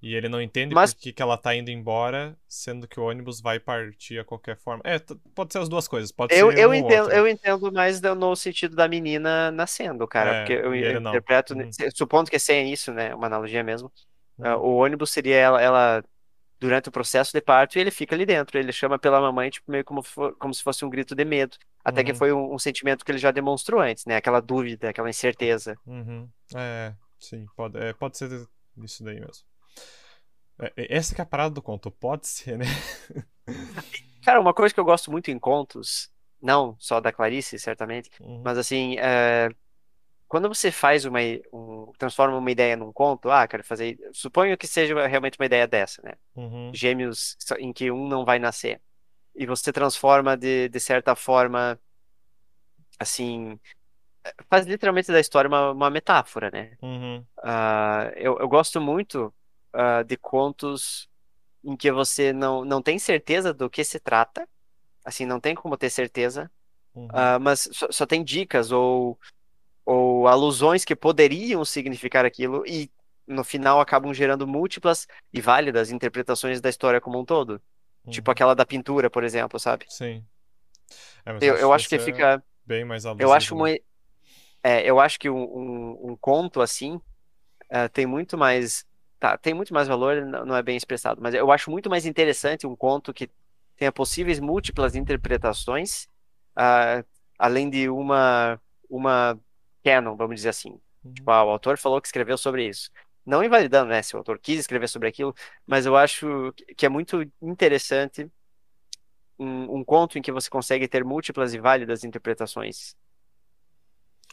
E 0.03 0.15
ele 0.15 0.29
não 0.29 0.41
entende 0.43 0.75
Mas- 0.75 0.93
por 0.95 1.01
que, 1.01 1.13
que 1.13 1.23
ela 1.23 1.39
tá 1.39 1.55
indo 1.55 1.71
embora, 1.71 2.37
sendo 2.47 2.87
que 2.87 3.01
o 3.01 3.05
ônibus 3.05 3.41
vai 3.41 3.59
partir 3.59 4.19
a 4.19 4.25
qualquer 4.25 4.57
forma. 4.59 4.83
É, 4.85 4.99
pode 5.35 5.53
ser 5.53 5.59
as 5.59 5.69
duas 5.69 5.89
coisas, 5.89 6.13
pode 6.13 6.35
Eu, 6.35 6.51
ser 6.53 6.59
eu 6.59 6.71
um 6.71 6.75
entendo, 6.75 7.03
outro. 7.05 7.17
eu 7.17 7.27
entendo 7.27 7.73
mais 7.73 8.01
no 8.01 8.37
sentido 8.37 8.77
da 8.77 8.87
menina 8.87 9.51
nascendo, 9.51 10.07
cara, 10.07 10.31
É, 10.31 10.39
porque 10.41 10.53
eu, 10.53 10.75
eu 10.75 11.01
interpreto, 11.01 11.55
Uhum. 11.55 11.71
supondo 11.95 12.31
que 12.31 12.39
seja 12.39 12.69
isso, 12.71 12.93
né, 12.93 13.15
uma 13.15 13.27
analogia 13.27 13.65
mesmo, 13.65 13.91
ah, 14.43 14.57
Uhum. 14.57 14.63
o 14.65 14.77
ônibus 14.77 15.11
seria 15.11 15.37
ela, 15.37 15.63
ela 15.63 16.05
durante 16.61 16.89
o 16.89 16.93
processo 16.93 17.33
de 17.33 17.41
parto 17.41 17.77
e 17.77 17.81
ele 17.81 17.91
fica 17.91 18.15
ali 18.15 18.27
dentro, 18.27 18.59
ele 18.59 18.73
chama 18.73 18.99
pela 18.99 19.21
mamãe, 19.21 19.51
tipo, 19.51 19.71
meio 19.71 19.85
como, 19.85 20.03
fo- 20.03 20.33
como 20.39 20.55
se 20.55 20.63
fosse 20.63 20.85
um 20.85 20.91
grito 20.91 21.15
de 21.15 21.25
medo, 21.25 21.57
até 21.85 22.05
que 22.05 22.13
Uhum. 22.13 22.19
foi 22.19 22.33
um, 22.33 22.55
um 22.55 22.59
sentimento 22.59 23.05
que 23.05 23.11
ele 23.13 23.19
já 23.19 23.31
demonstrou 23.31 23.81
antes, 23.81 24.05
né, 24.07 24.17
aquela 24.17 24.41
dúvida, 24.41 24.91
aquela 24.91 25.11
incerteza. 25.11 25.75
Uhum. 25.87 26.29
É, 26.55 26.95
sim, 27.19 27.47
pode, 27.57 27.79
é, 27.79 27.93
pode 27.95 28.19
ser 28.19 28.31
isso 28.85 29.05
daí 29.05 29.21
mesmo. 29.21 29.45
É, 30.59 30.73
é- 30.77 30.97
essa 30.97 31.15
que 31.15 31.21
é 31.21 31.25
a 31.25 31.27
parada 31.27 31.55
do 31.55 31.63
conto, 31.63 31.91
pode 31.91 32.27
ser, 32.27 32.59
né? 32.59 32.65
Cara, 34.23 34.41
uma 34.41 34.55
coisa 34.55 34.75
que 34.75 34.81
eu 34.81 34.85
gosto 34.85 35.11
muito 35.11 35.31
em 35.31 35.39
contos, 35.39 36.11
não 36.43 36.77
só 36.79 37.01
da 37.01 37.13
Clarice, 37.13 37.59
certamente, 37.59 38.11
Uhum. 38.21 38.43
mas 38.45 38.59
assim, 38.59 38.97
é, 38.99 39.49
quando 40.29 40.49
você 40.49 40.73
faz 40.73 41.05
uma, 41.05 41.21
um, 41.53 41.93
transforma 41.99 42.37
uma 42.37 42.51
ideia 42.51 42.77
num 42.77 42.93
conto, 42.93 43.31
ah, 43.31 43.47
quero 43.47 43.65
fazer, 43.65 43.99
suponho 44.13 44.57
que 44.59 44.67
seja 44.67 45.07
realmente 45.07 45.39
uma 45.39 45.47
ideia 45.47 45.67
dessa, 45.67 46.03
né? 46.03 46.15
Uhum. 46.35 46.73
Gêmeos 46.75 47.37
em 47.59 47.73
que 47.73 47.91
um 47.91 48.09
não 48.09 48.25
vai 48.25 48.39
nascer. 48.39 48.81
E 49.35 49.47
você 49.47 49.73
transforma 49.73 50.37
de, 50.37 50.69
de 50.69 50.81
certa 50.81 51.15
forma, 51.15 51.79
assim, 52.99 53.59
faz 54.49 54.67
literalmente 54.67 55.13
da 55.13 55.21
história 55.21 55.49
uma, 55.49 55.73
uma 55.73 55.91
metáfora, 55.91 56.51
né? 56.51 56.77
Uhum. 56.83 57.25
Ah, 57.43 58.11
eu, 58.17 58.39
eu 58.39 58.49
gosto 58.49 58.81
muito 58.81 59.33
ah, 59.73 60.03
de 60.03 60.17
contos 60.17 61.09
em 61.65 61.77
que 61.77 61.93
você 61.93 62.33
não, 62.33 62.65
não 62.65 62.83
tem 62.83 62.99
certeza 62.99 63.55
do 63.55 63.71
que 63.71 63.85
se 63.85 64.01
trata, 64.01 64.49
assim, 65.05 65.27
não 65.27 65.41
tem 65.41 65.55
como 65.55 65.77
ter 65.77 65.91
certeza, 65.91 66.51
Uhum. 66.95 67.11
ah, 67.11 67.39
mas 67.39 67.69
só, 67.73 67.89
só 67.91 68.07
tem 68.07 68.25
dicas 68.25 68.73
ou, 68.73 69.19
ou 69.85 70.29
alusões 70.29 70.85
que 70.85 70.97
poderiam 70.97 71.65
significar 71.65 72.25
aquilo 72.25 72.65
e 72.67 72.91
no 73.27 73.45
final 73.45 73.81
acabam 73.81 74.13
gerando 74.15 74.47
múltiplas 74.47 75.07
e 75.33 75.41
válidas 75.41 75.91
interpretações 75.91 76.61
da 76.61 76.69
história 76.71 77.01
como 77.01 77.19
um 77.21 77.25
todo. 77.25 77.61
Tipo 78.11 78.31
Uhum. 78.31 78.33
aquela 78.33 78.55
da 78.55 78.67
pintura, 78.67 79.11
por 79.11 79.25
exemplo, 79.25 79.59
sabe? 79.59 79.87
Sim. 79.89 80.25
É, 81.25 81.33
Eu, 81.41 81.57
eu 81.57 81.73
acho 81.73 81.89
que 81.89 81.97
é 81.97 81.99
fica. 81.99 82.43
bem 82.67 82.85
mais 82.85 83.05
Eu 83.05 83.29
alusivo, 83.29 83.37
acho, 83.37 83.55
né? 83.55 83.63
uma, 83.63 83.71
é, 84.63 84.89
eu 84.91 85.01
acho 85.01 85.19
que 85.19 85.31
um, 85.31 85.37
um, 85.43 86.13
um 86.13 86.17
conto 86.17 86.61
assim 86.61 87.01
eh, 87.71 87.89
tem 87.89 88.07
muito 88.07 88.39
mais. 88.39 88.85
Tá, 89.19 89.37
tem 89.39 89.55
muito 89.55 89.73
mais 89.73 89.89
valor, 89.89 90.25
não 90.27 90.55
é 90.55 90.63
bem 90.63 90.77
expressado, 90.77 91.23
mas 91.23 91.35
eu 91.35 91.51
acho 91.51 91.71
muito 91.71 91.89
mais 91.89 92.05
interessante 92.05 92.67
um 92.67 92.77
conto 92.77 93.15
que 93.15 93.31
tenha 93.77 93.91
possíveis 93.91 94.39
múltiplas 94.39 94.95
interpretações, 94.95 96.07
ah, 96.55 97.03
além 97.39 97.71
de 97.71 97.89
uma, 97.89 98.61
uma 98.91 99.39
canon, 99.83 100.17
vamos 100.17 100.37
dizer 100.37 100.51
assim. 100.51 100.79
Tipo, 101.15 101.31
Uhum. 101.31 101.37
ah, 101.37 101.45
o 101.45 101.51
autor 101.51 101.79
falou 101.79 102.01
que 102.01 102.09
escreveu 102.09 102.37
sobre 102.37 102.69
isso. 102.69 102.91
Não 103.25 103.43
invalidando, 103.43 103.89
né, 103.91 104.03
se 104.03 104.15
o 104.15 104.19
autor 104.19 104.39
quis 104.39 104.59
escrever 104.61 104.89
sobre 104.89 105.09
aquilo, 105.09 105.35
mas 105.67 105.87
eu 105.87 105.97
acho 105.97 106.53
que 106.77 106.85
é 106.87 106.89
muito 106.89 107.23
interessante 107.41 108.31
um, 109.39 109.79
um 109.79 109.85
conto 109.85 110.19
em 110.19 110.23
que 110.23 110.33
você 110.33 110.49
consegue 110.49 110.89
ter 110.89 111.05
múltiplas 111.05 111.55
e 111.55 111.59
válidas 111.59 112.05
interpretações, 112.05 112.95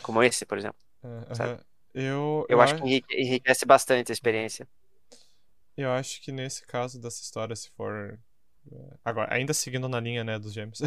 como 0.02 0.22
esse, 0.24 0.46
por 0.46 0.58
exemplo, 0.58 0.80
É, 1.04 1.36
sabe? 1.36 1.64
Eu, 1.94 2.46
Eu 2.48 2.62
eu, 2.62 2.62
acho 2.62 2.76
que 2.76 2.84
a- 2.84 2.88
enrique- 2.88 3.16
enriquece 3.22 3.66
bastante 3.66 4.12
a 4.12 4.14
experiência. 4.14 4.66
eu 5.78 5.92
acho 5.92 6.22
que 6.22 6.32
nesse 6.32 6.66
caso 6.66 7.00
dessa 7.02 7.22
história, 7.22 7.56
se 7.56 7.70
for. 7.72 8.20
é, 8.72 8.98
Agora, 9.04 9.34
ainda 9.34 9.54
seguindo 9.54 9.90
na 9.90 10.00
linha, 10.00 10.24
né, 10.24 10.40
dos 10.40 10.54
gêmeos. 10.54 10.80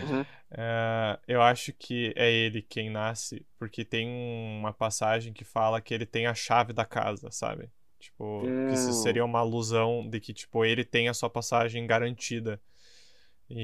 Uhum. 0.00 0.26
É, 0.50 1.18
eu 1.26 1.42
acho 1.42 1.72
que 1.72 2.12
é 2.16 2.30
ele 2.32 2.62
quem 2.62 2.88
nasce, 2.88 3.44
porque 3.58 3.84
tem 3.84 4.08
uma 4.08 4.72
passagem 4.72 5.32
que 5.32 5.44
fala 5.44 5.80
que 5.80 5.92
ele 5.92 6.06
tem 6.06 6.26
a 6.26 6.34
chave 6.34 6.72
da 6.72 6.84
casa, 6.86 7.30
sabe? 7.32 7.68
Tipo, 7.98 8.54
que 8.66 8.74
isso 8.74 8.92
Hum, 8.92 8.92
seria 8.92 9.24
uma 9.24 9.40
alusão 9.40 10.08
de 10.08 10.20
que, 10.20 10.32
tipo, 10.32 10.64
ele 10.64 10.84
tem 10.84 11.08
a 11.08 11.14
sua 11.14 11.28
passagem 11.28 11.86
garantida. 11.86 12.60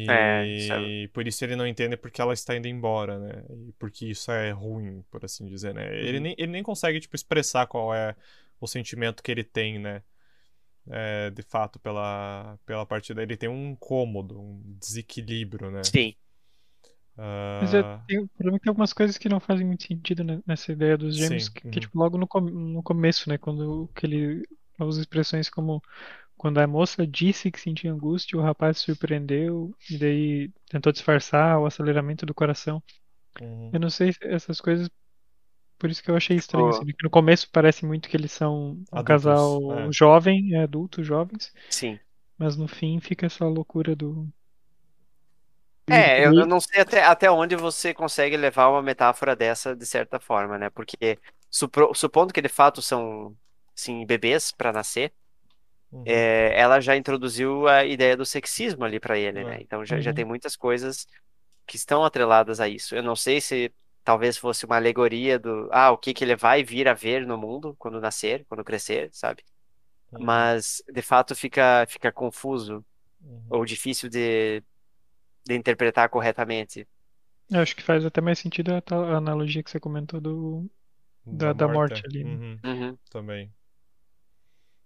É, 0.08 0.48
isso 0.54 0.72
é, 0.74 0.92
E 0.94 1.10
por 1.12 1.26
isso 1.26 1.44
ele 1.44 1.56
não 1.56 1.66
entende 1.66 1.96
porque 1.96 2.20
ela 2.20 2.32
está 2.34 2.56
indo 2.56 2.68
embora, 2.68 3.18
né? 3.18 3.44
E 3.68 3.72
porque 3.74 4.06
isso 4.06 4.30
é 4.30 4.50
ruim, 4.52 5.02
por 5.10 5.24
assim 5.24 5.46
dizer, 5.46 5.74
né? 5.74 5.94
Ele 5.98 6.20
uhum. 6.20 6.22
nem, 6.22 6.34
ele 6.38 6.52
nem 6.52 6.62
consegue, 6.62 7.00
tipo, 7.00 7.16
expressar 7.16 7.66
qual 7.66 7.94
é 7.94 8.14
o 8.60 8.66
sentimento 8.66 9.22
que 9.22 9.30
ele 9.32 9.44
tem, 9.44 9.78
né? 9.78 10.02
É, 10.90 11.30
de 11.30 11.42
fato, 11.42 11.78
pela, 11.80 12.58
pela 12.66 12.86
partida. 12.86 13.22
Ele 13.22 13.36
tem 13.36 13.48
um 13.48 13.70
incômodo, 13.72 14.40
um 14.40 14.62
desequilíbrio, 14.80 15.70
né? 15.70 15.92
Sim, 15.92 16.14
Mas 17.60 17.72
eu 17.72 17.84
tenho, 18.06 18.24
o 18.24 18.28
problema 18.28 18.56
é 18.56 18.58
que 18.58 18.64
tem 18.64 18.70
algumas 18.70 18.92
coisas 18.92 19.16
que 19.18 19.28
não 19.28 19.38
fazem 19.40 19.66
muito 19.66 19.84
sentido 19.86 20.24
né, 20.24 20.42
nessa 20.46 20.72
ideia 20.72 20.98
dos 20.98 21.14
gêmeos, 21.16 21.48
sim. 21.48 21.48
que, 21.48 21.62
que, 21.70 21.80
uhum, 21.80 21.80
tipo, 21.80 21.98
logo 21.98 22.18
no, 22.18 22.26
com- 22.26 22.40
no 22.40 22.82
começo, 22.82 23.28
né, 23.28 23.38
quando 23.38 23.88
que 23.94 24.06
ele 24.06 24.42
usa 24.80 25.00
expressões 25.00 25.48
como 25.48 25.80
quando 26.43 26.59
a 26.59 26.66
moça 26.66 27.07
disse 27.07 27.53
que 27.53 27.61
sentia 27.61 27.93
angústia, 27.93 28.36
o 28.36 28.43
rapaz 28.43 28.78
se 28.78 28.84
surpreendeu 28.86 29.72
e 29.88 29.97
daí 29.97 30.51
tentou 30.68 30.93
disfarçar 30.93 31.61
o 31.61 31.66
aceleramento 31.66 32.26
do 32.26 32.34
coração. 32.34 32.82
uhum, 33.40 33.70
Eu 33.72 33.80
não 33.80 33.90
sei 33.90 34.12
se 34.12 34.18
essas 34.22 34.61
coisas, 34.61 34.90
por 35.78 35.90
isso 35.90 36.03
que 36.03 36.11
eu 36.11 36.16
achei 36.16 36.36
estranho, 36.36 36.68
assim, 36.68 36.84
né, 36.86 36.93
que 36.95 37.05
no 37.05 37.11
começo 37.11 37.49
parece 37.53 37.86
muito 37.86 38.09
que 38.09 38.16
eles 38.16 38.32
são 38.32 38.84
um 38.93 38.99
Adultos. 38.99 39.05
casal 39.05 39.61
É. 39.70 39.93
jovem, 39.93 40.55
é, 40.55 40.64
adultos, 40.64 41.07
jovens, 41.07 41.53
sim. 41.68 41.99
mas 42.38 42.57
no 42.57 42.68
fim 42.68 43.01
fica 43.01 43.26
essa 43.26 43.47
loucura 43.47 43.97
do... 43.97 44.28
É, 45.90 46.24
eu, 46.24 46.32
não 46.47 46.61
sei 46.61 46.80
até, 46.80 47.03
até 47.05 47.30
onde 47.30 47.55
você 47.57 47.93
consegue 47.93 48.36
levar 48.36 48.68
uma 48.68 48.82
metáfora 48.82 49.36
dessa 49.36 49.74
de 49.76 49.84
certa 49.84 50.18
forma, 50.18 50.57
né? 50.59 50.70
Porque 50.70 51.18
supondo 51.51 52.32
que 52.32 52.40
de 52.40 52.49
fato 52.49 52.80
são, 52.80 53.36
sim, 53.74 54.07
bebês 54.07 54.53
para 54.53 54.72
nascer, 54.72 55.12
uhum, 55.93 56.28
é, 56.28 56.59
ela 56.61 56.80
já 56.80 56.97
introduziu 56.97 57.68
a 57.68 57.84
ideia 57.84 58.16
do 58.16 58.26
sexismo 58.26 58.84
ali 58.84 59.01
para 59.01 59.18
ele, 59.18 59.45
né? 59.45 59.57
é, 59.57 59.62
Então 59.62 59.84
já, 59.84 60.01
já 60.01 60.12
tem 60.12 60.24
uhum, 60.24 60.26
muitas 60.26 60.57
coisas 60.57 61.07
que 61.66 61.76
estão 61.76 62.05
atreladas 62.05 62.61
a 62.61 62.68
isso. 62.68 62.95
Eu 62.97 63.03
não 63.03 63.16
sei 63.16 63.40
se 63.40 63.72
talvez 64.05 64.38
fosse 64.38 64.66
uma 64.66 64.76
alegoria 64.76 65.38
do, 65.38 65.68
ah, 65.72 65.93
o 65.93 65.99
que 65.99 66.14
que 66.14 66.24
ele 66.24 66.36
vai 66.36 66.64
vir 66.64 66.88
a 66.88 66.95
ver 66.95 67.26
no 67.26 67.38
mundo 67.38 67.74
quando 67.78 68.01
nascer, 68.01 68.45
quando 68.49 68.64
crescer, 68.64 69.11
sabe? 69.12 69.45
uhum, 70.12 70.53
Mas 70.53 70.82
de 70.93 71.03
fato 71.03 71.34
fica 71.34 71.86
fica 71.88 72.12
confuso 72.12 72.84
uhum. 73.22 73.51
ou 73.51 73.64
difícil 73.64 74.09
de, 74.11 74.62
de 75.47 75.55
interpretar 75.57 76.09
corretamente. 76.11 76.88
eu 77.51 77.61
acho 77.61 77.76
que 77.76 77.82
faz 77.82 78.05
até 78.05 78.20
mais 78.20 78.38
sentido 78.38 78.72
a, 78.74 78.82
a 78.95 79.16
analogia 79.16 79.62
que 79.62 79.70
você 79.70 79.78
comentou 79.80 80.20
do, 80.20 80.70
Da 81.30 81.53
da, 81.53 81.53
da 81.53 81.68
morte 81.68 81.93
morte, 81.93 82.07
ali, 82.07 82.24
né? 82.24 82.38
uhum, 82.38 82.61
Uhum. 82.64 82.99
também. 83.11 83.53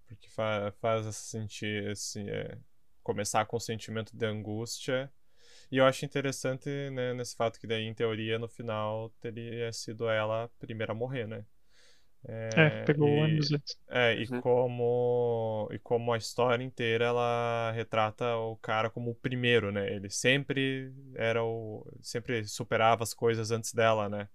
Porque 0.07 0.29
fa 0.31 0.73
faz 0.81 1.15
sentir 1.17 1.89
esse, 1.91 2.21
é, 2.31 2.59
começar 3.03 3.45
com 3.47 3.57
o 3.57 3.61
sentimento 3.61 4.17
de 4.17 4.27
angústia. 4.27 5.13
E 5.71 5.79
eu 5.79 5.87
acho 5.87 6.05
interessante, 6.05 6.69
né, 6.93 7.15
nesse 7.15 7.37
fato 7.37 7.61
que 7.61 7.67
daí, 7.67 7.85
em 7.85 7.95
teoria, 7.95 8.39
no 8.39 8.49
final, 8.49 9.11
teria 9.21 9.73
sido 9.73 10.09
ela 10.11 10.45
a 10.45 10.49
primeira 10.61 10.93
a 10.93 10.95
morrer, 10.97 11.27
né? 11.29 11.45
É, 12.55 12.71
É, 12.71 12.71
pegou 12.85 13.11
o 13.11 13.17
e, 13.17 13.23
ônibus 13.23 13.53
antes. 13.53 13.77
é, 13.89 14.15
e 14.15 14.29
Uhum. 14.29 14.41
como, 14.41 15.69
e 15.73 15.79
como 15.79 16.13
a 16.13 16.19
história 16.19 16.65
inteira 16.65 17.05
ela 17.07 17.71
retrata 17.73 18.37
o 18.37 18.57
cara 18.59 18.91
como 18.91 19.11
o 19.11 19.15
primeiro, 19.15 19.71
né? 19.73 19.93
Ele 19.93 20.11
sempre 20.11 20.93
era 21.15 21.45
o, 21.45 21.87
sempre 22.03 22.45
superava 22.47 23.03
as 23.05 23.15
coisas 23.15 23.51
antes 23.51 23.73
dela, 23.73 24.09
né? 24.09 24.29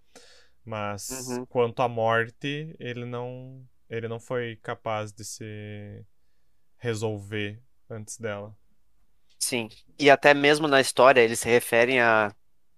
Mas 0.66 1.40
Uhum. 1.40 1.48
quanto 1.50 1.82
à 1.82 1.90
morte, 1.90 2.76
ele 2.80 3.06
não, 3.06 3.66
ele 3.92 4.10
não 4.10 4.20
foi 4.22 4.58
capaz 4.64 5.14
de 5.14 5.26
se 5.26 6.06
resolver 6.80 7.62
antes 7.90 8.18
dela. 8.20 8.58
Sim. 9.40 9.70
E 10.00 10.10
até 10.10 10.34
mesmo 10.34 10.68
na 10.68 10.80
história 10.82 11.22
eles 11.22 11.40
se 11.40 11.50
referem 11.50 12.00
a 12.02 12.34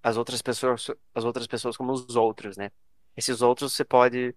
as 0.06 0.18
outras 0.18 0.42
pessoas, 0.42 0.88
as 1.16 1.24
outras 1.24 1.48
pessoas 1.48 1.78
como 1.78 1.94
os 1.94 2.16
outros, 2.18 2.58
né? 2.58 2.70
Esses 3.16 3.42
outros 3.42 3.74
você 3.74 3.86
pode 3.86 4.36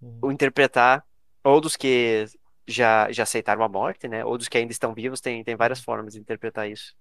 Uhum. 0.00 0.30
interpretar 0.30 1.04
ou 1.44 1.60
dos 1.60 1.76
que 1.76 2.24
já, 2.66 3.10
já 3.12 3.22
aceitaram 3.24 3.62
a 3.62 3.68
morte, 3.68 4.08
né? 4.08 4.24
Ou 4.24 4.38
dos 4.38 4.48
que 4.48 4.56
ainda 4.58 4.72
estão 4.72 4.94
vivos, 4.94 5.20
tem, 5.20 5.44
tem 5.44 5.56
várias 5.56 5.80
formas 5.80 6.14
de 6.14 6.20
interpretar 6.20 6.68
isso. 6.70 6.94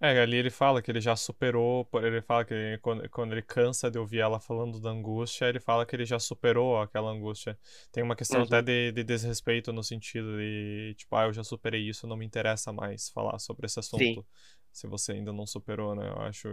É, 0.00 0.18
ali 0.20 0.36
ele 0.36 0.50
fala 0.50 0.80
que 0.80 0.90
ele 0.90 1.00
já 1.00 1.14
superou, 1.14 1.86
ele 2.02 2.22
fala 2.22 2.44
que 2.44 2.78
quando, 2.78 3.08
quando 3.10 3.32
ele 3.32 3.42
cansa 3.42 3.90
de 3.90 3.98
ouvir 3.98 4.20
ela 4.20 4.40
falando 4.40 4.80
da 4.80 4.90
angústia, 4.90 5.46
ele 5.46 5.60
fala 5.60 5.84
que 5.84 5.94
ele 5.94 6.06
já 6.06 6.18
superou 6.18 6.80
aquela 6.80 7.10
angústia. 7.10 7.58
Tem 7.92 8.02
uma 8.02 8.16
questão 8.16 8.42
até 8.42 8.62
Uhum. 8.62 8.62
de, 8.62 8.92
de 8.92 9.04
desrespeito 9.04 9.72
no 9.72 9.82
sentido 9.84 10.38
de, 10.38 10.94
tipo, 10.96 11.14
ah, 11.16 11.24
eu 11.24 11.32
já 11.34 11.44
superei 11.44 11.86
isso, 11.88 12.06
não 12.06 12.16
me 12.16 12.24
interessa 12.24 12.72
mais 12.72 13.10
falar 13.10 13.38
sobre 13.38 13.66
esse 13.66 13.78
Sim. 13.88 14.18
assunto. 14.18 14.26
Se 14.72 14.86
você 14.86 15.12
ainda 15.12 15.32
não 15.32 15.46
superou, 15.46 15.94
né? 15.94 16.08
Eu 16.08 16.22
acho 16.22 16.48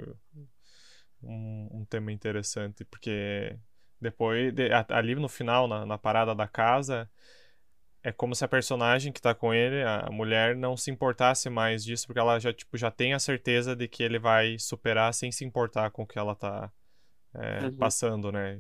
um, 1.21 1.69
um 1.81 1.85
tema 1.85 2.11
interessante, 2.11 2.85
porque 2.85 3.57
depois, 3.99 4.53
de- 4.53 4.69
ali 4.89 5.15
no 5.15 5.27
final, 5.29 5.67
na, 5.67 5.85
na 5.85 5.97
parada 5.97 6.35
da 6.35 6.47
casa, 6.47 7.09
é 8.03 8.11
como 8.11 8.35
se 8.35 8.45
a 8.45 8.47
personagem 8.47 9.11
que 9.11 9.21
tá 9.21 9.35
com 9.35 9.53
ele, 9.53 9.83
a 9.83 10.09
mulher, 10.11 10.55
não 10.55 10.77
se 10.77 10.91
importasse 10.91 11.49
mais 11.49 11.83
disso, 11.83 12.07
porque 12.07 12.19
ela 12.19 12.39
já, 12.39 12.53
tipo, 12.53 12.77
já 12.77 12.91
tem 12.91 13.13
a 13.13 13.19
certeza 13.19 13.75
de 13.75 13.87
que 13.87 14.03
ele 14.03 14.19
vai 14.19 14.57
superar 14.59 15.13
sem 15.13 15.31
se 15.31 15.43
importar 15.45 15.91
com 15.91 16.03
o 16.03 16.07
que 16.07 16.17
ela 16.19 16.35
tá 16.35 16.71
é, 17.35 17.67
Uhum. 17.67 17.77
passando, 17.77 18.31
né? 18.31 18.59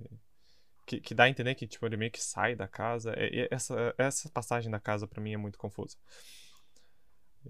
Que, 0.85 1.01
que 1.01 1.15
dá 1.15 1.25
a 1.25 1.29
entender 1.29 1.55
que, 1.55 1.67
tipo, 1.67 1.85
ele 1.85 1.97
meio 1.97 2.11
que 2.11 2.23
sai 2.23 2.55
da 2.55 2.67
casa. 2.67 3.13
É- 3.17 3.41
é- 3.43 3.47
essa, 3.51 3.93
essa 3.97 4.29
passagem 4.29 4.71
da 4.71 4.79
casa, 4.79 5.07
pra 5.07 5.21
mim, 5.21 5.33
é 5.33 5.37
muito 5.37 5.57
confusa. 5.59 5.97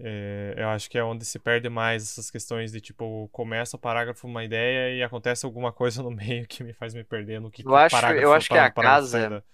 É, 0.00 0.54
eu 0.56 0.68
acho 0.68 0.88
que 0.88 0.96
é 0.96 1.02
onde 1.02 1.24
se 1.24 1.38
perde 1.40 1.68
mais 1.68 2.04
essas 2.04 2.30
questões 2.30 2.70
de, 2.70 2.80
tipo, 2.80 3.28
começa 3.32 3.76
o 3.76 3.80
parágrafo 3.80 4.28
uma 4.28 4.44
ideia 4.44 4.94
e 4.96 5.02
acontece 5.02 5.44
alguma 5.44 5.72
coisa 5.72 6.02
no 6.02 6.10
meio 6.12 6.46
que 6.46 6.62
me 6.62 6.72
faz 6.72 6.94
me 6.94 7.02
perder 7.02 7.40
no 7.40 7.50
que, 7.50 7.64
Eu 7.64 7.70
que 7.70 7.74
acho, 7.76 7.96
eu 7.96 8.00
parágrafo, 8.00 8.32
acho 8.32 8.48
que 8.48 8.54
para- 8.54 8.66
a 8.66 8.70
casa. 8.70 9.18
ainda. 9.24 9.44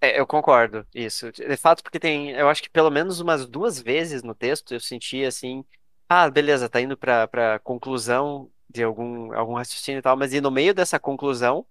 É, 0.00 0.18
eu 0.20 0.26
concordo, 0.26 0.86
isso. 0.94 1.30
De 1.32 1.56
fato, 1.56 1.82
porque 1.82 1.98
tem, 1.98 2.30
eu 2.30 2.48
acho 2.48 2.62
que 2.62 2.70
pelo 2.70 2.90
menos 2.90 3.18
umas 3.20 3.46
duas 3.46 3.80
vezes 3.80 4.22
no 4.22 4.34
texto 4.34 4.72
eu 4.72 4.80
senti 4.80 5.24
assim, 5.24 5.64
ah, 6.08 6.30
beleza, 6.30 6.68
tá 6.68 6.80
indo 6.80 6.96
pra, 6.96 7.26
pra 7.26 7.58
conclusão 7.60 8.50
de 8.70 8.82
algum, 8.82 9.32
algum 9.34 9.54
raciocínio 9.54 9.98
e 9.98 10.02
tal, 10.02 10.16
mas 10.16 10.32
e 10.32 10.40
no 10.40 10.50
meio 10.50 10.72
dessa 10.72 11.00
conclusão 11.00 11.66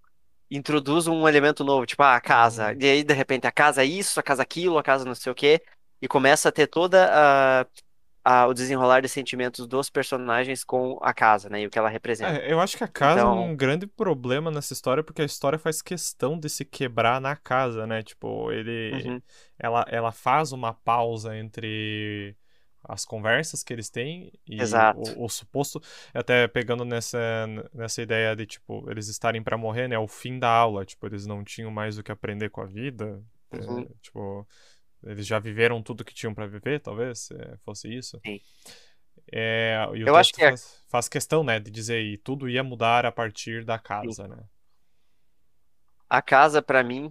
introduz 0.50 1.06
um 1.06 1.28
elemento 1.28 1.64
novo, 1.64 1.86
tipo, 1.86 2.02
ah, 2.02 2.16
a 2.16 2.20
casa. 2.20 2.72
Uhum. 2.72 2.78
E 2.80 2.84
aí, 2.86 3.04
de 3.04 3.14
repente, 3.14 3.46
a 3.46 3.52
casa 3.52 3.82
é 3.82 3.86
isso, 3.86 4.20
a 4.20 4.22
casa 4.22 4.42
é 4.42 4.44
aquilo, 4.44 4.78
a 4.78 4.82
casa 4.82 5.04
não 5.04 5.14
sei 5.14 5.32
o 5.32 5.34
quê, 5.34 5.62
e 6.00 6.08
começa 6.08 6.48
a 6.48 6.52
ter 6.52 6.66
toda 6.66 7.08
a, 7.12 7.66
a- 8.24 8.46
o 8.46 8.52
desenrolar 8.54 9.00
de 9.00 9.08
sentimentos 9.08 9.66
dos 9.66 9.88
personagens 9.90 10.64
com 10.64 10.98
a 11.02 11.12
casa, 11.14 11.48
né? 11.48 11.62
E 11.62 11.66
o 11.66 11.70
que 11.70 11.78
ela 11.78 11.88
representa. 11.88 12.38
É, 12.38 12.52
eu 12.52 12.60
acho 12.60 12.76
que 12.76 12.84
a 12.84 12.88
casa 12.88 13.20
é 13.20 13.22
Então- 13.22 13.44
um 13.44 13.56
grande 13.56 13.86
problema 13.86 14.50
nessa 14.50 14.72
história, 14.72 15.02
porque 15.02 15.22
a 15.22 15.24
história 15.24 15.58
faz 15.58 15.80
questão 15.80 16.38
de 16.38 16.48
se 16.48 16.64
quebrar 16.64 17.20
na 17.20 17.34
casa, 17.36 17.86
né? 17.86 18.02
Tipo, 18.02 18.50
ele. 18.52 19.08
Uhum. 19.08 19.22
Ela, 19.58 19.84
ela 19.88 20.12
faz 20.12 20.52
uma 20.52 20.72
pausa 20.74 21.36
entre 21.36 22.36
as 22.84 23.04
conversas 23.04 23.62
que 23.64 23.72
eles 23.72 23.90
têm 23.90 24.32
e 24.46 24.58
o, 25.18 25.24
o 25.24 25.28
suposto. 25.28 25.80
Até 26.14 26.46
pegando 26.48 26.84
nessa, 26.84 27.18
nessa 27.74 28.00
ideia 28.00 28.34
de, 28.36 28.46
tipo, 28.46 28.88
eles 28.90 29.08
estarem 29.08 29.42
pra 29.42 29.58
morrer, 29.58 29.88
né? 29.88 29.98
O 29.98 30.06
fim 30.08 30.38
da 30.38 30.48
aula. 30.48 30.84
Tipo, 30.86 31.06
eles 31.06 31.26
não 31.26 31.42
tinham 31.44 31.70
mais 31.70 31.98
o 31.98 32.02
que 32.02 32.12
aprender 32.12 32.50
com 32.50 32.60
a 32.60 32.66
vida. 32.66 33.20
é, 33.50 33.56
Uhum. 33.58 33.88
tipo, 34.02 34.46
eles 35.04 35.26
já 35.26 35.38
viveram 35.38 35.82
tudo 35.82 36.04
que 36.04 36.14
tinham 36.14 36.34
pra 36.34 36.46
viver, 36.46 36.80
talvez, 36.80 37.20
se 37.20 37.34
fosse 37.64 37.88
isso. 37.94 38.22
Sim. 38.24 38.40
É, 39.32 39.86
e 39.94 40.04
o 40.04 40.08
Eu 40.08 40.16
acho 40.16 40.32
que 40.34 40.42
é- 40.44 40.52
faz, 40.52 40.82
faz 40.88 41.08
questão, 41.08 41.44
né, 41.44 41.60
de 41.60 41.70
dizer 41.70 42.00
e 42.02 42.16
tudo 42.18 42.48
ia 42.48 42.62
mudar 42.64 43.04
a 43.06 43.12
partir 43.12 43.64
da 43.64 43.78
casa, 43.78 44.26
né? 44.28 44.38
A 46.08 46.22
casa, 46.22 46.62
pra 46.62 46.82
mim, 46.82 47.10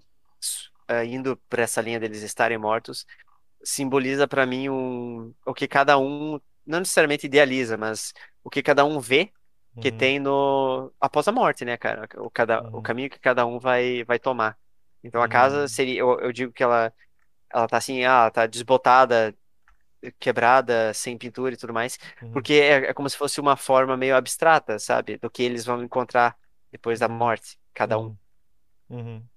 eh, 0.89 1.05
indo 1.05 1.37
pra 1.49 1.63
essa 1.63 1.81
linha 1.81 1.99
deles 1.99 2.21
estarem 2.23 2.57
mortos, 2.57 3.05
simboliza 3.63 4.27
pra 4.27 4.45
mim 4.45 4.69
um, 4.69 5.33
o 5.45 5.53
que 5.53 5.67
cada 5.67 5.97
um, 5.99 6.39
não 6.65 6.79
necessariamente 6.79 7.27
idealiza, 7.27 7.77
mas 7.77 8.13
o 8.43 8.49
que 8.49 8.63
cada 8.63 8.85
um 8.85 8.99
vê 8.99 9.31
que 9.81 9.91
Uhum, 9.91 9.93
tem 9.93 10.19
no 10.19 10.93
após 11.01 11.27
a 11.27 11.31
morte, 11.33 11.65
né, 11.65 11.77
cara? 11.77 12.07
O, 12.19 12.31
cada, 12.31 12.63
o 12.73 12.81
Uhum. 12.81 12.83
caminho 12.83 13.09
que 13.09 13.19
cada 13.19 13.45
um 13.47 13.59
vai, 13.59 14.03
vai 14.05 14.19
tomar. 14.19 14.57
Então 15.03 15.21
a 15.21 15.27
casa 15.29 15.67
Uhum. 15.67 15.69
seria, 15.69 15.99
eu, 16.01 16.19
eu 16.21 16.33
digo 16.33 16.53
que 16.53 16.63
ela, 16.63 16.93
ela 17.53 17.67
tá 17.67 17.77
assim, 17.77 18.03
ah, 18.05 18.29
tá 18.31 18.45
desbotada, 18.47 19.35
quebrada, 20.19 20.93
sem 20.93 21.17
pintura 21.17 21.53
e 21.55 21.57
tudo 21.57 21.73
mais, 21.73 21.97
uhum, 22.21 22.29
porque 22.31 22.53
é, 22.53 22.89
é 22.89 22.93
como 22.93 23.09
se 23.09 23.17
fosse 23.17 23.39
uma 23.41 23.57
forma 23.57 23.97
meio 23.97 24.15
abstrata, 24.15 24.79
sabe, 24.79 25.17
do 25.17 25.29
que 25.29 25.43
eles 25.43 25.65
vão 25.65 25.83
encontrar 25.83 26.37
depois 26.71 26.99
da 26.99 27.07
Uhum. 27.07 27.17
morte, 27.19 27.59
cada 27.73 27.97
um. 27.99 28.11
uhum, 28.11 28.17
uhum. 28.89 29.29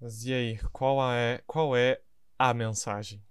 Mas 0.00 0.24
e 0.24 0.32
aí, 0.34 0.58
qual 0.72 1.00
é, 1.12 1.40
qual 1.46 1.76
é 1.76 2.00
a 2.38 2.52
mensagem? 2.54 3.22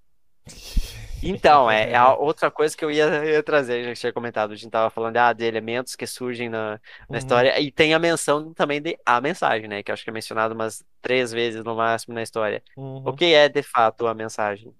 Então, 1.22 1.70
é, 1.72 1.92
é 1.92 1.96
a 1.96 2.14
outra 2.14 2.52
coisa 2.52 2.78
que 2.78 2.86
eu 2.86 2.92
ia, 2.92 3.26
ia 3.26 3.42
trazer, 3.44 3.84
já 3.84 3.94
que 3.94 4.00
tinha 4.00 4.14
comentado, 4.14 4.54
a 4.54 4.56
gente 4.56 4.70
tava 4.72 4.90
falando 4.92 5.18
ah, 5.18 5.34
de 5.34 5.44
elementos 5.46 5.96
que 5.96 6.06
surgem 6.06 6.48
na, 6.48 6.80
na 7.12 7.18
Uhum, 7.18 7.18
história, 7.18 7.60
e 7.60 7.72
tem 7.72 7.94
a 7.94 8.00
menção 8.00 8.54
também 8.54 8.80
de 8.82 9.00
a 9.06 9.20
mensagem, 9.20 9.68
né, 9.68 9.82
que 9.84 9.90
eu 9.92 9.94
acho 9.94 10.04
que 10.04 10.10
é 10.12 10.14
mencionado 10.14 10.54
umas 10.54 10.86
três 11.02 11.32
vezes 11.32 11.64
no 11.64 11.76
máximo 11.76 12.14
na 12.14 12.22
história. 12.24 12.64
O 13.04 13.12
uhum. 13.12 13.14
que 13.14 13.34
é 13.34 13.50
de 13.50 13.64
fato 13.64 14.06
a 14.08 14.14
mensagem? 14.14 14.76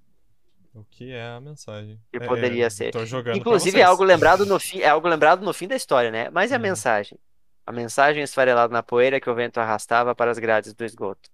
O 0.74 0.84
que 0.86 1.12
é 1.12 1.24
a 1.28 1.42
mensagem? 1.42 2.00
Que 2.12 2.20
É, 2.20 2.26
é, 2.26 2.28
poderia 2.28 2.70
ser. 2.70 2.98
jogando 3.06 3.46
pra 3.46 3.58
Inclusive 3.58 3.80
é 3.80 3.84
algo 3.84 4.04
lembrado 4.04 4.46
no 4.46 4.60
fim, 4.60 4.80
é 4.80 4.88
algo 4.90 5.08
lembrado 5.08 5.44
no 5.44 5.54
fim 5.54 5.68
da 5.68 5.76
história, 5.76 6.12
né? 6.12 6.30
Mas 6.30 6.52
e 6.52 6.56
a 6.56 6.60
Uhum. 6.60 6.60
mensagem? 6.60 7.20
A 7.66 7.72
mensagem 7.72 8.24
esfarelada 8.24 8.72
na 8.74 8.82
poeira 8.84 9.20
que 9.20 9.30
o 9.30 9.36
vento 9.36 9.58
arrastava 9.60 10.16
para 10.16 10.32
as 10.32 10.40
grades 10.40 10.74
do 10.74 10.86
esgoto. 10.86 11.30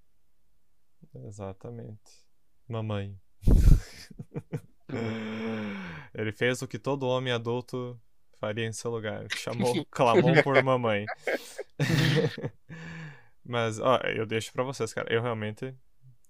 Exatamente. 1.15 2.11
Mamãe. 2.67 3.17
Ele 6.13 6.31
fez 6.31 6.61
o 6.61 6.67
que 6.67 6.77
todo 6.77 7.07
homem 7.07 7.33
adulto 7.33 7.99
faria 8.39 8.65
em 8.67 8.71
seu 8.73 8.91
lugar. 8.91 9.25
Chamou, 9.35 9.73
clamou 9.89 10.43
por 10.43 10.61
mamãe. 10.63 11.05
Mas, 13.45 13.79
ó, 13.79 13.97
eu 14.15 14.25
deixo 14.25 14.51
pra 14.53 14.63
vocês, 14.63 14.93
cara. 14.93 15.11
Eu 15.13 15.21
realmente 15.21 15.75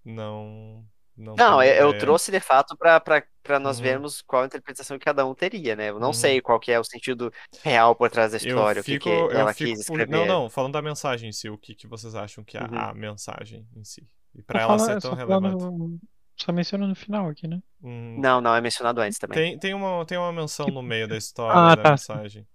não 0.03 0.86
não 1.16 1.36
Não, 1.36 1.61
eu, 1.61 1.91
eu 1.91 1.97
trouxe 1.99 2.32
de 2.32 2.39
fato 2.39 2.76
para 2.76 2.99
para 3.43 3.59
nós 3.59 3.78
Uhum. 3.78 3.84
vermos 3.84 4.22
qual 4.22 4.43
a 4.43 4.45
interpretação 4.45 4.97
que 4.97 5.03
cada 5.05 5.26
um 5.26 5.36
teria, 5.36 5.76
né? 5.76 5.89
Eu 5.89 5.99
não 5.99 6.07
Uhum. 6.07 6.14
sei 6.14 6.39
qual 6.41 6.57
que 6.59 6.72
é 6.72 6.80
o 6.80 6.84
sentido 6.84 7.32
real 7.61 7.93
por 7.93 8.09
trás 8.09 8.32
da 8.32 8.38
Eu 8.38 8.47
história, 8.47 8.82
o 8.82 8.84
que 8.86 8.93
fico, 8.93 9.03
que 9.03 9.09
eu 9.09 9.30
ela 9.32 9.53
fico 9.53 9.70
quis 9.76 9.86
por- 9.86 9.97
Não, 9.97 10.03
escrever. 10.05 10.26
não, 10.28 10.49
falando 10.49 10.74
da 10.74 10.82
mensagem 10.82 11.30
em 11.30 11.32
si, 11.34 11.49
o 11.49 11.57
que, 11.57 11.76
que 11.76 11.86
vocês 11.86 12.16
acham 12.16 12.41
que 12.43 12.57
é 12.57 12.61
Uhum. 12.61 12.70
a 12.80 12.93
mensagem 12.93 13.68
em 13.76 13.84
si? 13.84 14.07
E 14.34 14.41
pra 14.41 14.61
Só 14.61 14.66
ela 14.66 14.80
fala- 14.80 14.93
ser 14.93 15.01
só 15.01 15.09
tão 15.09 15.18
relevante. 15.18 15.64
no- 15.64 15.99
Só 16.38 16.52
menciona 16.52 16.88
no 16.88 16.96
final 16.96 17.30
aqui, 17.30 17.48
né? 17.48 17.62
Hum, 17.82 18.24
Não, 18.24 18.42
não, 18.42 18.56
é 18.56 18.62
mencionado 18.62 19.02
antes 19.02 19.20
também. 19.20 19.46
tem, 19.46 19.60
tem 19.60 19.74
uma, 19.74 20.06
tem 20.06 20.18
uma 20.18 20.32
menção 20.34 20.72
no 20.72 20.82
meio 20.84 21.08
da 21.08 21.18
história 21.18 21.70
Ah, 21.70 21.76
da 21.76 21.84
tá. 21.84 21.86
mensagem. 21.86 22.48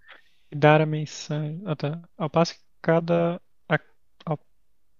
Dar 0.54 0.80
a 0.82 0.86
mensagem. 0.86 1.62
Ah, 1.66 1.74
tá. 1.76 2.02
Ao 2.16 2.28
passo 2.30 2.54
que 2.54 2.60
cada. 2.82 3.40
a- 3.68 3.80
ao, 4.26 4.38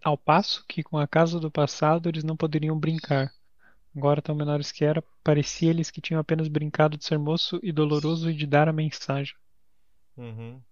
ao 0.05 0.18
passo 0.18 0.64
que 0.68 0.83
com 0.83 0.99
a 0.99 1.09
casa 1.09 1.41
do 1.41 1.51
passado 1.51 2.09
eles 2.09 2.24
não 2.24 2.37
poderiam 2.37 2.79
brincar. 2.79 3.33
Agora 3.97 4.22
tão 4.22 4.35
menores 4.37 4.72
que 4.72 4.85
era, 4.85 5.03
parecia-lhes 5.24 5.91
que 5.91 6.01
tinham 6.03 6.20
apenas 6.20 6.49
brincado 6.49 6.97
de 6.99 7.05
ser 7.05 7.18
moço 7.18 7.61
e 7.62 7.72
doloroso 7.72 8.31
e 8.31 8.35
de 8.35 8.47
dar 8.47 8.68
a 8.68 8.72
mensagem. 8.74 9.35
Uhum. 10.16 10.62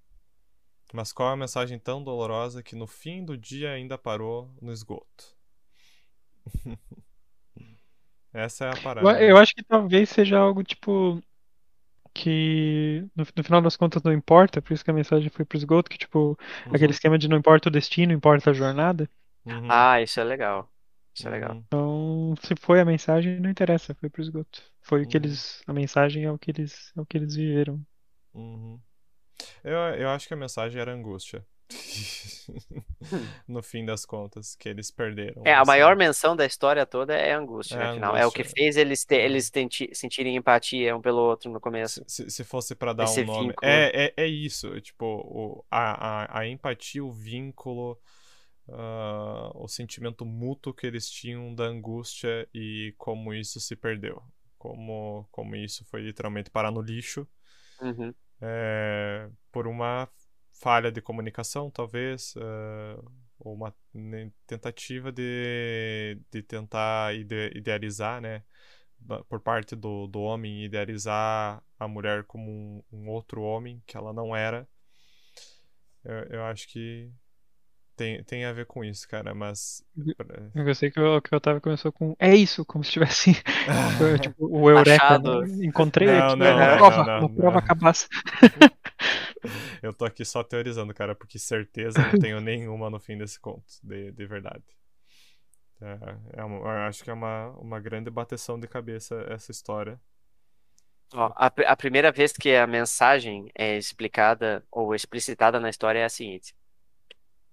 Mas 0.93 1.13
qual 1.13 1.31
é 1.31 1.33
a 1.35 1.37
mensagem 1.37 1.79
tão 1.79 2.03
dolorosa 2.03 2.61
que 2.61 2.75
no 2.75 2.89
fim 2.89 3.25
do 3.25 3.39
dia 3.39 3.71
ainda 3.71 3.97
parou 3.97 4.53
no 4.61 4.73
esgoto? 4.73 5.37
Essa 8.37 8.67
é 8.67 8.71
a 8.71 8.77
Eu, 8.99 9.09
parada. 9.09 9.29
eu 9.31 9.37
acho 9.39 9.55
que 9.55 9.63
talvez 9.65 10.09
seja 10.11 10.39
algo 10.39 10.63
tipo. 10.65 11.23
Que 12.15 13.03
no, 13.15 13.25
no 13.37 13.45
final 13.45 13.63
das 13.63 13.77
contas 13.77 14.03
não 14.03 14.13
importa, 14.13 14.63
por 14.63 14.73
isso 14.73 14.85
que 14.85 14.91
a 14.91 14.95
mensagem 14.95 15.29
foi 15.31 15.45
pro 15.45 15.59
esgoto, 15.59 15.91
que 15.91 15.99
tipo, 15.99 16.39
aquele 16.73 16.91
Uhum. 16.91 16.93
esquema 16.93 17.19
de 17.19 17.29
não 17.29 17.37
importa 17.39 17.69
o 17.69 17.73
destino, 17.73 18.13
importa 18.13 18.51
a 18.51 18.55
jornada. 18.55 19.09
Uhum, 19.45 19.71
Ah, 19.71 20.01
isso 20.03 20.21
é 20.21 20.25
legal. 20.25 20.73
Isso 21.15 21.27
é 21.29 21.31
legal. 21.31 21.59
uhum, 21.59 21.67
Então, 21.69 22.35
se 22.43 22.55
foi 22.57 22.81
a 22.81 22.85
mensagem, 22.85 23.41
não 23.41 23.51
interessa, 23.51 23.95
foi 23.95 24.09
pro 24.11 24.23
esgoto. 24.23 24.63
Foi 24.83 25.03
o 25.03 25.07
que 25.07 25.17
Uhum. 25.17 25.17
eles. 25.17 25.63
A 25.67 25.73
mensagem 25.73 26.25
é 26.25 26.31
o 26.33 26.39
que 26.39 26.51
eles, 26.51 26.93
é 26.97 27.01
o 27.01 27.07
que 27.07 27.17
eles 27.19 27.35
viveram. 27.37 27.85
uhum. 28.35 28.81
Eu, 29.65 29.79
eu 29.97 30.11
acho 30.11 30.29
que 30.29 30.35
a 30.35 30.39
mensagem 30.39 30.81
era 30.81 30.93
angústia. 30.95 31.47
No 33.49 33.63
fim 33.63 33.85
das 33.85 34.05
contas, 34.05 34.55
que 34.57 34.69
eles 34.69 34.91
perderam. 34.91 35.43
É, 35.45 35.55
a 35.55 35.61
assim. 35.61 35.71
maior 35.71 35.97
menção 35.97 36.35
da 36.35 36.45
história 36.45 36.85
toda 36.85 37.15
é 37.15 37.33
a 37.33 37.39
angústia, 37.39 37.77
É 37.77 37.79
né, 37.79 37.85
afinal. 37.85 38.17
É 38.17 38.27
o 38.27 38.33
que 38.33 38.43
angústia. 38.43 38.45
fez 38.45 38.77
eles, 38.77 39.05
te- 39.05 39.15
Uhum. 39.15 39.21
eles 39.21 39.51
tenti- 39.51 39.91
sentirem 39.95 40.37
empatia 40.37 40.97
um 40.97 41.01
pelo 41.01 41.21
outro 41.21 41.51
no 41.51 41.61
começo. 41.61 42.01
Se, 42.01 42.05
se- 42.09 42.31
se 42.31 42.45
fosse 42.45 42.75
pra 42.75 42.93
dar 42.93 43.05
Esse 43.05 43.21
um 43.21 43.25
nome. 43.25 43.49
vínculo. 43.49 43.57
É, 43.63 44.13
é, 44.19 44.25
é 44.25 44.27
isso. 44.27 44.81
Tipo, 44.81 45.05
o, 45.07 45.65
a, 45.71 46.39
a, 46.39 46.41
a 46.41 46.49
empatia, 46.49 47.05
o 47.05 47.13
vínculo, 47.13 47.99
ah, 48.71 49.51
o 49.55 49.69
sentimento 49.69 50.27
mútuo 50.27 50.75
que 50.75 50.87
eles 50.87 51.11
tinham 51.11 51.55
da 51.55 51.65
angústia 51.65 52.49
e 52.55 52.95
como 52.99 53.35
isso 53.35 53.61
se 53.61 53.77
perdeu. 53.77 54.23
Como, 54.59 55.29
como 55.33 55.57
isso 55.57 55.85
foi 55.87 56.03
literalmente 56.03 56.51
parar 56.51 56.71
no 56.71 56.83
lixo. 56.83 57.27
Uhum. 57.81 58.15
é, 58.41 59.29
por 59.53 59.67
uma 59.67 60.09
falha 60.61 60.91
de 60.93 61.01
comunicação, 61.03 61.71
talvez, 61.71 62.35
é, 62.37 62.99
ou 63.39 63.55
uma 63.55 63.75
tentativa 64.47 65.13
de, 65.13 66.21
de 66.31 66.43
tentar 66.43 67.15
ide- 67.15 67.53
idealizar, 67.57 68.21
né, 68.21 68.43
por 69.29 69.41
parte 69.41 69.77
do, 69.77 70.07
do 70.07 70.21
homem, 70.21 70.65
idealizar 70.65 71.63
a 71.79 71.89
mulher 71.89 72.25
como 72.25 72.51
um, 72.51 72.83
um 72.93 73.09
outro 73.11 73.43
homem 73.43 73.83
que 73.87 73.97
ela 73.97 74.13
não 74.13 74.35
era. 74.35 74.69
Eu, 76.05 76.15
eu 76.31 76.45
acho 76.45 76.69
que 76.69 77.11
tem, 77.97 78.23
tem 78.25 78.45
a 78.45 78.53
ver 78.53 78.67
com 78.67 78.85
isso, 78.85 79.09
cara, 79.09 79.35
mas. 79.35 79.85
Eu 80.55 80.65
gostei 80.65 80.91
que 80.91 81.01
o, 81.01 81.21
que 81.21 81.35
o 81.35 81.39
Otávio 81.39 81.61
começou 81.61 81.93
com 81.93 82.15
é 82.19 82.35
isso, 82.35 82.65
como 82.65 82.85
se 82.85 82.93
tivesse 82.93 83.33
tipo, 84.23 84.47
o 84.47 84.71
Eureka. 84.71 85.05
Achado. 85.07 85.43
né? 85.43 85.67
Encontrei 85.67 86.09
Não, 86.09 86.15
aqui 86.19 86.37
não, 86.37 86.57
uma 86.57 86.67
não, 86.67 86.77
prova, 86.77 87.03
não, 87.05 87.21
uma 87.21 87.29
prova 87.31 87.63
não. 87.63 87.63
cabaça. 87.63 88.07
Eu 89.83 89.93
tô 89.95 90.05
aqui 90.05 90.25
só 90.25 90.43
teorizando, 90.45 90.95
cara, 90.95 91.15
porque 91.15 91.39
certeza 91.39 92.03
não 92.05 92.15
tenho 92.15 92.41
nenhuma 92.41 92.91
no 92.91 92.99
fim 93.01 93.17
desse 93.19 93.39
conto, 93.41 93.65
de, 93.83 94.13
de 94.13 94.27
verdade. 94.27 94.65
É, 95.81 96.41
é 96.41 96.45
uma- 96.45 96.87
acho 96.87 97.05
que 97.05 97.11
é 97.11 97.13
uma, 97.13 97.51
uma 97.59 97.81
grande 97.81 98.11
bateção 98.11 98.59
de 98.59 98.67
cabeça 98.69 99.15
essa 99.29 99.51
história. 99.51 100.01
Ó, 101.15 101.33
a, 101.37 101.47
a 101.73 101.77
primeira 101.77 102.13
vez 102.13 102.33
que 102.33 102.55
a 102.55 102.67
mensagem 102.67 103.51
é 103.57 103.77
explicada 103.77 104.65
ou 104.71 104.95
explicitada 104.95 105.59
na 105.61 105.69
história 105.71 105.99
é 106.01 106.05
a 106.05 106.09
seguinte. 106.09 106.55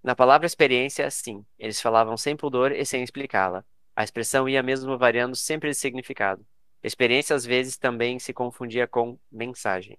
Na 0.03 0.15
palavra 0.15 0.45
experiência, 0.45 1.09
sim, 1.09 1.45
eles 1.57 1.81
falavam 1.81 2.15
sem 2.17 2.35
pudor 2.35 2.71
e 2.71 2.85
sem 2.85 3.03
explicá-la. 3.03 3.65
A 3.95 4.03
expressão 4.03 4.47
ia 4.49 4.61
mesmo 4.63 4.97
variando 4.97 5.35
sempre 5.35 5.69
de 5.69 5.75
significado. 5.75 6.45
Experiência 6.83 7.35
às 7.35 7.45
vezes 7.45 7.77
também 7.77 8.19
se 8.19 8.33
confundia 8.33 8.87
com 8.87 9.17
mensagem. 9.31 9.97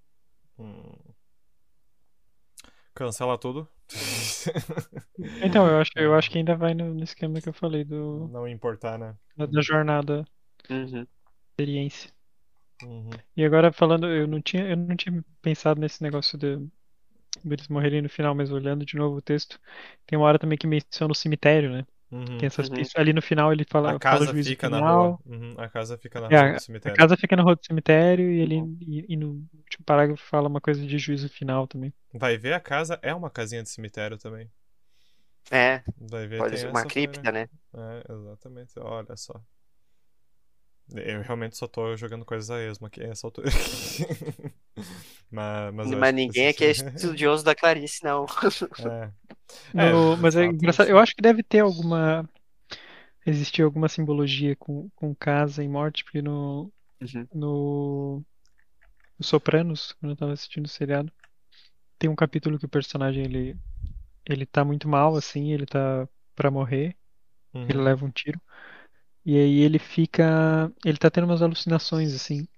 Hum. 0.58 1.13
Cancela 2.94 3.38
tudo. 3.38 3.68
Então, 5.40 5.66
eu 5.68 5.78
acho, 5.78 5.92
eu 5.96 6.14
acho 6.14 6.28
que 6.30 6.38
ainda 6.38 6.56
vai 6.56 6.74
no, 6.74 6.92
no 6.94 7.04
esquema 7.04 7.40
que 7.40 7.48
eu 7.48 7.52
falei 7.52 7.84
do, 7.84 8.30
Não 8.32 8.48
importar, 8.48 8.98
né? 8.98 9.16
da, 9.36 9.46
da 9.46 9.60
jornada, 9.62 10.24
Uhum. 10.70 11.06
experiência. 11.52 12.12
Uhum. 12.82 13.22
E 13.36 13.44
agora 13.44 13.72
falando, 13.72 14.06
eu 14.08 14.26
não 14.26 14.40
tinha, 14.40 14.68
eu 14.68 14.76
não 14.76 14.96
tinha 14.96 15.24
pensado 15.42 15.80
nesse 15.80 16.02
negócio 16.02 16.38
de 16.38 16.56
deles 17.44 17.68
morrerem 17.68 18.02
no 18.02 18.08
final, 18.10 18.34
mas 18.34 18.52
olhando 18.52 18.86
de 18.86 18.96
novo 18.96 19.18
o 19.18 19.22
texto, 19.22 19.60
tem 20.06 20.18
uma 20.18 20.26
hora 20.26 20.38
também 20.38 20.58
que 20.58 20.66
menciona 20.66 21.12
o 21.12 21.14
cemitério, 21.16 21.72
né? 21.72 21.86
Uhum. 22.14 22.38
Tem 22.38 22.46
essas 22.46 22.68
Uhum. 22.68 22.76
pistas. 22.76 23.00
Ali 23.00 23.12
no 23.12 23.22
final 23.22 23.52
ele 23.52 23.64
fala, 23.68 23.92
A 23.92 23.94
fala 24.08 24.24
casa 24.24 24.26
juízo 24.26 24.54
fica 24.54 24.68
na 24.70 24.80
final. 24.80 24.80
rua. 24.80 25.18
Uhum, 25.26 25.54
A 25.58 25.68
casa 25.68 25.98
fica 25.98 26.20
na 26.20 26.28
É, 26.30 26.36
rua 26.36 26.48
do 26.48 26.58
a 26.84 26.90
cemitério. 26.90 26.92
casa 26.92 27.16
fica 27.16 27.36
na 27.36 27.42
rua 27.42 27.54
do 27.56 27.64
cemitério 27.64 28.30
e 28.30 28.40
ele 28.40 28.56
e, 28.80 29.04
e 29.12 29.16
no 29.16 29.46
último 29.52 29.84
parágrafo 29.84 30.22
fala 30.24 30.48
uma 30.48 30.60
coisa 30.60 30.84
de 30.86 30.98
juízo 30.98 31.28
final 31.28 31.66
também. 31.66 31.92
Vai 32.14 32.38
ver, 32.38 32.54
a 32.54 32.60
casa 32.60 32.98
é 33.02 33.14
uma 33.14 33.28
casinha 33.30 33.62
de 33.62 33.68
cemitério 33.68 34.16
também. 34.16 34.50
É, 35.50 35.82
Vai 35.98 36.26
ver, 36.26 36.44
pode 36.44 36.58
ser 36.58 36.68
uma 36.68 36.84
cripta, 36.86 37.30
né? 37.32 37.48
É, 37.74 38.12
exatamente. 38.12 38.78
Olha 38.80 39.16
só. 39.16 39.44
Eu 40.94 41.22
realmente 41.22 41.56
só 41.56 41.66
tô 41.66 41.96
jogando 41.96 42.24
coisas 42.24 42.50
a 42.50 42.60
esmo 42.62 42.86
aqui 42.86 43.00
nessa 43.00 43.26
altura. 43.26 43.48
mas, 45.34 45.72
mas, 45.74 45.90
Mas 45.98 46.14
ninguém 46.14 46.48
aqui 46.48 46.64
é 46.64 46.70
estudioso 46.96 47.44
da 47.44 47.54
Clarice, 47.54 48.02
não. 48.04 48.26
É. 48.78 49.12
No- 49.72 50.16
É, 50.16 50.18
mas 50.18 50.36
é 50.36 50.46
engraçado. 50.46 50.88
Eu 50.90 50.98
acho 50.98 51.14
que 51.16 51.22
deve 51.22 51.42
ter 51.42 51.60
alguma. 51.60 52.28
Existir 53.26 53.62
alguma 53.62 53.88
simbologia 53.88 54.54
com, 54.56 54.90
com 54.90 55.14
casa 55.14 55.62
e 55.64 55.68
morte, 55.68 56.04
porque 56.04 56.20
no, 56.22 56.72
Uhum. 57.02 57.28
no, 57.34 58.24
no 59.18 59.24
Sopranos, 59.24 59.92
quando 59.94 60.12
eu 60.12 60.16
tava 60.16 60.32
assistindo 60.34 60.66
o 60.66 60.68
seriado, 60.68 61.12
tem 61.98 62.10
um 62.10 62.16
capítulo 62.16 62.58
que 62.58 62.66
o 62.66 62.68
personagem 62.70 63.24
ele, 63.24 63.58
ele 64.26 64.46
tá 64.46 64.64
muito 64.64 64.88
mal, 64.88 65.16
assim, 65.16 65.52
ele 65.52 65.66
tá 65.66 66.08
pra 66.34 66.50
morrer, 66.50 66.96
ele 67.68 67.78
Uhum, 67.78 67.82
leva 67.82 68.04
um 68.06 68.10
tiro, 68.12 68.40
e 69.24 69.36
aí 69.38 69.60
ele 69.60 69.78
fica. 69.78 70.72
Ele 70.84 70.98
tá 70.98 71.10
tendo 71.10 71.24
umas 71.26 71.42
alucinações, 71.42 72.14
assim, 72.14 72.48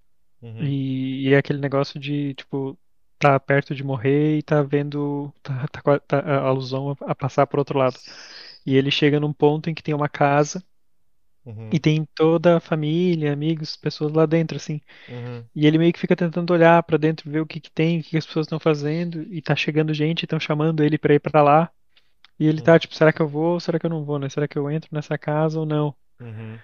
uhum, 0.42 0.76
e, 0.84 1.28
e 1.28 1.34
é 1.34 1.38
aquele 1.38 1.58
negócio 1.60 2.00
de, 2.00 2.34
tipo, 2.34 2.78
tá 3.18 3.38
perto 3.40 3.74
de 3.74 3.84
morrer 3.84 4.38
e 4.38 4.42
tá 4.42 4.62
vendo. 4.62 5.32
Tá, 5.42 5.68
tá, 5.68 6.00
tá 6.00 6.20
a 6.20 6.46
alusão 6.48 6.92
a, 7.02 7.12
a 7.12 7.14
passar 7.14 7.46
pro 7.46 7.60
outro 7.60 7.78
lado. 7.78 7.98
E 8.66 8.76
ele 8.76 8.90
chega 8.90 9.20
num 9.20 9.32
ponto 9.32 9.70
em 9.70 9.74
que 9.74 9.82
tem 9.82 9.94
uma 9.94 10.08
casa 10.08 10.64
uhum, 11.44 11.72
e 11.72 11.80
tem 11.80 12.04
toda 12.14 12.56
a 12.56 12.60
família, 12.60 13.32
amigos, 13.32 13.76
pessoas 13.76 14.12
lá 14.12 14.26
dentro, 14.26 14.56
assim. 14.56 14.80
uhum, 15.08 15.48
E 15.54 15.66
ele 15.66 15.78
meio 15.78 15.92
que 15.92 16.00
fica 16.00 16.16
tentando 16.16 16.52
olhar 16.52 16.82
pra 16.84 16.98
dentro, 16.98 17.30
ver 17.30 17.40
o 17.40 17.46
que 17.46 17.60
que 17.60 17.70
tem, 17.72 18.00
o 18.00 18.04
que 18.04 18.10
que 18.12 18.18
as 18.18 18.26
pessoas 18.26 18.46
estão 18.46 18.60
fazendo, 18.60 19.22
e 19.32 19.42
tá 19.42 19.56
chegando 19.56 19.94
gente, 19.94 20.24
estão 20.24 20.40
chamando 20.40 20.82
ele 20.84 20.98
pra 20.98 21.14
ir 21.14 21.20
pra 21.20 21.42
lá. 21.42 21.70
E 22.38 22.46
ele 22.46 22.62
tá 22.62 22.78
Uhum. 22.78 22.80
tipo, 22.80 22.94
será 22.94 23.12
que 23.12 23.22
eu 23.22 23.28
vou 23.28 23.54
ou 23.54 23.60
será 23.60 23.78
que 23.80 23.86
eu 23.86 23.90
não 23.90 24.04
vou, 24.04 24.18
né? 24.20 24.28
Será 24.30 24.48
que 24.48 24.58
eu 24.58 24.70
entro 24.70 24.90
nessa 24.92 25.18
casa 25.18 25.60
ou 25.60 25.66
não? 25.66 25.96
uhum. 26.20 26.62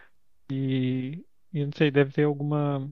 E, 0.51 1.25
e 1.53 1.65
não 1.65 1.73
sei, 1.77 1.91
deve 1.91 2.13
ter 2.13 2.25
alguma 2.25 2.89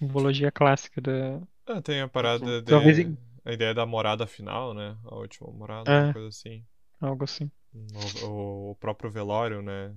simbologia 0.00 0.50
clássica 0.50 1.00
da. 1.00 1.40
Ah, 1.66 1.80
tem 1.80 2.00
a 2.00 2.08
parada 2.08 2.60
de... 2.60 2.70
Talvez 2.70 2.98
em- 2.98 3.16
A 3.44 3.52
ideia 3.52 3.72
da 3.72 3.86
morada 3.86 4.26
final, 4.26 4.74
né? 4.74 4.96
A 5.04 5.14
última 5.14 5.50
morada, 5.52 5.90
É. 5.90 6.04
uma 6.06 6.12
coisa 6.12 6.28
assim. 6.28 6.64
Algo 7.00 7.24
assim. 7.24 7.50
O, 7.72 8.26
o- 8.26 8.70
o 8.72 8.74
próprio 8.76 9.10
velório, 9.10 9.62
né? 9.62 9.94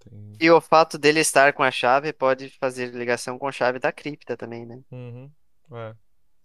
Tem... 0.00 0.32
E 0.40 0.50
o 0.50 0.60
fato 0.60 0.98
dele 0.98 1.20
estar 1.20 1.52
com 1.52 1.62
a 1.62 1.70
chave 1.70 2.12
pode 2.12 2.50
fazer 2.58 2.94
ligação 2.94 3.38
com 3.38 3.48
a 3.48 3.52
chave 3.52 3.78
da 3.78 3.90
cripta 3.92 4.36
também, 4.36 4.66
né? 4.66 4.80
Uhum. 4.90 5.30
É, 5.72 5.94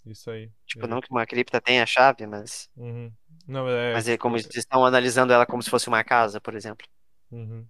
isso 0.06 0.32
aí. 0.32 0.50
Tipo, 0.66 0.86
Ele- 0.86 0.94
não 0.94 1.02
que 1.02 1.12
uma 1.12 1.26
cripta 1.26 1.60
tenha 1.60 1.84
a 1.84 1.86
chave, 1.86 2.26
mas, 2.26 2.70
Uhum. 2.78 3.12
Não, 3.48 3.68
é, 3.68 3.94
mas 3.94 4.08
é 4.08 4.18
como 4.18 4.38
eles 4.38 4.48
estão 4.56 4.86
analisando 4.86 5.34
ela 5.34 5.46
como 5.46 5.62
se 5.62 5.70
fosse 5.70 5.88
uma 5.88 6.04
casa, 6.04 6.40
por 6.40 6.56
exemplo. 6.56 6.88
Uhum. 7.32 7.68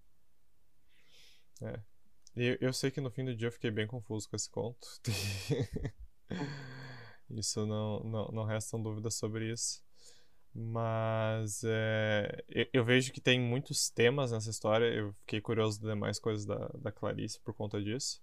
É. 1.61 1.79
Eu, 2.41 2.57
eu 2.61 2.73
sei 2.73 2.89
que 2.89 3.01
no 3.01 3.11
fim 3.11 3.25
do 3.25 3.35
dia 3.35 3.47
eu 3.47 3.51
fiquei 3.51 3.69
bem 3.69 3.85
confuso 3.85 4.29
com 4.29 4.35
esse 4.35 4.49
conto. 4.49 4.87
Isso 7.29 7.65
não, 7.65 7.99
não, 8.03 8.27
não 8.29 8.43
restam 8.43 8.81
dúvidas 8.81 9.15
sobre 9.15 9.51
isso. 9.51 9.81
Mas 10.53 11.63
é, 11.63 12.43
eu, 12.49 12.67
eu 12.73 12.83
vejo 12.83 13.11
que 13.11 13.21
tem 13.21 13.39
muitos 13.39 13.89
temas 13.89 14.31
nessa 14.31 14.49
história. 14.49 14.85
Eu 14.85 15.13
fiquei 15.21 15.41
curioso 15.41 15.79
de 15.79 15.87
demais 15.87 16.19
coisas 16.19 16.45
da, 16.45 16.67
da 16.79 16.91
Clarice 16.91 17.39
por 17.41 17.53
conta 17.53 17.81
disso. 17.81 18.21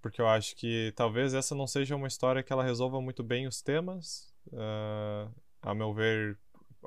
Porque 0.00 0.20
eu 0.20 0.28
acho 0.28 0.54
que 0.56 0.92
talvez 0.96 1.34
essa 1.34 1.54
não 1.54 1.66
seja 1.66 1.96
uma 1.96 2.06
história 2.06 2.42
que 2.42 2.52
ela 2.52 2.64
resolva 2.64 3.00
muito 3.00 3.22
bem 3.22 3.46
os 3.46 3.60
temas. 3.60 4.32
Ah, 4.54 5.28
a 5.62 5.74
meu 5.74 5.92
ver, 5.92 6.38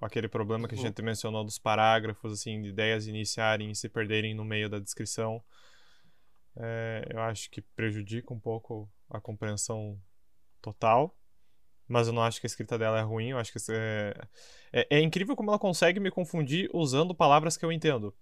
aquele 0.01 0.27
problema 0.27 0.67
que 0.67 0.75
a 0.75 0.77
Uhum. 0.77 0.77
gente 0.77 1.01
mencionou 1.01 1.43
dos 1.43 1.59
parágrafos, 1.59 2.33
assim, 2.33 2.61
de 2.61 2.69
ideias 2.69 3.07
iniciarem 3.07 3.71
e 3.71 3.75
se 3.75 3.89
perderem 3.89 4.33
no 4.33 4.45
meio 4.45 4.69
da 4.69 4.79
descrição, 4.79 5.43
é, 6.57 7.07
eu 7.11 7.19
acho 7.21 7.49
que 7.49 7.61
prejudica 7.61 8.33
um 8.33 8.39
pouco 8.39 8.89
a 9.09 9.19
compreensão 9.21 9.99
total. 10.61 11.15
Mas 11.87 12.07
eu 12.07 12.13
não 12.13 12.23
acho 12.23 12.39
que 12.41 12.47
a 12.47 12.49
escrita 12.49 12.77
dela 12.79 12.99
é 12.99 13.03
ruim, 13.03 13.29
eu 13.31 13.37
acho 13.39 13.51
que 13.51 13.59
é, 13.71 14.13
é, 14.73 14.87
é 14.97 15.01
incrível 15.01 15.35
como 15.35 15.51
ela 15.51 15.59
consegue 15.59 15.99
me 15.99 16.11
confundir 16.11 16.69
usando 16.73 17.15
palavras 17.15 17.57
que 17.57 17.65
eu 17.65 17.71
entendo. 17.71 18.15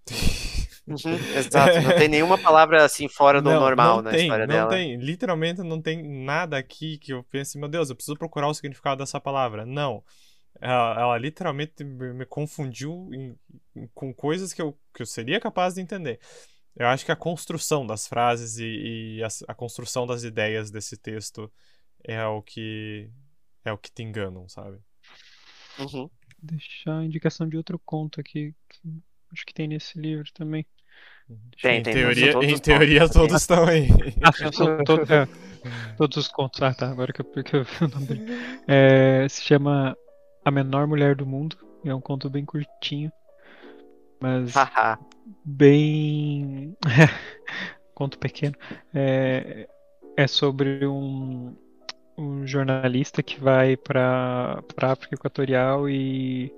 Uhum, 0.88 1.22
exato, 1.32 1.80
não 1.82 1.94
tem 1.94 2.08
nenhuma 2.10 2.38
palavra 2.38 2.84
assim 2.84 3.08
fora 3.08 3.42
do 3.42 3.54
Não, 3.54 3.56
normal 3.56 4.02
não 4.02 4.02
na 4.02 4.14
tem, 4.14 4.16
história 4.16 4.46
não 4.46 4.66
dela. 4.66 4.66
tem. 4.66 4.98
Literalmente 4.98 5.62
não 5.62 5.82
tem 5.82 6.04
nada 6.26 6.58
aqui 6.58 6.98
que 6.98 7.14
eu 7.14 7.24
pense, 7.24 7.58
meu 7.58 7.70
Deus, 7.70 7.90
eu 7.90 7.96
preciso 7.96 8.18
procurar 8.18 8.48
o 8.48 8.54
significado 8.54 9.00
dessa 9.04 9.20
palavra. 9.20 9.66
Não. 9.66 10.04
Ela, 10.62 11.00
ela 11.02 11.18
literalmente 11.18 11.84
me, 11.84 12.14
me 12.14 12.26
confundiu 12.26 13.10
em- 13.14 13.38
com 13.94 14.14
coisas 14.14 14.54
que 14.54 14.62
eu, 14.62 14.78
que 14.94 15.02
eu 15.04 15.06
seria 15.06 15.40
capaz 15.40 15.76
de 15.76 15.82
entender. 15.82 16.20
Eu 16.80 16.88
acho 16.88 17.06
que 17.06 17.12
a 17.12 17.16
construção 17.16 17.86
das 17.86 18.08
frases 18.08 18.58
e, 18.58 19.18
e 19.18 19.24
a, 19.24 19.28
a 19.50 19.54
construção 19.54 20.08
das 20.08 20.24
ideias 20.24 20.72
desse 20.72 20.98
texto 20.98 21.52
é 22.04 22.26
o 22.26 22.42
que 22.42 23.10
é 23.66 23.72
o 23.72 23.78
que 23.78 23.92
te 23.92 24.02
enganam, 24.02 24.48
sabe? 24.48 24.80
Uhum. 25.78 26.10
Deixar 26.42 27.00
a 27.00 27.04
indicação 27.04 27.48
de 27.50 27.58
outro 27.58 27.78
conto 27.78 28.22
aqui, 28.22 28.56
que 28.70 28.80
acho 29.34 29.46
que 29.46 29.54
tem 29.54 29.68
nesse 29.68 30.00
livro 30.00 30.32
também. 30.34 30.66
Tem, 31.62 31.80
em 31.80 31.84
tem, 31.84 31.94
teoria, 31.94 32.32
todos 32.32 32.50
em 32.50 32.58
teoria 32.58 33.02
pontos, 33.02 33.14
todos 33.14 33.42
estão 33.42 33.68
aí. 33.68 33.88
Ah, 34.24 34.32
são, 34.32 34.52
são 34.52 34.84
to- 34.84 35.14
é, 35.14 35.28
todos 35.98 36.18
os 36.18 36.28
contos. 36.30 36.62
Ah, 36.62 36.74
tá. 36.74 36.90
Agora 36.90 37.12
que 37.12 37.22
eu, 37.22 37.44
que 37.44 37.56
eu 37.56 37.64
vi 37.64 37.84
o 37.84 37.88
nome 37.90 38.06
dele. 38.08 38.22
É, 38.68 39.28
se 39.28 39.42
chama 39.44 39.96
A 40.46 40.50
Menor 40.50 40.88
Mulher 40.88 41.16
do 41.16 41.26
Mundo. 41.26 41.58
É 41.84 41.94
um 41.94 42.02
conto 42.02 42.30
bem 42.30 42.46
curtinho. 42.46 43.12
Mas 44.20 44.54
bem. 45.46 46.76
conto 47.96 48.18
pequeno. 48.18 48.56
É, 48.94 49.68
é 50.16 50.28
sobre 50.28 50.86
um, 50.88 51.56
um 52.18 52.48
jornalista 52.48 53.22
que 53.22 53.40
vai 53.40 53.76
para 53.76 54.62
para 54.76 54.92
África 54.92 55.16
Equatorial 55.16 55.90
e 55.90 56.54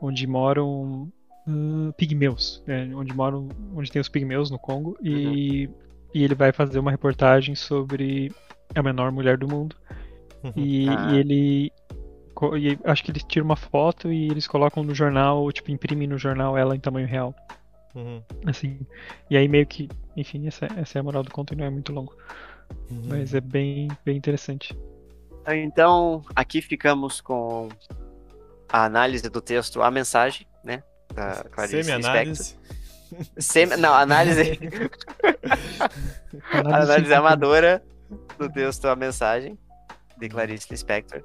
onde 0.00 0.26
moram 0.26 1.10
ah, 1.48 1.92
pigmeus, 1.96 2.62
é, 2.66 2.84
onde 2.94 3.12
moram, 3.14 3.48
onde 3.74 3.90
tem 3.90 4.00
os 4.00 4.08
pigmeus 4.08 4.50
no 4.50 4.58
Congo 4.58 4.96
e, 5.02 5.68
e 6.14 6.22
ele 6.24 6.34
vai 6.34 6.52
fazer 6.52 6.78
uma 6.78 6.90
reportagem 6.90 7.54
sobre 7.54 8.32
a 8.74 8.82
menor 8.82 9.10
mulher 9.12 9.36
do 9.36 9.48
mundo 9.48 9.76
e, 10.56 10.88
Ah. 10.88 11.12
e 11.12 11.18
ele 11.18 11.72
e 12.58 12.78
acho 12.84 13.04
que 13.04 13.10
eles 13.10 13.24
tiram 13.24 13.44
uma 13.44 13.56
foto 13.56 14.12
e 14.12 14.28
eles 14.28 14.46
colocam 14.46 14.82
no 14.82 14.94
jornal, 14.94 15.50
tipo 15.52 15.70
imprimem 15.70 16.08
no 16.08 16.18
jornal 16.18 16.56
ela 16.56 16.74
em 16.74 16.80
tamanho 16.80 17.06
real, 17.06 17.34
Uhum, 17.94 18.22
assim. 18.46 18.86
E 19.28 19.36
aí 19.36 19.46
meio 19.46 19.66
que, 19.66 19.88
enfim, 20.16 20.46
essa, 20.46 20.66
essa 20.76 20.98
é 20.98 21.00
a 21.00 21.02
moral 21.02 21.22
do 21.22 21.30
conto 21.30 21.52
e 21.52 21.56
não 21.56 21.64
é 21.64 21.70
muito 21.70 21.92
longo, 21.92 22.16
uhum. 22.90 23.02
mas 23.06 23.34
é 23.34 23.40
bem 23.40 23.88
bem 24.04 24.16
interessante. 24.16 24.76
Então, 25.46 26.22
aqui 26.34 26.62
ficamos 26.62 27.20
com 27.20 27.68
a 28.68 28.84
análise 28.84 29.28
do 29.28 29.40
texto, 29.40 29.82
a 29.82 29.90
mensagem, 29.90 30.46
né? 30.64 30.82
Da 31.12 31.44
Clarice 31.50 31.76
Lispector. 31.76 32.36
Semi-análise. 32.36 32.56
Semi... 33.36 33.76
Não, 33.76 33.92
análise, 33.92 34.58
análise 36.52 37.12
amadora 37.12 37.82
do 38.38 38.48
texto, 38.48 38.86
a 38.86 38.96
mensagem, 38.96 39.58
de 40.16 40.28
Clarice 40.28 40.68
Lispector. 40.70 41.22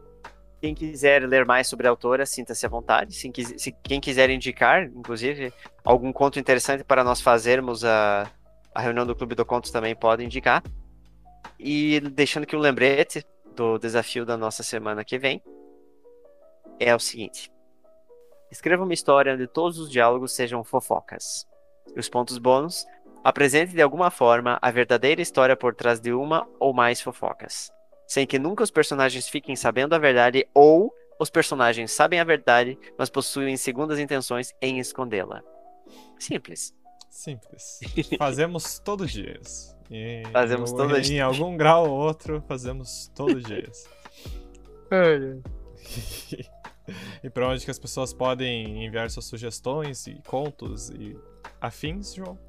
Quem 0.60 0.74
quiser 0.74 1.28
ler 1.28 1.46
mais 1.46 1.68
sobre 1.68 1.88
a 1.88 1.90
autora, 1.90 2.26
sinta-se 2.26 2.66
à 2.66 2.70
vontade. 2.70 3.14
Se, 3.14 3.32
se 3.58 3.72
quem 3.84 4.00
quiser 4.00 4.30
indicar, 4.30 4.84
inclusive, 4.84 5.54
algum 5.84 6.12
conto 6.12 6.40
interessante 6.40 6.84
para 6.84 7.04
nós 7.04 7.22
fazermos 7.22 7.86
a, 7.86 8.32
a 8.74 8.82
reunião 8.82 9.06
do 9.06 9.16
Clube 9.16 9.36
do 9.36 9.46
Contos 9.46 9.72
também 9.72 9.96
pode 9.96 10.24
indicar. 10.24 10.64
E 11.60 12.00
deixando 12.00 12.44
aqui 12.44 12.56
um 12.56 12.60
lembrete 12.60 13.24
do 13.56 13.78
desafio 13.78 14.26
da 14.26 14.36
nossa 14.36 14.64
semana 14.64 15.04
que 15.04 15.18
vem, 15.18 15.42
é 16.80 16.96
o 16.96 17.00
seguinte. 17.00 17.52
Escreva 18.52 18.84
uma 18.84 18.94
história 18.94 19.34
onde 19.34 19.48
todos 19.48 19.78
os 19.78 19.90
diálogos 19.90 20.32
sejam 20.32 20.64
fofocas. 20.64 21.46
Os 21.96 22.08
pontos 22.08 22.38
bônus, 22.38 22.86
apresente 23.24 23.74
de 23.74 23.82
alguma 23.82 24.10
forma 24.10 24.58
a 24.62 24.72
verdadeira 24.72 25.22
história 25.22 25.56
por 25.56 25.76
trás 25.76 26.00
de 26.00 26.14
uma 26.14 26.48
ou 26.60 26.74
mais 26.74 27.02
fofocas, 27.02 27.72
sem 28.08 28.26
que 28.26 28.40
nunca 28.40 28.64
os 28.64 28.72
personagens 28.72 29.28
fiquem 29.28 29.56
sabendo 29.56 29.94
a 29.94 30.00
verdade 30.00 30.48
ou 30.54 30.94
os 31.20 31.30
personagens 31.30 31.92
sabem 31.92 32.20
a 32.20 32.24
verdade, 32.24 32.78
mas 32.98 33.10
possuem 33.10 33.58
segundas 33.58 34.00
intenções 34.00 34.54
em 34.62 34.80
escondê-la. 34.80 35.42
Simples. 36.20 36.74
Simples. 37.10 37.80
Fazemos 38.18 38.80
todos 38.80 39.08
os 39.08 39.12
dias. 39.12 39.76
Em- 39.90 40.26
Fazemos 40.32 40.72
em, 40.72 40.76
todo 40.76 40.98
em, 40.98 41.02
dia. 41.02 41.18
Em 41.18 41.22
algum 41.22 41.58
grau 41.58 41.90
ou 41.90 41.98
outro, 41.98 42.44
fazemos 42.48 43.12
todos 43.16 43.36
os 43.36 43.44
dias. 43.44 43.90
E 47.22 47.30
para 47.30 47.50
onde 47.50 47.66
que 47.66 47.72
as 47.72 47.78
pessoas 47.78 48.14
podem 48.14 48.86
enviar 48.86 49.10
suas 49.10 49.26
sugestões 49.26 50.08
e 50.08 50.22
contos 50.26 50.90
e 50.92 51.18
afins, 51.60 52.14
João? 52.14 52.40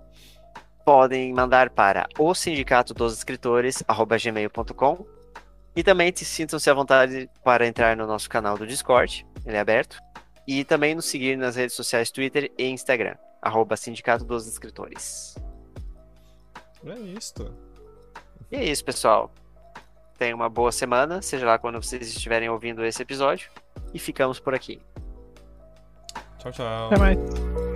Podem 0.85 1.35
mandar 1.35 1.71
para 1.71 2.09
o 2.17 2.33
sindicato 2.35 2.95
dos 2.95 3.15
escritores 3.15 3.83
gmail.com 4.23 5.18
e 5.79 5.83
também 5.85 6.13
sintam-se 6.13 6.69
à 6.69 6.75
vontade 6.75 7.31
para 7.45 7.65
entrar 7.65 7.97
no 7.97 8.05
nosso 8.05 8.29
canal 8.29 8.59
do 8.59 8.67
Discord, 8.67 9.25
ele 9.47 9.57
é 9.57 9.61
aberto, 9.61 9.97
e 10.45 10.65
também 10.65 10.93
nos 10.93 11.05
seguir 11.05 11.39
nas 11.39 11.55
redes 11.55 11.77
sociais 11.77 12.11
Twitter 12.11 12.51
e 12.59 12.65
Instagram, 12.65 13.15
arroba 13.41 13.77
Sindicato 13.77 14.25
dos 14.25 14.49
Escritores. 14.49 15.37
É 16.85 16.99
isso. 16.99 17.55
E 18.51 18.57
é 18.57 18.65
isso, 18.65 18.85
pessoal. 18.85 19.33
Tenha 20.19 20.35
uma 20.35 20.49
boa 20.49 20.73
semana, 20.73 21.23
seja 21.23 21.47
lá 21.47 21.61
quando 21.61 21.81
vocês 21.81 22.09
estiverem 22.09 22.49
ouvindo 22.49 22.85
esse 22.85 23.01
episódio. 23.01 23.49
E 23.95 24.01
ficamos 24.01 24.41
por 24.41 24.57
aqui. 24.57 24.83
Tchau, 26.39 26.51
tchau. 26.51 26.87
Até 26.87 26.99
mais. 26.99 27.68